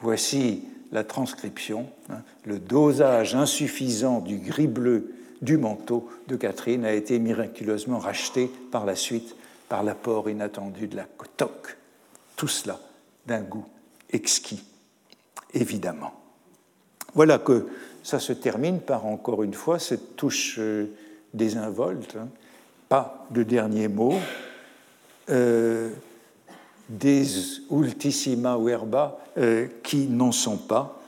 Voici 0.01 0.63
la 0.91 1.03
transcription, 1.03 1.87
hein. 2.09 2.21
le 2.45 2.59
dosage 2.59 3.35
insuffisant 3.35 4.19
du 4.19 4.37
gris 4.37 4.67
bleu 4.67 5.13
du 5.41 5.57
manteau 5.57 6.07
de 6.27 6.35
Catherine 6.35 6.85
a 6.85 6.93
été 6.93 7.19
miraculeusement 7.19 7.99
racheté 7.99 8.49
par 8.71 8.85
la 8.85 8.95
suite 8.95 9.35
par 9.73 9.81
l'apport 9.81 10.29
inattendu 10.29 10.87
de 10.87 10.95
la 10.95 11.07
toque. 11.35 11.77
Tout 12.35 12.47
cela 12.47 12.79
d'un 13.25 13.41
goût 13.41 13.65
exquis, 14.11 14.63
évidemment. 15.51 16.13
Voilà 17.15 17.39
que 17.39 17.65
ça 18.03 18.19
se 18.19 18.33
termine 18.33 18.81
par 18.81 19.07
encore 19.07 19.41
une 19.41 19.55
fois 19.55 19.79
cette 19.79 20.15
touche 20.15 20.57
euh, 20.59 20.93
désinvolte, 21.33 22.17
hein. 22.17 22.27
pas 22.87 23.25
de 23.31 23.41
dernier 23.41 23.87
mot, 23.87 24.13
euh, 25.31 25.89
des 26.87 27.25
ultissima 27.71 28.55
verba 28.59 29.17
euh, 29.39 29.67
qui 29.81 30.05
n'en 30.05 30.31
sont 30.31 30.57
pas, 30.57 31.01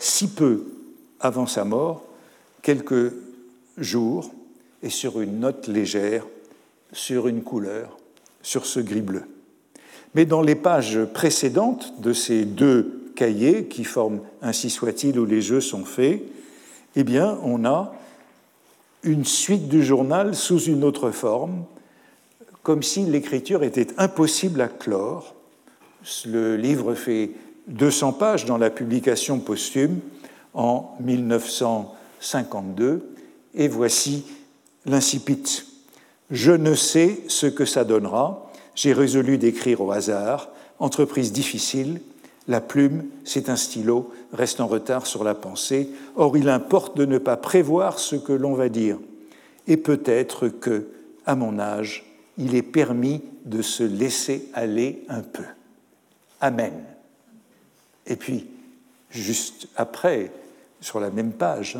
si 0.00 0.28
peu 0.28 0.64
avant 1.20 1.46
sa 1.46 1.66
mort, 1.66 2.06
quelques 2.62 3.12
jours, 3.76 4.32
et 4.82 4.88
sur 4.88 5.20
une 5.20 5.40
note 5.40 5.66
légère, 5.68 6.24
sur 6.90 7.28
une 7.28 7.42
couleur, 7.42 7.97
sur 8.48 8.64
ce 8.64 8.80
gris 8.80 9.02
bleu. 9.02 9.24
Mais 10.14 10.24
dans 10.24 10.40
les 10.40 10.54
pages 10.54 11.00
précédentes 11.12 12.00
de 12.00 12.14
ces 12.14 12.46
deux 12.46 13.12
cahiers, 13.14 13.66
qui 13.66 13.84
forment 13.84 14.20
Ainsi 14.40 14.70
soit-il 14.70 15.18
où 15.18 15.26
les 15.26 15.42
jeux 15.42 15.60
sont 15.60 15.84
faits, 15.84 16.22
eh 16.96 17.04
bien, 17.04 17.38
on 17.42 17.66
a 17.66 17.92
une 19.02 19.26
suite 19.26 19.68
du 19.68 19.84
journal 19.84 20.34
sous 20.34 20.60
une 20.60 20.82
autre 20.82 21.10
forme, 21.10 21.64
comme 22.62 22.82
si 22.82 23.04
l'écriture 23.04 23.62
était 23.62 23.88
impossible 23.98 24.62
à 24.62 24.68
clore. 24.68 25.34
Le 26.24 26.56
livre 26.56 26.94
fait 26.94 27.32
200 27.66 28.14
pages 28.14 28.46
dans 28.46 28.56
la 28.56 28.70
publication 28.70 29.40
posthume 29.40 30.00
en 30.54 30.96
1952, 31.00 33.10
et 33.54 33.68
voici 33.68 34.24
l'incipit. 34.86 35.68
Je 36.30 36.52
ne 36.52 36.74
sais 36.74 37.20
ce 37.28 37.46
que 37.46 37.64
ça 37.64 37.84
donnera. 37.84 38.50
J'ai 38.74 38.92
résolu 38.92 39.38
d'écrire 39.38 39.80
au 39.80 39.92
hasard. 39.92 40.50
Entreprise 40.78 41.32
difficile. 41.32 42.00
La 42.46 42.60
plume, 42.60 43.04
c'est 43.24 43.50
un 43.50 43.56
stylo, 43.56 44.12
reste 44.32 44.60
en 44.60 44.66
retard 44.66 45.06
sur 45.06 45.22
la 45.22 45.34
pensée. 45.34 45.90
Or, 46.16 46.36
il 46.36 46.48
importe 46.48 46.96
de 46.96 47.04
ne 47.04 47.18
pas 47.18 47.36
prévoir 47.36 47.98
ce 47.98 48.16
que 48.16 48.32
l'on 48.32 48.54
va 48.54 48.68
dire. 48.68 48.98
Et 49.66 49.76
peut-être 49.76 50.48
que, 50.48 50.88
à 51.26 51.34
mon 51.34 51.58
âge, 51.58 52.06
il 52.38 52.54
est 52.54 52.62
permis 52.62 53.22
de 53.44 53.60
se 53.60 53.82
laisser 53.82 54.48
aller 54.54 55.04
un 55.08 55.20
peu. 55.20 55.44
Amen. 56.40 56.72
Et 58.06 58.16
puis, 58.16 58.46
juste 59.10 59.68
après, 59.76 60.32
sur 60.80 61.00
la 61.00 61.10
même 61.10 61.32
page, 61.32 61.78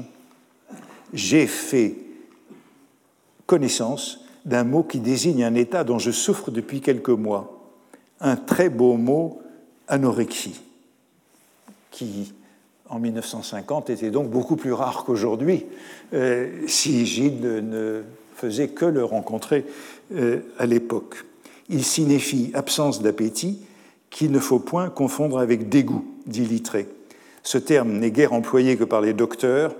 j'ai 1.15 1.47
fait 1.47 1.95
connaissance 3.47 4.21
d'un 4.49 4.65
mot 4.65 4.83
qui 4.83 4.99
désigne 4.99 5.45
un 5.45 5.55
état 5.55 5.85
dont 5.85 5.99
je 5.99 6.11
souffre 6.11 6.51
depuis 6.51 6.81
quelques 6.81 7.11
mois. 7.11 7.71
Un 8.21 8.37
très 8.37 8.71
beau 8.71 8.97
mot, 8.97 9.43
anorexie, 9.87 10.61
qui 11.91 12.33
en 12.89 12.99
1950 12.99 13.91
était 13.91 14.11
donc 14.11 14.31
beaucoup 14.31 14.57
plus 14.57 14.73
rare 14.73 15.05
qu'aujourd'hui, 15.05 15.67
euh, 16.15 16.63
si 16.67 17.05
Gide 17.05 17.45
ne 17.45 18.03
faisait 18.35 18.69
que 18.69 18.87
le 18.87 19.05
rencontrer 19.05 19.67
euh, 20.15 20.41
à 20.59 20.65
l'époque. 20.65 21.25
Il 21.69 21.85
signifie 21.85 22.51
absence 22.55 23.03
d'appétit 23.03 23.61
qu'il 24.09 24.33
ne 24.33 24.39
faut 24.39 24.59
point 24.59 24.89
confondre 24.89 25.39
avec 25.39 25.69
dégoût, 25.69 26.07
dit 26.27 26.47
Littré. 26.47 26.89
Ce 27.43 27.59
terme 27.59 27.93
n'est 27.93 28.11
guère 28.11 28.33
employé 28.33 28.77
que 28.79 28.85
par 28.85 29.03
les 29.03 29.13
docteurs. 29.13 29.75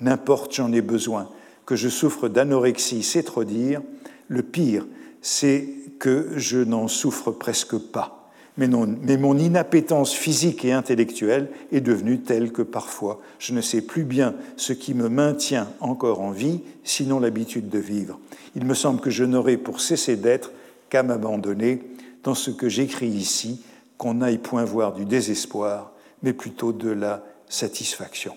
N'importe, 0.00 0.54
j'en 0.54 0.70
ai 0.72 0.82
besoin. 0.82 1.28
Que 1.70 1.76
je 1.76 1.88
souffre 1.88 2.26
d'anorexie, 2.26 3.04
c'est 3.04 3.22
trop 3.22 3.44
dire. 3.44 3.80
Le 4.26 4.42
pire, 4.42 4.88
c'est 5.22 5.68
que 6.00 6.30
je 6.34 6.58
n'en 6.58 6.88
souffre 6.88 7.30
presque 7.30 7.78
pas. 7.78 8.28
Mais, 8.56 8.66
mais, 8.66 9.16
mon 9.16 9.38
inappétence 9.38 10.12
physique 10.12 10.64
et 10.64 10.72
intellectuelle 10.72 11.48
est 11.70 11.80
devenue 11.80 12.22
telle 12.22 12.50
que 12.50 12.62
parfois 12.62 13.20
je 13.38 13.54
ne 13.54 13.60
sais 13.60 13.82
plus 13.82 14.02
bien 14.02 14.34
ce 14.56 14.72
qui 14.72 14.94
me 14.94 15.08
maintient 15.08 15.68
encore 15.78 16.22
en 16.22 16.32
vie, 16.32 16.62
sinon 16.82 17.20
l'habitude 17.20 17.68
de 17.68 17.78
vivre. 17.78 18.18
Il 18.56 18.66
me 18.66 18.74
semble 18.74 19.00
que 19.00 19.10
je 19.10 19.22
n'aurai 19.22 19.56
pour 19.56 19.80
cesser 19.80 20.16
d'être 20.16 20.50
qu'à 20.88 21.04
m'abandonner 21.04 21.84
dans 22.24 22.34
ce 22.34 22.50
que 22.50 22.68
j'écris 22.68 23.10
ici, 23.10 23.62
qu'on 23.96 24.14
n'aille 24.14 24.38
point 24.38 24.64
voir 24.64 24.92
du 24.92 25.04
désespoir, 25.04 25.92
mais 26.24 26.32
plutôt 26.32 26.72
de 26.72 26.90
la 26.90 27.24
satisfaction. 27.48 28.34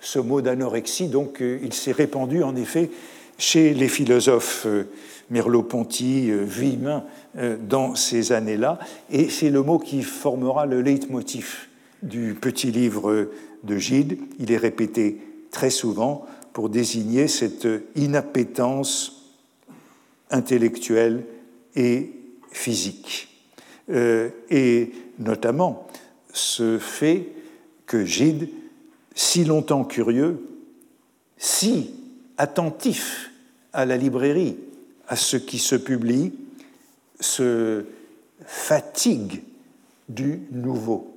Ce 0.00 0.18
mot 0.18 0.40
d'anorexie, 0.40 1.08
donc, 1.08 1.42
euh, 1.42 1.58
il 1.62 1.72
s'est 1.72 1.92
répandu 1.92 2.42
en 2.42 2.56
effet 2.56 2.90
chez 3.38 3.74
les 3.74 3.88
philosophes 3.88 4.64
euh, 4.66 4.84
Merleau-Ponty, 5.30 6.30
euh, 6.30 6.44
Villemin, 6.44 7.04
dans 7.68 7.94
ces 7.94 8.32
années-là, 8.32 8.80
et 9.12 9.28
c'est 9.28 9.50
le 9.50 9.62
mot 9.62 9.78
qui 9.78 10.02
formera 10.02 10.66
le 10.66 10.80
leitmotiv 10.82 11.68
du 12.02 12.34
petit 12.34 12.72
livre 12.72 13.28
de 13.62 13.76
Gide. 13.76 14.18
Il 14.40 14.50
est 14.50 14.56
répété 14.56 15.18
très 15.52 15.70
souvent 15.70 16.26
pour 16.52 16.68
désigner 16.68 17.28
cette 17.28 17.68
inappétence 17.94 19.36
intellectuelle 20.30 21.22
et 21.76 22.10
physique. 22.50 23.28
Et 23.88 24.90
notamment 25.20 25.86
ce 26.32 26.78
fait 26.78 27.28
que 27.86 28.04
Gide, 28.04 28.48
si 29.18 29.44
longtemps 29.44 29.82
curieux, 29.82 30.40
si 31.38 31.92
attentif 32.36 33.32
à 33.72 33.84
la 33.84 33.96
librairie, 33.96 34.56
à 35.08 35.16
ce 35.16 35.36
qui 35.36 35.58
se 35.58 35.74
publie, 35.74 36.32
se 37.18 37.84
fatigue 38.46 39.42
du 40.08 40.42
nouveau. 40.52 41.16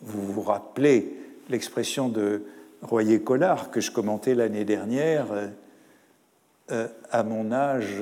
Vous 0.00 0.32
vous 0.32 0.42
rappelez 0.42 1.12
l'expression 1.48 2.08
de 2.08 2.44
Royer 2.82 3.20
Collard 3.20 3.72
que 3.72 3.80
je 3.80 3.90
commentais 3.90 4.36
l'année 4.36 4.64
dernière, 4.64 5.32
euh, 5.32 5.48
euh, 6.70 6.88
à 7.10 7.24
mon 7.24 7.50
âge, 7.50 8.00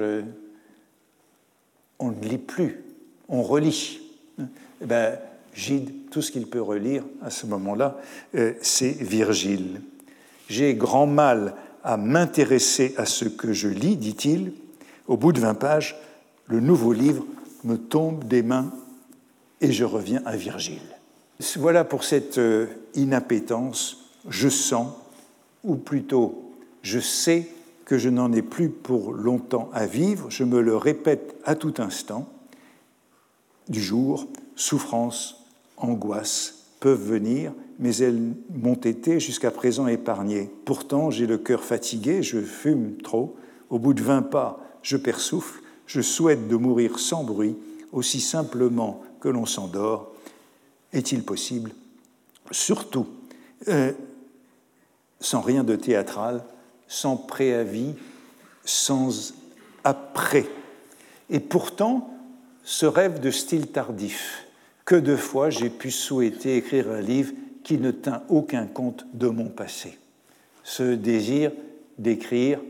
on 1.99 2.11
ne 2.11 2.21
lit 2.21 2.37
plus, 2.37 2.85
on 3.31 3.43
relit. 3.43 4.03
Eh 4.39 4.85
ben, 4.85 5.19
Gide, 5.55 5.91
tout 6.11 6.23
ce 6.23 6.33
qu'il 6.33 6.47
peut 6.47 6.63
relire 6.63 7.05
à 7.23 7.31
ce 7.31 7.47
moment-là, 7.47 7.99
euh, 8.35 8.55
c'est 8.63 8.91
Virgile. 8.91 9.81
J'ai 10.49 10.75
grand 10.75 11.07
mal 11.07 11.55
à 11.85 11.97
m'intéresser 11.97 12.95
à 12.97 13.07
ce 13.07 13.25
que 13.25 13.53
je 13.53 13.69
lis, 13.69 13.97
dit-il. 13.97 14.53
Au 15.09 15.17
bout 15.17 15.33
de 15.33 15.41
20 15.41 15.55
pages, 15.55 15.97
le 16.47 16.61
nouveau 16.61 16.93
livre 16.93 17.25
me 17.65 17.77
tombe 17.77 18.25
des 18.25 18.43
mains 18.43 18.73
et 19.61 19.73
je 19.73 19.85
reviens 19.85 20.23
à 20.25 20.37
Virgile. 20.37 20.81
Voilà 21.57 21.85
pour 21.85 22.05
cette 22.05 22.39
euh, 22.39 22.67
inappétence. 22.95 24.11
Je 24.29 24.49
sens, 24.49 24.93
ou 25.65 25.77
plutôt 25.77 26.53
je 26.83 26.99
sais 26.99 27.49
que 27.85 27.99
je 27.99 28.09
n'en 28.09 28.33
ai 28.33 28.43
plus 28.43 28.69
pour 28.69 29.13
longtemps 29.13 29.71
à 29.73 29.87
vivre, 29.87 30.31
je 30.31 30.45
me 30.45 30.61
le 30.61 30.77
répète 30.77 31.37
à 31.45 31.55
tout 31.55 31.75
instant, 31.79 32.29
du 33.69 33.81
jour, 33.81 34.27
souffrance, 34.57 35.42
angoisse 35.77 36.67
peuvent 36.81 37.03
venir, 37.03 37.53
mais 37.79 37.97
elles 37.97 38.21
m'ont 38.51 38.75
été 38.75 39.21
jusqu'à 39.21 39.51
présent 39.51 39.87
épargnées. 39.87 40.51
Pourtant, 40.65 41.11
j'ai 41.11 41.27
le 41.27 41.39
cœur 41.39 41.63
fatigué, 41.63 42.23
je 42.23 42.41
fume 42.41 42.97
trop, 43.03 43.37
au 43.71 43.79
bout 43.79 43.95
de 43.95 44.03
vingt 44.03 44.23
pas, 44.23 44.61
je 44.83 44.97
persouffle, 44.97 45.63
je 45.87 46.01
souhaite 46.01 46.49
de 46.49 46.57
mourir 46.57 46.99
sans 46.99 47.25
bruit, 47.25 47.57
aussi 47.93 48.21
simplement 48.21 49.03
que 49.21 49.29
l'on 49.29 49.47
s'endort. 49.47 50.13
Est-il 50.93 51.23
possible? 51.23 51.73
Surtout, 52.51 53.07
euh, 53.69 53.93
sans 55.21 55.41
rien 55.41 55.65
de 55.65 55.77
théâtral, 55.77 56.45
sans 56.89 57.17
préavis, 57.17 57.95
sans 58.65 59.35
après. 59.85 60.47
Et 61.31 61.41
pourtant, 61.41 62.11
ce 62.65 62.87
rêve 62.87 63.21
de 63.21 63.31
style 63.31 63.69
tardif, 63.69 64.47
que 64.85 64.95
de 64.95 65.17
fois 65.17 65.51
j'ai 65.51 65.71
pu 65.71 65.91
souhaiter 65.91 66.57
écrire 66.57 66.91
un 66.91 67.01
livre 67.01 67.33
qui 67.63 67.79
ne 67.79 67.91
tint 67.91 68.23
aucun 68.29 68.67
compte 68.67 69.07
de 69.15 69.29
mon 69.29 69.49
passé. 69.49 69.99
Ce 70.65 70.95
désir 70.95 71.53
d'écrire 71.99 72.61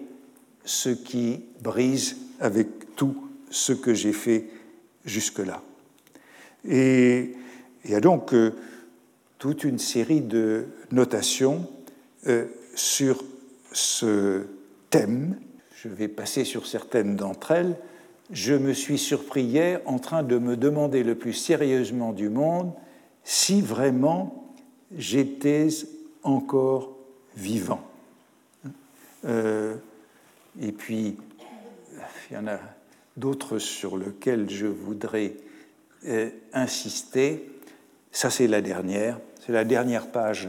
ce 0.65 0.91
qui 0.91 1.41
brise 1.61 2.17
avec 2.41 2.95
tout 2.97 3.17
ce 3.51 3.73
que 3.73 3.95
j'ai 3.95 4.13
fait 4.13 4.47
jusque-là. 5.05 5.63
Et 6.69 7.35
il 7.85 7.91
y 7.91 7.95
a 7.95 8.01
donc 8.01 8.33
euh, 8.33 8.53
toute 9.39 9.65
une 9.65 9.79
série 9.79 10.21
de 10.21 10.67
notations 10.91 11.69
euh, 12.29 12.47
sur 12.75 13.25
ce 13.73 14.43
thème, 14.91 15.39
je 15.75 15.89
vais 15.89 16.09
passer 16.09 16.45
sur 16.45 16.67
certaines 16.67 17.17
d'entre 17.17 17.51
elles, 17.51 17.77
je 18.31 18.55
me 18.55 18.73
suis 18.73 18.99
surpris 18.99 19.43
hier 19.43 19.81
en 19.87 19.99
train 19.99 20.23
de 20.23 20.39
me 20.39 20.57
demander 20.57 21.03
le 21.03 21.15
plus 21.15 21.33
sérieusement 21.33 22.13
du 22.13 22.29
monde 22.29 22.73
si 23.25 23.61
vraiment 23.61 24.53
j'étais 24.97 25.69
encore 26.23 26.97
vivant. 27.37 27.83
Euh, 29.25 29.75
et 30.61 30.73
puis, 30.73 31.17
il 32.31 32.35
y 32.35 32.37
en 32.37 32.47
a 32.47 32.59
d'autres 33.17 33.59
sur 33.59 33.97
lesquels 33.97 34.51
je 34.51 34.67
voudrais 34.67 35.35
euh, 36.07 36.31
insister. 36.53 37.49
Ça, 38.11 38.31
c'est 38.31 38.47
la 38.47 38.61
dernière. 38.61 39.19
C'est 39.45 39.53
la 39.53 39.65
dernière 39.65 40.11
page 40.11 40.49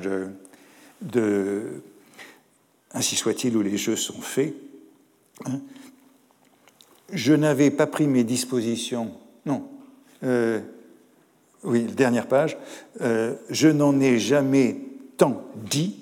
de, 1.02 1.82
ainsi 2.92 3.16
soit-il, 3.16 3.56
où 3.58 3.62
les 3.62 3.78
jeux 3.78 3.96
sont 3.96 4.22
faits. 4.22 4.54
Hein. 5.46 5.60
Je 7.14 7.34
n'avais 7.34 7.72
pas 7.72 7.88
pris 7.88 8.08
mes 8.08 8.24
dispositions. 8.24 9.12
Non. 9.46 9.68
Euh, 10.24 10.60
oui, 11.64 11.84
dernière 11.84 12.28
page. 12.28 12.58
Euh, 13.02 13.36
je 13.50 13.70
n'en 13.70 14.00
ai 14.00 14.20
jamais 14.20 14.78
tant 15.18 15.44
dit. 15.56 15.98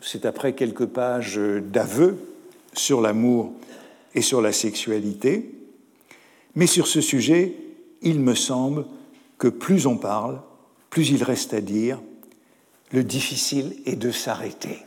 C'est 0.00 0.26
après 0.26 0.52
quelques 0.52 0.86
pages 0.86 1.38
d'aveux 1.38 2.18
sur 2.74 3.00
l'amour 3.00 3.52
et 4.14 4.22
sur 4.22 4.42
la 4.42 4.52
sexualité. 4.52 5.52
Mais 6.54 6.66
sur 6.66 6.86
ce 6.86 7.00
sujet, 7.00 7.54
il 8.02 8.20
me 8.20 8.34
semble 8.34 8.86
que 9.38 9.48
plus 9.48 9.86
on 9.86 9.96
parle, 9.96 10.40
plus 10.90 11.10
il 11.10 11.22
reste 11.22 11.54
à 11.54 11.60
dire. 11.60 12.00
Le 12.92 13.02
difficile 13.02 13.76
est 13.84 13.96
de 13.96 14.10
s'arrêter. 14.10 14.78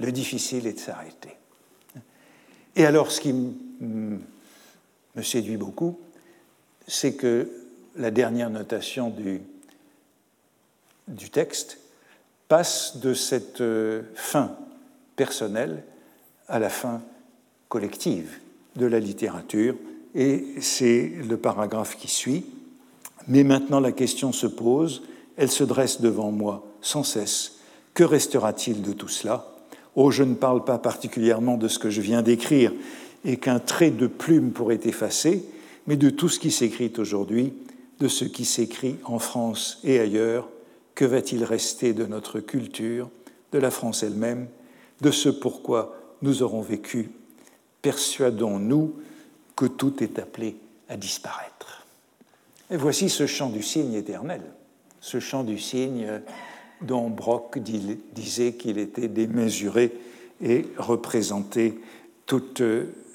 Le 0.00 0.12
difficile 0.12 0.66
est 0.66 0.74
de 0.74 0.80
s'arrêter. 0.80 1.30
Et 2.74 2.84
alors, 2.84 3.10
ce 3.10 3.20
qui 3.20 3.34
me 5.16 5.22
séduit 5.22 5.56
beaucoup, 5.56 5.98
c'est 6.86 7.14
que 7.14 7.50
la 7.96 8.10
dernière 8.10 8.50
notation 8.50 9.10
du, 9.10 9.40
du 11.08 11.30
texte 11.30 11.78
passe 12.48 12.98
de 12.98 13.14
cette 13.14 13.60
euh, 13.60 14.02
fin 14.14 14.56
personnelle 15.16 15.82
à 16.48 16.58
la 16.58 16.68
fin 16.68 17.02
collective 17.68 18.38
de 18.76 18.86
la 18.86 19.00
littérature, 19.00 19.74
et 20.14 20.44
c'est 20.60 21.10
le 21.28 21.36
paragraphe 21.36 21.96
qui 21.96 22.08
suit. 22.08 22.46
Mais 23.26 23.42
maintenant 23.42 23.80
la 23.80 23.92
question 23.92 24.32
se 24.32 24.46
pose, 24.46 25.02
elle 25.36 25.50
se 25.50 25.64
dresse 25.64 26.00
devant 26.00 26.30
moi 26.30 26.64
sans 26.80 27.02
cesse. 27.02 27.56
Que 27.94 28.04
restera-t-il 28.04 28.82
de 28.82 28.92
tout 28.92 29.08
cela? 29.08 29.46
Oh, 29.96 30.10
je 30.10 30.22
ne 30.22 30.34
parle 30.34 30.64
pas 30.64 30.78
particulièrement 30.78 31.56
de 31.56 31.68
ce 31.68 31.78
que 31.78 31.90
je 31.90 32.02
viens 32.02 32.22
d'écrire 32.22 32.72
et 33.26 33.36
qu'un 33.38 33.58
trait 33.58 33.90
de 33.90 34.06
plume 34.06 34.52
pourrait 34.52 34.80
effacer, 34.84 35.44
mais 35.86 35.96
de 35.96 36.10
tout 36.10 36.28
ce 36.28 36.38
qui 36.38 36.52
s'écrit 36.52 36.92
aujourd'hui, 36.96 37.52
de 37.98 38.08
ce 38.08 38.24
qui 38.24 38.44
s'écrit 38.44 38.96
en 39.04 39.18
France 39.18 39.80
et 39.84 39.98
ailleurs. 39.98 40.48
Que 40.94 41.04
va-t-il 41.04 41.44
rester 41.44 41.92
de 41.92 42.06
notre 42.06 42.40
culture, 42.40 43.10
de 43.52 43.58
la 43.58 43.70
France 43.70 44.02
elle-même, 44.02 44.46
de 45.02 45.10
ce 45.10 45.28
pourquoi 45.28 45.94
nous 46.22 46.42
aurons 46.42 46.62
vécu? 46.62 47.10
Persuadons-nous 47.82 48.94
que 49.56 49.66
tout 49.66 50.02
est 50.02 50.18
appelé 50.18 50.56
à 50.88 50.96
disparaître. 50.96 51.84
Et 52.70 52.76
voici 52.76 53.08
ce 53.08 53.26
chant 53.26 53.50
du 53.50 53.62
cygne 53.62 53.94
éternel, 53.94 54.42
ce 55.00 55.18
chant 55.18 55.42
du 55.42 55.58
cygne 55.58 56.22
dont 56.80 57.10
Brock 57.10 57.58
disait 57.58 58.52
qu'il 58.52 58.78
était 58.78 59.08
démesuré 59.08 59.92
et 60.42 60.66
représentait 60.78 61.74
toute 62.26 62.62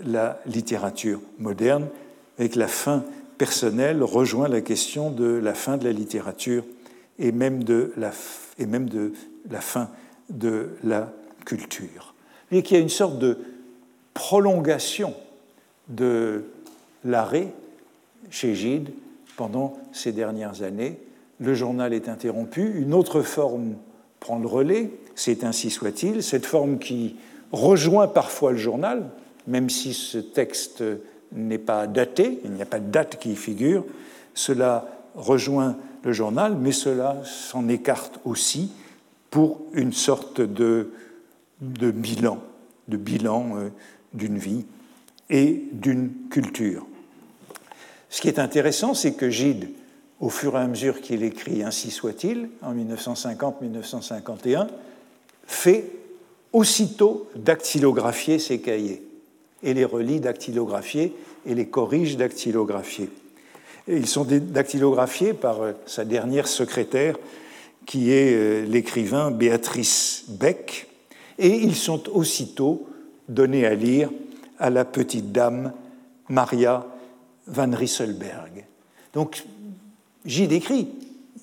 la 0.03 0.39
littérature 0.45 1.20
moderne, 1.38 1.88
avec 2.39 2.55
la 2.55 2.68
fin 2.68 3.03
personnelle 3.38 4.03
rejoint 4.03 4.47
la 4.47 4.62
question 4.62 5.12
de 5.12 5.26
la 5.26 5.53
fin 5.53 5.78
de 5.78 5.84
la 5.84 5.91
littérature 5.91 6.64
et 7.20 7.32
même 7.32 7.64
de 7.64 7.93
la, 7.97 8.12
et 8.57 8.66
même 8.66 8.89
de 8.89 9.14
la 9.49 9.62
fin 9.62 9.89
de 10.30 10.70
la 10.84 11.12
culture. 11.45 12.14
Et 12.51 12.64
qu'il 12.64 12.78
y 12.78 12.80
a 12.80 12.84
une 12.84 12.89
sorte 12.89 13.20
de 13.20 13.38
prolongation 14.14 15.14
de 15.88 16.43
l'arrêt 17.03 17.53
chez 18.30 18.55
Gide 18.55 18.89
pendant 19.38 19.78
ces 19.91 20.12
dernières 20.12 20.64
années. 20.64 20.99
Le 21.39 21.53
journal 21.53 21.93
est 21.93 22.09
interrompu, 22.09 22.80
une 22.80 22.93
autre 22.93 23.22
forme 23.22 23.76
prend 24.20 24.38
le 24.38 24.47
relais, 24.47 24.91
c'est 25.16 25.43
ainsi 25.43 25.70
soit-il, 25.70 26.22
cette 26.22 26.45
forme 26.45 26.78
qui 26.78 27.16
rejoint 27.52 28.08
parfois 28.08 28.52
le 28.52 28.58
journal, 28.58 29.10
même 29.47 29.70
si 29.70 29.93
ce 29.93 30.18
texte 30.18 30.84
n'est 31.32 31.58
pas 31.58 31.88
daté, 31.88 32.39
il 32.43 32.52
n'y 32.52 32.62
a 32.62 32.66
pas 32.66 32.80
de 32.80 32.89
date 32.89 33.18
qui 33.20 33.32
y 33.32 33.36
figure, 33.36 33.86
cela 34.34 34.88
rejoint 35.16 35.78
le 36.04 36.14
journal, 36.14 36.56
mais 36.56 36.72
cela 36.72 37.18
s'en 37.24 37.68
écarte 37.68 38.20
aussi 38.26 38.72
pour 39.30 39.62
une 39.74 39.93
sorte 39.93 40.41
de, 40.41 40.91
bilan, 41.60 42.39
de 42.88 42.97
bilan 42.97 43.58
euh, 43.58 43.70
d'une 44.14 44.38
vie 44.38 44.66
et 45.30 45.64
d'une 45.72 46.12
culture. 46.30 46.86
Ce 48.10 48.20
qui 48.22 48.28
est 48.28 48.39
intéressant, 48.39 48.93
c'est 48.93 49.14
que 49.14 49.30
Gide, 49.30 49.70
au 50.20 50.30
fur 50.30 50.56
et 50.56 50.60
à 50.60 50.68
mesure 50.68 51.02
qu'il 51.02 51.24
écrit 51.24 51.64
Ainsi 51.64 51.91
soit-il, 51.91 52.49
en 52.62 52.76
1950-1951, 52.76 54.68
fait 55.47 55.86
aussitôt 56.54 57.30
dactylographier 57.36 58.39
ses 58.39 58.60
cahiers, 58.60 59.02
et 59.64 59.74
les 59.74 59.86
relit 59.86 60.20
dactylographier 60.20 61.14
et 61.45 61.56
les 61.56 61.68
corrige 61.68 62.18
dactylographier. 62.18 63.10
ils 63.88 64.08
sont 64.08 64.26
dactylographiés 64.26 65.34
par 65.34 65.62
euh, 65.62 65.72
sa 65.86 66.06
dernière 66.06 66.47
secrétaire, 66.47 67.18
qui 67.86 68.12
est 68.12 68.34
euh, 68.34 68.66
l'écrivain 68.66 69.32
Béatrice 69.32 70.26
Beck, 70.30 70.88
et 71.39 71.56
ils 71.56 71.76
sont 71.76 72.10
aussitôt 72.10 72.88
donnés 73.28 73.66
à 73.66 73.74
lire 73.74 74.10
à 74.60 74.70
la 74.70 74.86
petite 74.86 75.32
dame 75.32 75.74
Maria 76.30 76.86
van 77.47 77.72
Rysselberg. 77.72 78.66
Donc, 79.14 79.43
Gide 80.26 80.52
écrit, 80.52 80.88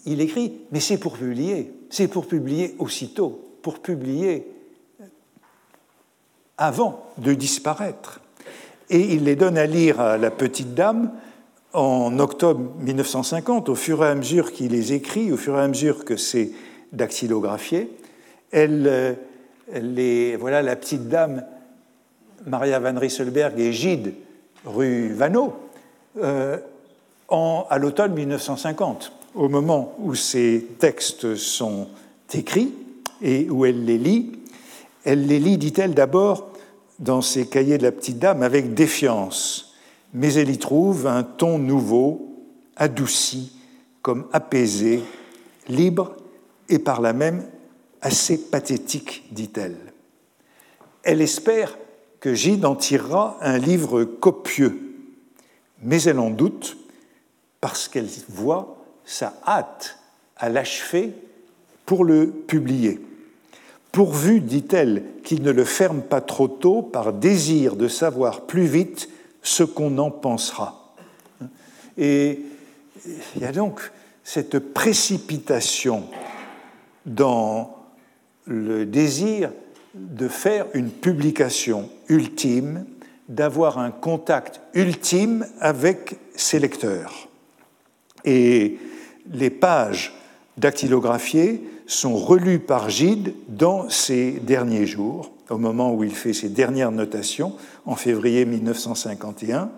il 0.06 0.20
écrit, 0.20 0.52
mais 0.70 0.80
c'est 0.80 0.98
pour 0.98 1.18
publier, 1.18 1.72
c'est 1.90 2.08
pour 2.08 2.26
publier 2.26 2.76
aussitôt, 2.78 3.42
pour 3.62 3.80
publier 3.80 4.46
avant 6.58 7.04
de 7.18 7.32
disparaître. 7.34 8.20
Et 8.90 9.14
il 9.14 9.24
les 9.24 9.36
donne 9.36 9.56
à 9.58 9.66
lire 9.66 10.00
à 10.00 10.18
la 10.18 10.30
petite 10.30 10.74
dame 10.74 11.10
en 11.72 12.18
octobre 12.18 12.72
1950, 12.80 13.68
au 13.68 13.74
fur 13.74 14.04
et 14.04 14.08
à 14.08 14.14
mesure 14.14 14.52
qu'il 14.52 14.72
les 14.72 14.92
écrit, 14.92 15.32
au 15.32 15.36
fur 15.36 15.56
et 15.56 15.62
à 15.62 15.68
mesure 15.68 16.04
que 16.04 16.16
c'est 16.16 16.50
dactylographié. 16.92 17.90
Elle, 18.50 18.86
euh, 18.86 19.12
les, 19.74 20.36
voilà 20.36 20.62
la 20.62 20.76
petite 20.76 21.08
dame 21.08 21.44
Maria 22.46 22.80
van 22.80 22.98
Rysselberg 22.98 23.58
et 23.60 23.72
Gide, 23.72 24.14
rue 24.64 25.12
Vanneau, 25.12 25.54
en, 27.28 27.66
à 27.68 27.78
l'automne 27.78 28.14
1950, 28.14 29.12
au 29.34 29.48
moment 29.48 29.94
où 29.98 30.14
ces 30.14 30.66
textes 30.78 31.36
sont 31.36 31.88
écrits 32.32 32.74
et 33.22 33.48
où 33.50 33.64
elle 33.66 33.84
les 33.84 33.98
lit. 33.98 34.32
Elle 35.04 35.26
les 35.26 35.38
lit, 35.38 35.58
dit-elle, 35.58 35.94
d'abord 35.94 36.47
dans 36.98 37.22
ses 37.22 37.46
cahiers 37.46 37.78
de 37.78 37.84
la 37.84 37.92
petite 37.92 38.18
dame 38.18 38.42
avec 38.42 38.74
défiance, 38.74 39.74
mais 40.12 40.34
elle 40.34 40.50
y 40.50 40.58
trouve 40.58 41.06
un 41.06 41.22
ton 41.22 41.58
nouveau, 41.58 42.34
adouci, 42.76 43.52
comme 44.02 44.26
apaisé, 44.32 45.02
libre 45.68 46.16
et 46.68 46.78
par 46.78 47.00
là 47.00 47.12
même 47.12 47.46
assez 48.00 48.38
pathétique, 48.38 49.24
dit-elle. 49.32 49.76
Elle 51.02 51.20
espère 51.20 51.78
que 52.20 52.34
Gide 52.34 52.64
en 52.64 52.74
tirera 52.74 53.38
un 53.40 53.58
livre 53.58 54.04
copieux, 54.04 54.80
mais 55.82 56.02
elle 56.02 56.18
en 56.18 56.30
doute 56.30 56.76
parce 57.60 57.88
qu'elle 57.88 58.08
voit 58.28 58.84
sa 59.04 59.34
hâte 59.46 59.98
à 60.36 60.48
l'achever 60.48 61.12
pour 61.86 62.04
le 62.04 62.28
publier. 62.30 63.00
Pourvu, 63.92 64.40
dit-elle, 64.40 65.02
qu'il 65.24 65.42
ne 65.42 65.50
le 65.50 65.64
ferme 65.64 66.02
pas 66.02 66.20
trop 66.20 66.48
tôt 66.48 66.82
par 66.82 67.12
désir 67.12 67.76
de 67.76 67.88
savoir 67.88 68.42
plus 68.42 68.66
vite 68.66 69.08
ce 69.42 69.62
qu'on 69.62 69.98
en 69.98 70.10
pensera. 70.10 70.94
Et 71.96 72.40
il 73.34 73.42
y 73.42 73.44
a 73.44 73.52
donc 73.52 73.80
cette 74.24 74.58
précipitation 74.58 76.04
dans 77.06 77.76
le 78.44 78.84
désir 78.84 79.52
de 79.94 80.28
faire 80.28 80.66
une 80.74 80.90
publication 80.90 81.88
ultime, 82.08 82.84
d'avoir 83.28 83.78
un 83.78 83.90
contact 83.90 84.60
ultime 84.74 85.46
avec 85.60 86.18
ses 86.34 86.58
lecteurs. 86.58 87.28
Et 88.24 88.78
les 89.32 89.50
pages 89.50 90.14
dactylographiées 90.58 91.62
sont 91.86 92.16
relues 92.16 92.58
par 92.58 92.90
Gide 92.90 93.34
dans 93.48 93.88
ces 93.88 94.32
derniers 94.32 94.86
jours, 94.86 95.32
au 95.48 95.56
moment 95.56 95.94
où 95.94 96.04
il 96.04 96.14
fait 96.14 96.34
ses 96.34 96.50
dernières 96.50 96.92
notations, 96.92 97.54
en 97.86 97.96
février 97.96 98.44
1951. 98.44 99.70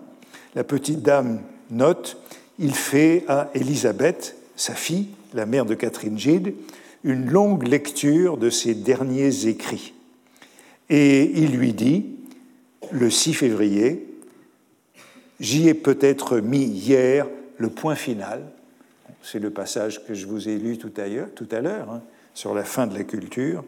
La 0.55 0.63
petite 0.63 1.01
dame 1.01 1.39
note, 1.69 2.17
il 2.59 2.75
fait 2.75 3.23
à 3.27 3.49
Élisabeth, 3.53 4.35
sa 4.55 4.73
fille, 4.73 5.07
la 5.33 5.45
mère 5.45 5.65
de 5.65 5.75
Catherine 5.75 6.19
Gide, 6.19 6.53
une 7.03 7.29
longue 7.29 7.67
lecture 7.67 8.37
de 8.37 8.49
ses 8.49 8.75
derniers 8.75 9.47
écrits. 9.47 9.93
Et 10.89 11.31
il 11.41 11.55
lui 11.55 11.73
dit, 11.73 12.05
le 12.91 13.09
6 13.09 13.33
février, 13.33 14.05
j'y 15.39 15.69
ai 15.69 15.73
peut-être 15.73 16.39
mis 16.39 16.65
hier 16.65 17.27
le 17.57 17.69
point 17.69 17.95
final. 17.95 18.51
C'est 19.23 19.39
le 19.39 19.49
passage 19.49 20.05
que 20.05 20.13
je 20.13 20.25
vous 20.25 20.49
ai 20.49 20.57
lu 20.57 20.77
tout 20.77 20.91
à 20.97 21.61
l'heure, 21.61 21.89
hein, 21.89 22.01
sur 22.33 22.53
la 22.53 22.63
fin 22.63 22.87
de 22.87 22.97
la 22.97 23.03
culture. 23.03 23.63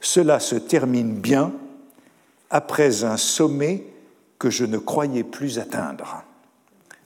Cela 0.00 0.40
se 0.40 0.56
termine 0.56 1.14
bien 1.14 1.52
après 2.50 3.04
un 3.04 3.16
sommet 3.16 3.84
que 4.38 4.50
je 4.50 4.64
ne 4.64 4.78
croyais 4.78 5.24
plus 5.24 5.58
atteindre. 5.58 6.24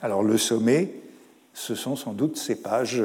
Alors 0.01 0.23
le 0.23 0.37
sommet, 0.37 0.93
ce 1.53 1.75
sont 1.75 1.95
sans 1.95 2.13
doute 2.13 2.37
ces 2.37 2.55
pages 2.55 3.03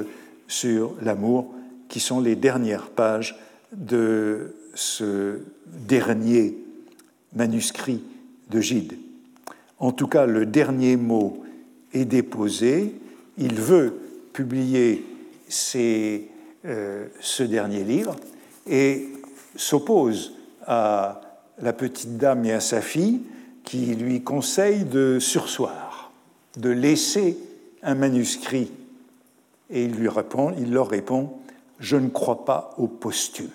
sur 0.49 0.95
l'amour 1.01 1.53
qui 1.89 2.01
sont 2.01 2.20
les 2.20 2.37
dernières 2.37 2.91
pages 2.91 3.39
de 3.72 4.55
ce 4.74 5.41
dernier 5.66 6.57
manuscrit 7.35 8.03
de 8.51 8.61
Gide. 8.61 8.99
En 9.79 9.93
tout 9.93 10.07
cas, 10.07 10.27
le 10.27 10.47
dernier 10.47 10.97
mot 10.97 11.45
est 11.93 12.05
déposé. 12.05 12.95
Il 13.39 13.55
veut 13.55 13.95
publier 14.37 15.03
euh, 15.74 17.07
ce 17.20 17.43
dernier 17.43 17.84
livre 17.84 18.16
et 18.66 19.09
s'oppose 19.57 20.34
à 20.66 21.22
la 21.59 21.72
petite 21.72 22.18
dame 22.18 22.45
et 22.45 22.53
à 22.53 22.61
sa 22.61 22.82
fille 22.82 23.22
qui 23.64 23.95
lui 23.95 24.22
conseillent 24.22 24.84
de 24.84 25.18
sursoir, 25.20 26.12
de 26.59 26.68
laisser 26.68 27.39
un 27.82 27.95
manuscrit. 27.95 28.70
Et 29.70 29.84
il, 29.84 29.93
lui 29.93 30.09
répond, 30.09 30.55
il 30.59 30.70
leur 30.70 30.91
répond 30.91 31.32
Je 31.80 31.97
ne 31.97 32.11
crois 32.11 32.45
pas 32.45 32.74
au 32.76 32.89
posthume. 32.89 33.49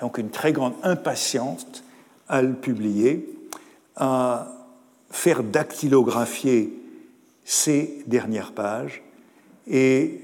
Donc 0.00 0.16
une 0.16 0.30
très 0.30 0.52
grande 0.52 0.74
impatience 0.82 1.66
à 2.26 2.40
le 2.40 2.54
publier, 2.54 3.28
à 3.96 4.48
faire 5.10 5.42
dactylographier 5.42 6.72
ces 7.44 8.02
dernières 8.06 8.52
pages, 8.52 9.02
et 9.66 10.20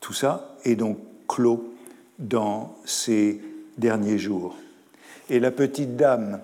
tout 0.00 0.12
ça 0.12 0.56
est 0.64 0.76
donc 0.76 0.98
clos 1.28 1.74
dans 2.18 2.76
ces 2.84 3.40
derniers 3.76 4.18
jours. 4.18 4.56
Et 5.28 5.40
la 5.40 5.50
petite 5.50 5.96
dame 5.96 6.40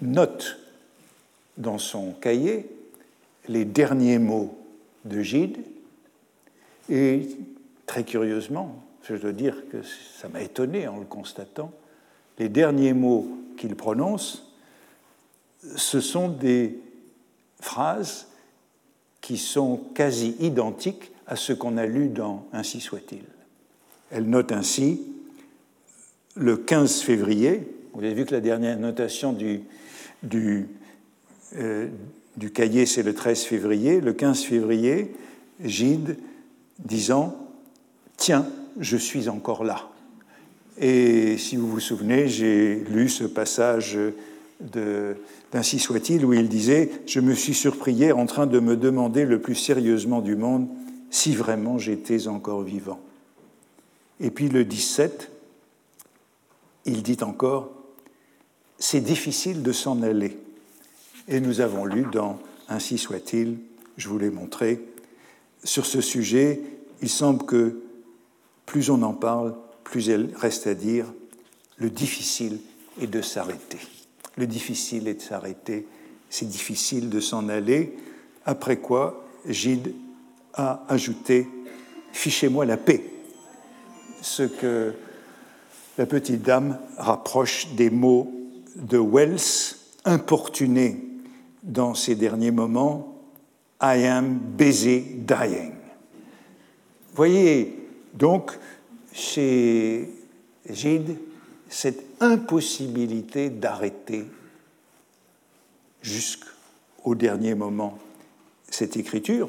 note 0.00 0.58
dans 1.56 1.78
son 1.78 2.12
cahier 2.12 2.68
les 3.48 3.64
derniers 3.64 4.18
mots 4.18 4.56
de 5.04 5.20
Gide, 5.22 5.58
et 6.90 7.28
très 7.86 8.04
curieusement, 8.04 8.82
je 9.02 9.14
dois 9.14 9.32
dire 9.32 9.68
que 9.70 9.78
ça 9.82 10.28
m'a 10.28 10.42
étonné 10.42 10.86
en 10.86 10.98
le 10.98 11.06
constatant, 11.06 11.72
les 12.38 12.48
derniers 12.48 12.92
mots 12.92 13.28
qu'il 13.56 13.74
prononce, 13.74 14.52
ce 15.76 16.00
sont 16.00 16.28
des 16.28 16.78
phrases 17.60 18.27
qui 19.20 19.36
sont 19.36 19.80
quasi 19.94 20.36
identiques 20.40 21.12
à 21.26 21.36
ce 21.36 21.52
qu'on 21.52 21.76
a 21.76 21.86
lu 21.86 22.08
dans 22.08 22.46
Ainsi 22.52 22.80
soit-il. 22.80 23.22
Elle 24.10 24.28
note 24.28 24.52
ainsi 24.52 25.02
le 26.38 26.56
15 26.56 27.00
février, 27.00 27.62
vous 27.92 28.04
avez 28.04 28.14
vu 28.14 28.24
que 28.24 28.34
la 28.34 28.40
dernière 28.40 28.78
notation 28.78 29.32
du, 29.32 29.62
du, 30.22 30.68
euh, 31.56 31.88
cahier, 32.54 32.86
c'est 32.86 33.02
le 33.02 33.12
13 33.12 33.42
février, 33.42 34.00
le 34.00 34.12
15 34.12 34.44
février, 34.44 35.12
Gide 35.64 36.16
disant 36.78 37.36
Tiens, 38.16 38.46
je 38.78 38.96
suis 38.96 39.28
encore 39.28 39.64
là. 39.64 39.88
Et 40.80 41.36
si 41.38 41.56
vous 41.56 41.68
vous 41.68 41.80
souvenez, 41.80 42.28
j'ai 42.28 42.76
lu 42.88 43.08
ce 43.08 43.24
passage 43.24 43.98
d'Ainsi 44.60 45.78
soit-il 45.78 46.24
où 46.24 46.32
il 46.32 46.48
disait 46.48 46.90
Je 47.06 47.20
me 47.20 47.34
suis 47.34 47.54
surpris 47.54 48.12
en 48.12 48.26
train 48.26 48.46
de 48.46 48.60
me 48.60 48.76
demander 48.76 49.24
le 49.24 49.40
plus 49.40 49.54
sérieusement 49.54 50.20
du 50.20 50.36
monde 50.36 50.68
si 51.10 51.34
vraiment 51.34 51.78
j'étais 51.78 52.28
encore 52.28 52.62
vivant. 52.62 53.00
Et 54.20 54.30
puis 54.30 54.48
le 54.48 54.64
17, 54.64 55.30
il 56.84 57.02
dit 57.02 57.18
encore 57.22 57.72
C'est 58.78 59.00
difficile 59.00 59.62
de 59.62 59.72
s'en 59.72 60.02
aller. 60.02 60.38
Et 61.28 61.40
nous 61.40 61.60
avons 61.60 61.84
lu 61.84 62.06
dans 62.10 62.38
Ainsi 62.68 62.98
soit-il, 62.98 63.58
je 63.96 64.08
vous 64.08 64.18
l'ai 64.18 64.30
montré, 64.30 64.82
sur 65.64 65.86
ce 65.86 66.00
sujet, 66.00 66.60
il 67.02 67.08
semble 67.08 67.44
que 67.44 67.80
plus 68.66 68.90
on 68.90 69.02
en 69.02 69.14
parle, 69.14 69.54
plus 69.84 70.06
il 70.06 70.30
reste 70.36 70.66
à 70.66 70.74
dire, 70.74 71.06
le 71.76 71.90
difficile 71.90 72.58
est 73.00 73.06
de 73.06 73.22
s'arrêter. 73.22 73.78
Le 74.38 74.46
difficile 74.46 75.08
est 75.08 75.14
de 75.14 75.20
s'arrêter, 75.20 75.88
c'est 76.30 76.48
difficile 76.48 77.10
de 77.10 77.18
s'en 77.18 77.48
aller, 77.48 77.96
après 78.46 78.76
quoi 78.76 79.24
Gide 79.44 79.92
a 80.54 80.84
ajouté 80.88 81.48
Fichez-moi 82.12 82.64
la 82.64 82.76
paix, 82.76 83.02
ce 84.22 84.44
que 84.44 84.94
la 85.98 86.06
petite 86.06 86.42
dame 86.42 86.78
rapproche 86.96 87.66
des 87.74 87.90
mots 87.90 88.32
de 88.76 88.98
Wells, 88.98 89.74
importuné 90.04 91.04
dans 91.64 91.94
ces 91.94 92.14
derniers 92.14 92.52
moments 92.52 93.20
I 93.82 94.06
am 94.06 94.38
busy 94.38 95.00
dying. 95.00 95.72
Voyez 97.12 97.76
donc 98.14 98.52
chez 99.12 100.08
Gide 100.70 101.16
cette 101.68 102.07
impossibilité 102.20 103.50
d'arrêter 103.50 104.24
jusqu'au 106.02 107.14
dernier 107.14 107.54
moment 107.54 107.98
cette 108.70 108.96
écriture, 108.96 109.48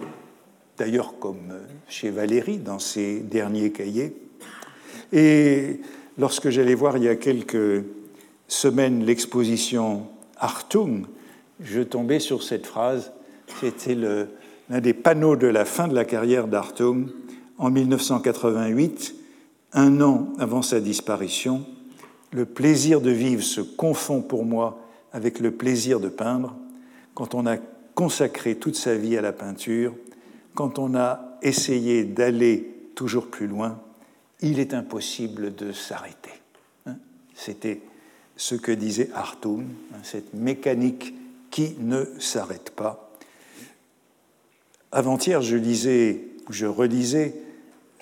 d'ailleurs 0.77 1.19
comme 1.19 1.53
chez 1.87 2.09
Valérie 2.09 2.57
dans 2.57 2.79
ses 2.79 3.19
derniers 3.19 3.71
cahiers. 3.71 4.15
Et 5.11 5.81
lorsque 6.17 6.49
j'allais 6.49 6.75
voir 6.75 6.97
il 6.97 7.03
y 7.03 7.09
a 7.09 7.15
quelques 7.15 7.83
semaines 8.47 9.05
l'exposition 9.05 10.07
Artung, 10.37 11.05
je 11.59 11.81
tombais 11.81 12.19
sur 12.19 12.43
cette 12.43 12.65
phrase. 12.65 13.11
C'était 13.59 13.95
l'un 13.95 14.79
des 14.79 14.93
panneaux 14.93 15.35
de 15.35 15.47
la 15.47 15.65
fin 15.65 15.87
de 15.87 15.95
la 15.95 16.05
carrière 16.05 16.47
d'Artung 16.47 17.07
en 17.57 17.69
1988, 17.69 19.15
un 19.73 20.01
an 20.01 20.29
avant 20.39 20.61
sa 20.61 20.79
disparition. 20.79 21.65
Le 22.31 22.45
plaisir 22.45 23.01
de 23.01 23.11
vivre 23.11 23.43
se 23.43 23.61
confond 23.61 24.21
pour 24.21 24.45
moi 24.45 24.79
avec 25.11 25.39
le 25.39 25.51
plaisir 25.51 25.99
de 25.99 26.09
peindre. 26.09 26.55
Quand 27.13 27.33
on 27.33 27.45
a 27.47 27.57
consacré 27.95 28.55
toute 28.55 28.75
sa 28.75 28.95
vie 28.95 29.17
à 29.17 29.21
la 29.21 29.33
peinture, 29.33 29.95
quand 30.53 30.79
on 30.79 30.95
a 30.95 31.37
essayé 31.41 32.03
d'aller 32.03 32.69
toujours 32.95 33.27
plus 33.27 33.47
loin, 33.47 33.79
il 34.41 34.59
est 34.59 34.73
impossible 34.73 35.55
de 35.55 35.71
s'arrêter. 35.71 36.31
Hein. 36.85 36.95
C'était 37.33 37.81
ce 38.37 38.55
que 38.55 38.71
disait 38.71 39.09
Artung, 39.13 39.65
hein, 39.93 39.99
cette 40.03 40.33
mécanique 40.33 41.13
qui 41.51 41.75
ne 41.79 42.05
s'arrête 42.19 42.71
pas. 42.71 43.11
Avant-hier, 44.91 45.41
je 45.41 45.57
lisais, 45.57 46.21
je 46.49 46.65
relisais 46.65 47.35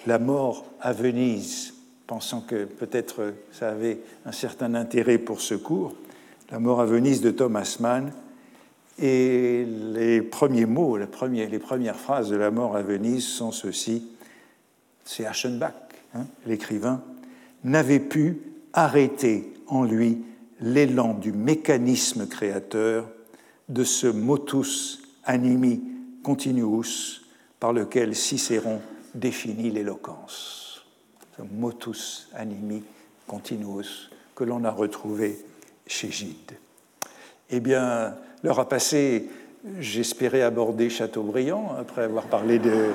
La 0.06 0.20
mort 0.20 0.66
à 0.80 0.94
Venise, 0.94 1.74
pensant 2.08 2.42
que 2.42 2.66
peut-être 2.66 3.34
ça 3.52 3.70
avait 3.70 4.00
un 4.26 4.32
certain 4.32 4.74
intérêt 4.74 5.18
pour 5.18 5.42
ce 5.42 5.54
cours. 5.54 5.94
La 6.50 6.60
mort 6.60 6.80
à 6.80 6.86
Venise 6.86 7.22
de 7.22 7.32
Thomas 7.32 7.78
Mann. 7.82 8.14
Et 9.00 9.66
les 9.94 10.24
premiers 10.24 10.66
mots, 10.66 10.98
les 10.98 11.60
premières 11.60 12.00
phrases 12.00 12.30
de 12.30 12.36
La 12.36 12.50
mort 12.50 12.76
à 12.76 12.82
Venise 12.82 13.28
sont 13.28 13.52
ceux-ci. 13.52 14.08
C'est 15.06 15.26
Aschenbach, 15.26 15.74
hein, 16.16 16.26
l'écrivain, 16.48 17.04
n'avait 17.64 18.00
pu 18.00 18.40
arrêter 18.74 19.54
en 19.68 19.84
lui 19.84 20.24
l'élan 20.62 21.14
du 21.14 21.32
mécanisme 21.32 22.28
créateur 22.28 23.08
de 23.70 23.84
ce 23.84 24.08
motus 24.08 25.00
animi 25.26 25.84
continuus 26.24 27.22
par 27.60 27.74
lequel 27.74 28.16
Cicéron 28.16 28.82
définit 29.14 29.70
l'éloquence. 29.70 30.67
Motus 31.52 32.30
animi 32.36 32.84
continuus 33.28 34.10
que 34.36 34.44
l'on 34.44 34.64
a 34.64 34.72
retrouvé 34.72 35.38
chez 35.86 36.12
Gide. 36.12 36.54
Eh 37.50 37.60
bien, 37.60 38.16
l'heure 38.44 38.60
a 38.60 38.68
passé, 38.70 39.30
j'espérais 39.80 40.42
aborder 40.42 40.90
Chateaubriand 40.90 41.76
après 41.80 42.04
avoir 42.04 42.26
parlé 42.26 42.60
de, 42.60 42.92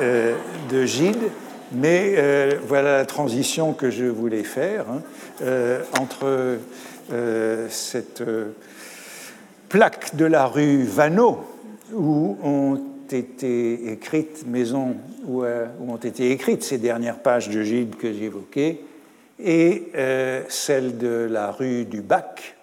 euh, 0.00 0.36
de 0.70 0.84
Gide, 0.84 1.30
mais 1.72 2.14
euh, 2.16 2.58
voilà 2.66 2.98
la 2.98 3.06
transition 3.06 3.72
que 3.72 3.90
je 3.90 4.04
voulais 4.04 4.44
faire 4.44 4.86
hein, 4.90 5.02
euh, 5.42 5.82
entre 6.00 6.58
cette 7.68 8.22
plaques 9.68 10.16
de 10.16 10.24
la 10.24 10.46
rue 10.46 10.82
Vanneau 10.84 11.44
où 11.92 12.38
ont 12.42 12.80
été 13.10 13.92
écrites 13.92 14.46
maisons 14.46 14.96
euh, 15.28 15.66
où, 15.80 15.92
ont 15.92 15.96
été 15.96 16.30
écrites 16.30 16.62
ces 16.62 16.78
dernières 16.78 17.18
pages 17.18 17.48
de 17.48 17.62
Gide 17.62 17.96
que 17.96 18.12
j'évoquais 18.12 18.80
et 19.38 19.88
euh, 19.94 20.42
celle 20.48 20.98
de 20.98 21.28
la 21.30 21.50
rue 21.50 21.84
du 21.84 22.00
Bac 22.00 22.56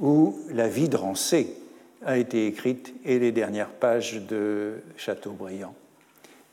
où 0.00 0.38
la 0.50 0.68
vie 0.68 0.88
de 0.88 0.96
Rancé 0.96 1.54
a 2.04 2.18
été 2.18 2.46
écrite 2.46 2.94
et 3.04 3.18
les 3.18 3.32
dernières 3.32 3.70
pages 3.70 4.22
de 4.28 4.74
Chateaubriand. 4.96 5.74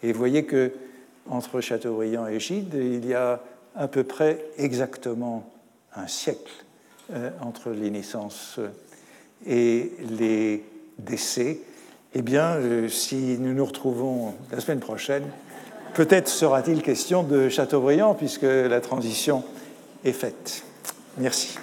Et 0.04 0.12
vous 0.12 0.20
voyez 0.20 0.46
que 0.46 0.72
entre 1.30 1.62
Chateaubriand 1.62 2.28
et 2.28 2.40
Gide, 2.40 2.74
il 2.76 3.06
y 3.06 3.14
a 3.14 3.42
à 3.76 3.88
peu 3.88 4.04
près 4.04 4.46
exactement 4.58 5.52
un 5.96 6.08
siècle 6.08 6.66
euh, 7.14 7.30
entre 7.42 7.72
les 7.72 7.90
naissances 7.90 8.60
et 9.46 9.92
les 10.20 10.64
décès, 10.98 11.60
eh 12.16 12.22
bien, 12.22 12.56
euh, 12.56 12.88
si 12.88 13.38
nous 13.40 13.54
nous 13.54 13.66
retrouvons 13.66 14.34
la 14.52 14.62
semaine 14.62 14.80
prochaine, 14.80 15.24
peut-être 15.94 16.30
sera-t-il 16.30 16.82
question 16.82 17.24
de 17.24 17.50
Chateaubriand, 17.50 18.16
puisque 18.16 18.44
la 18.44 18.80
transition 18.80 19.44
est 20.06 20.14
faite. 20.14 20.64
Merci. 21.18 21.58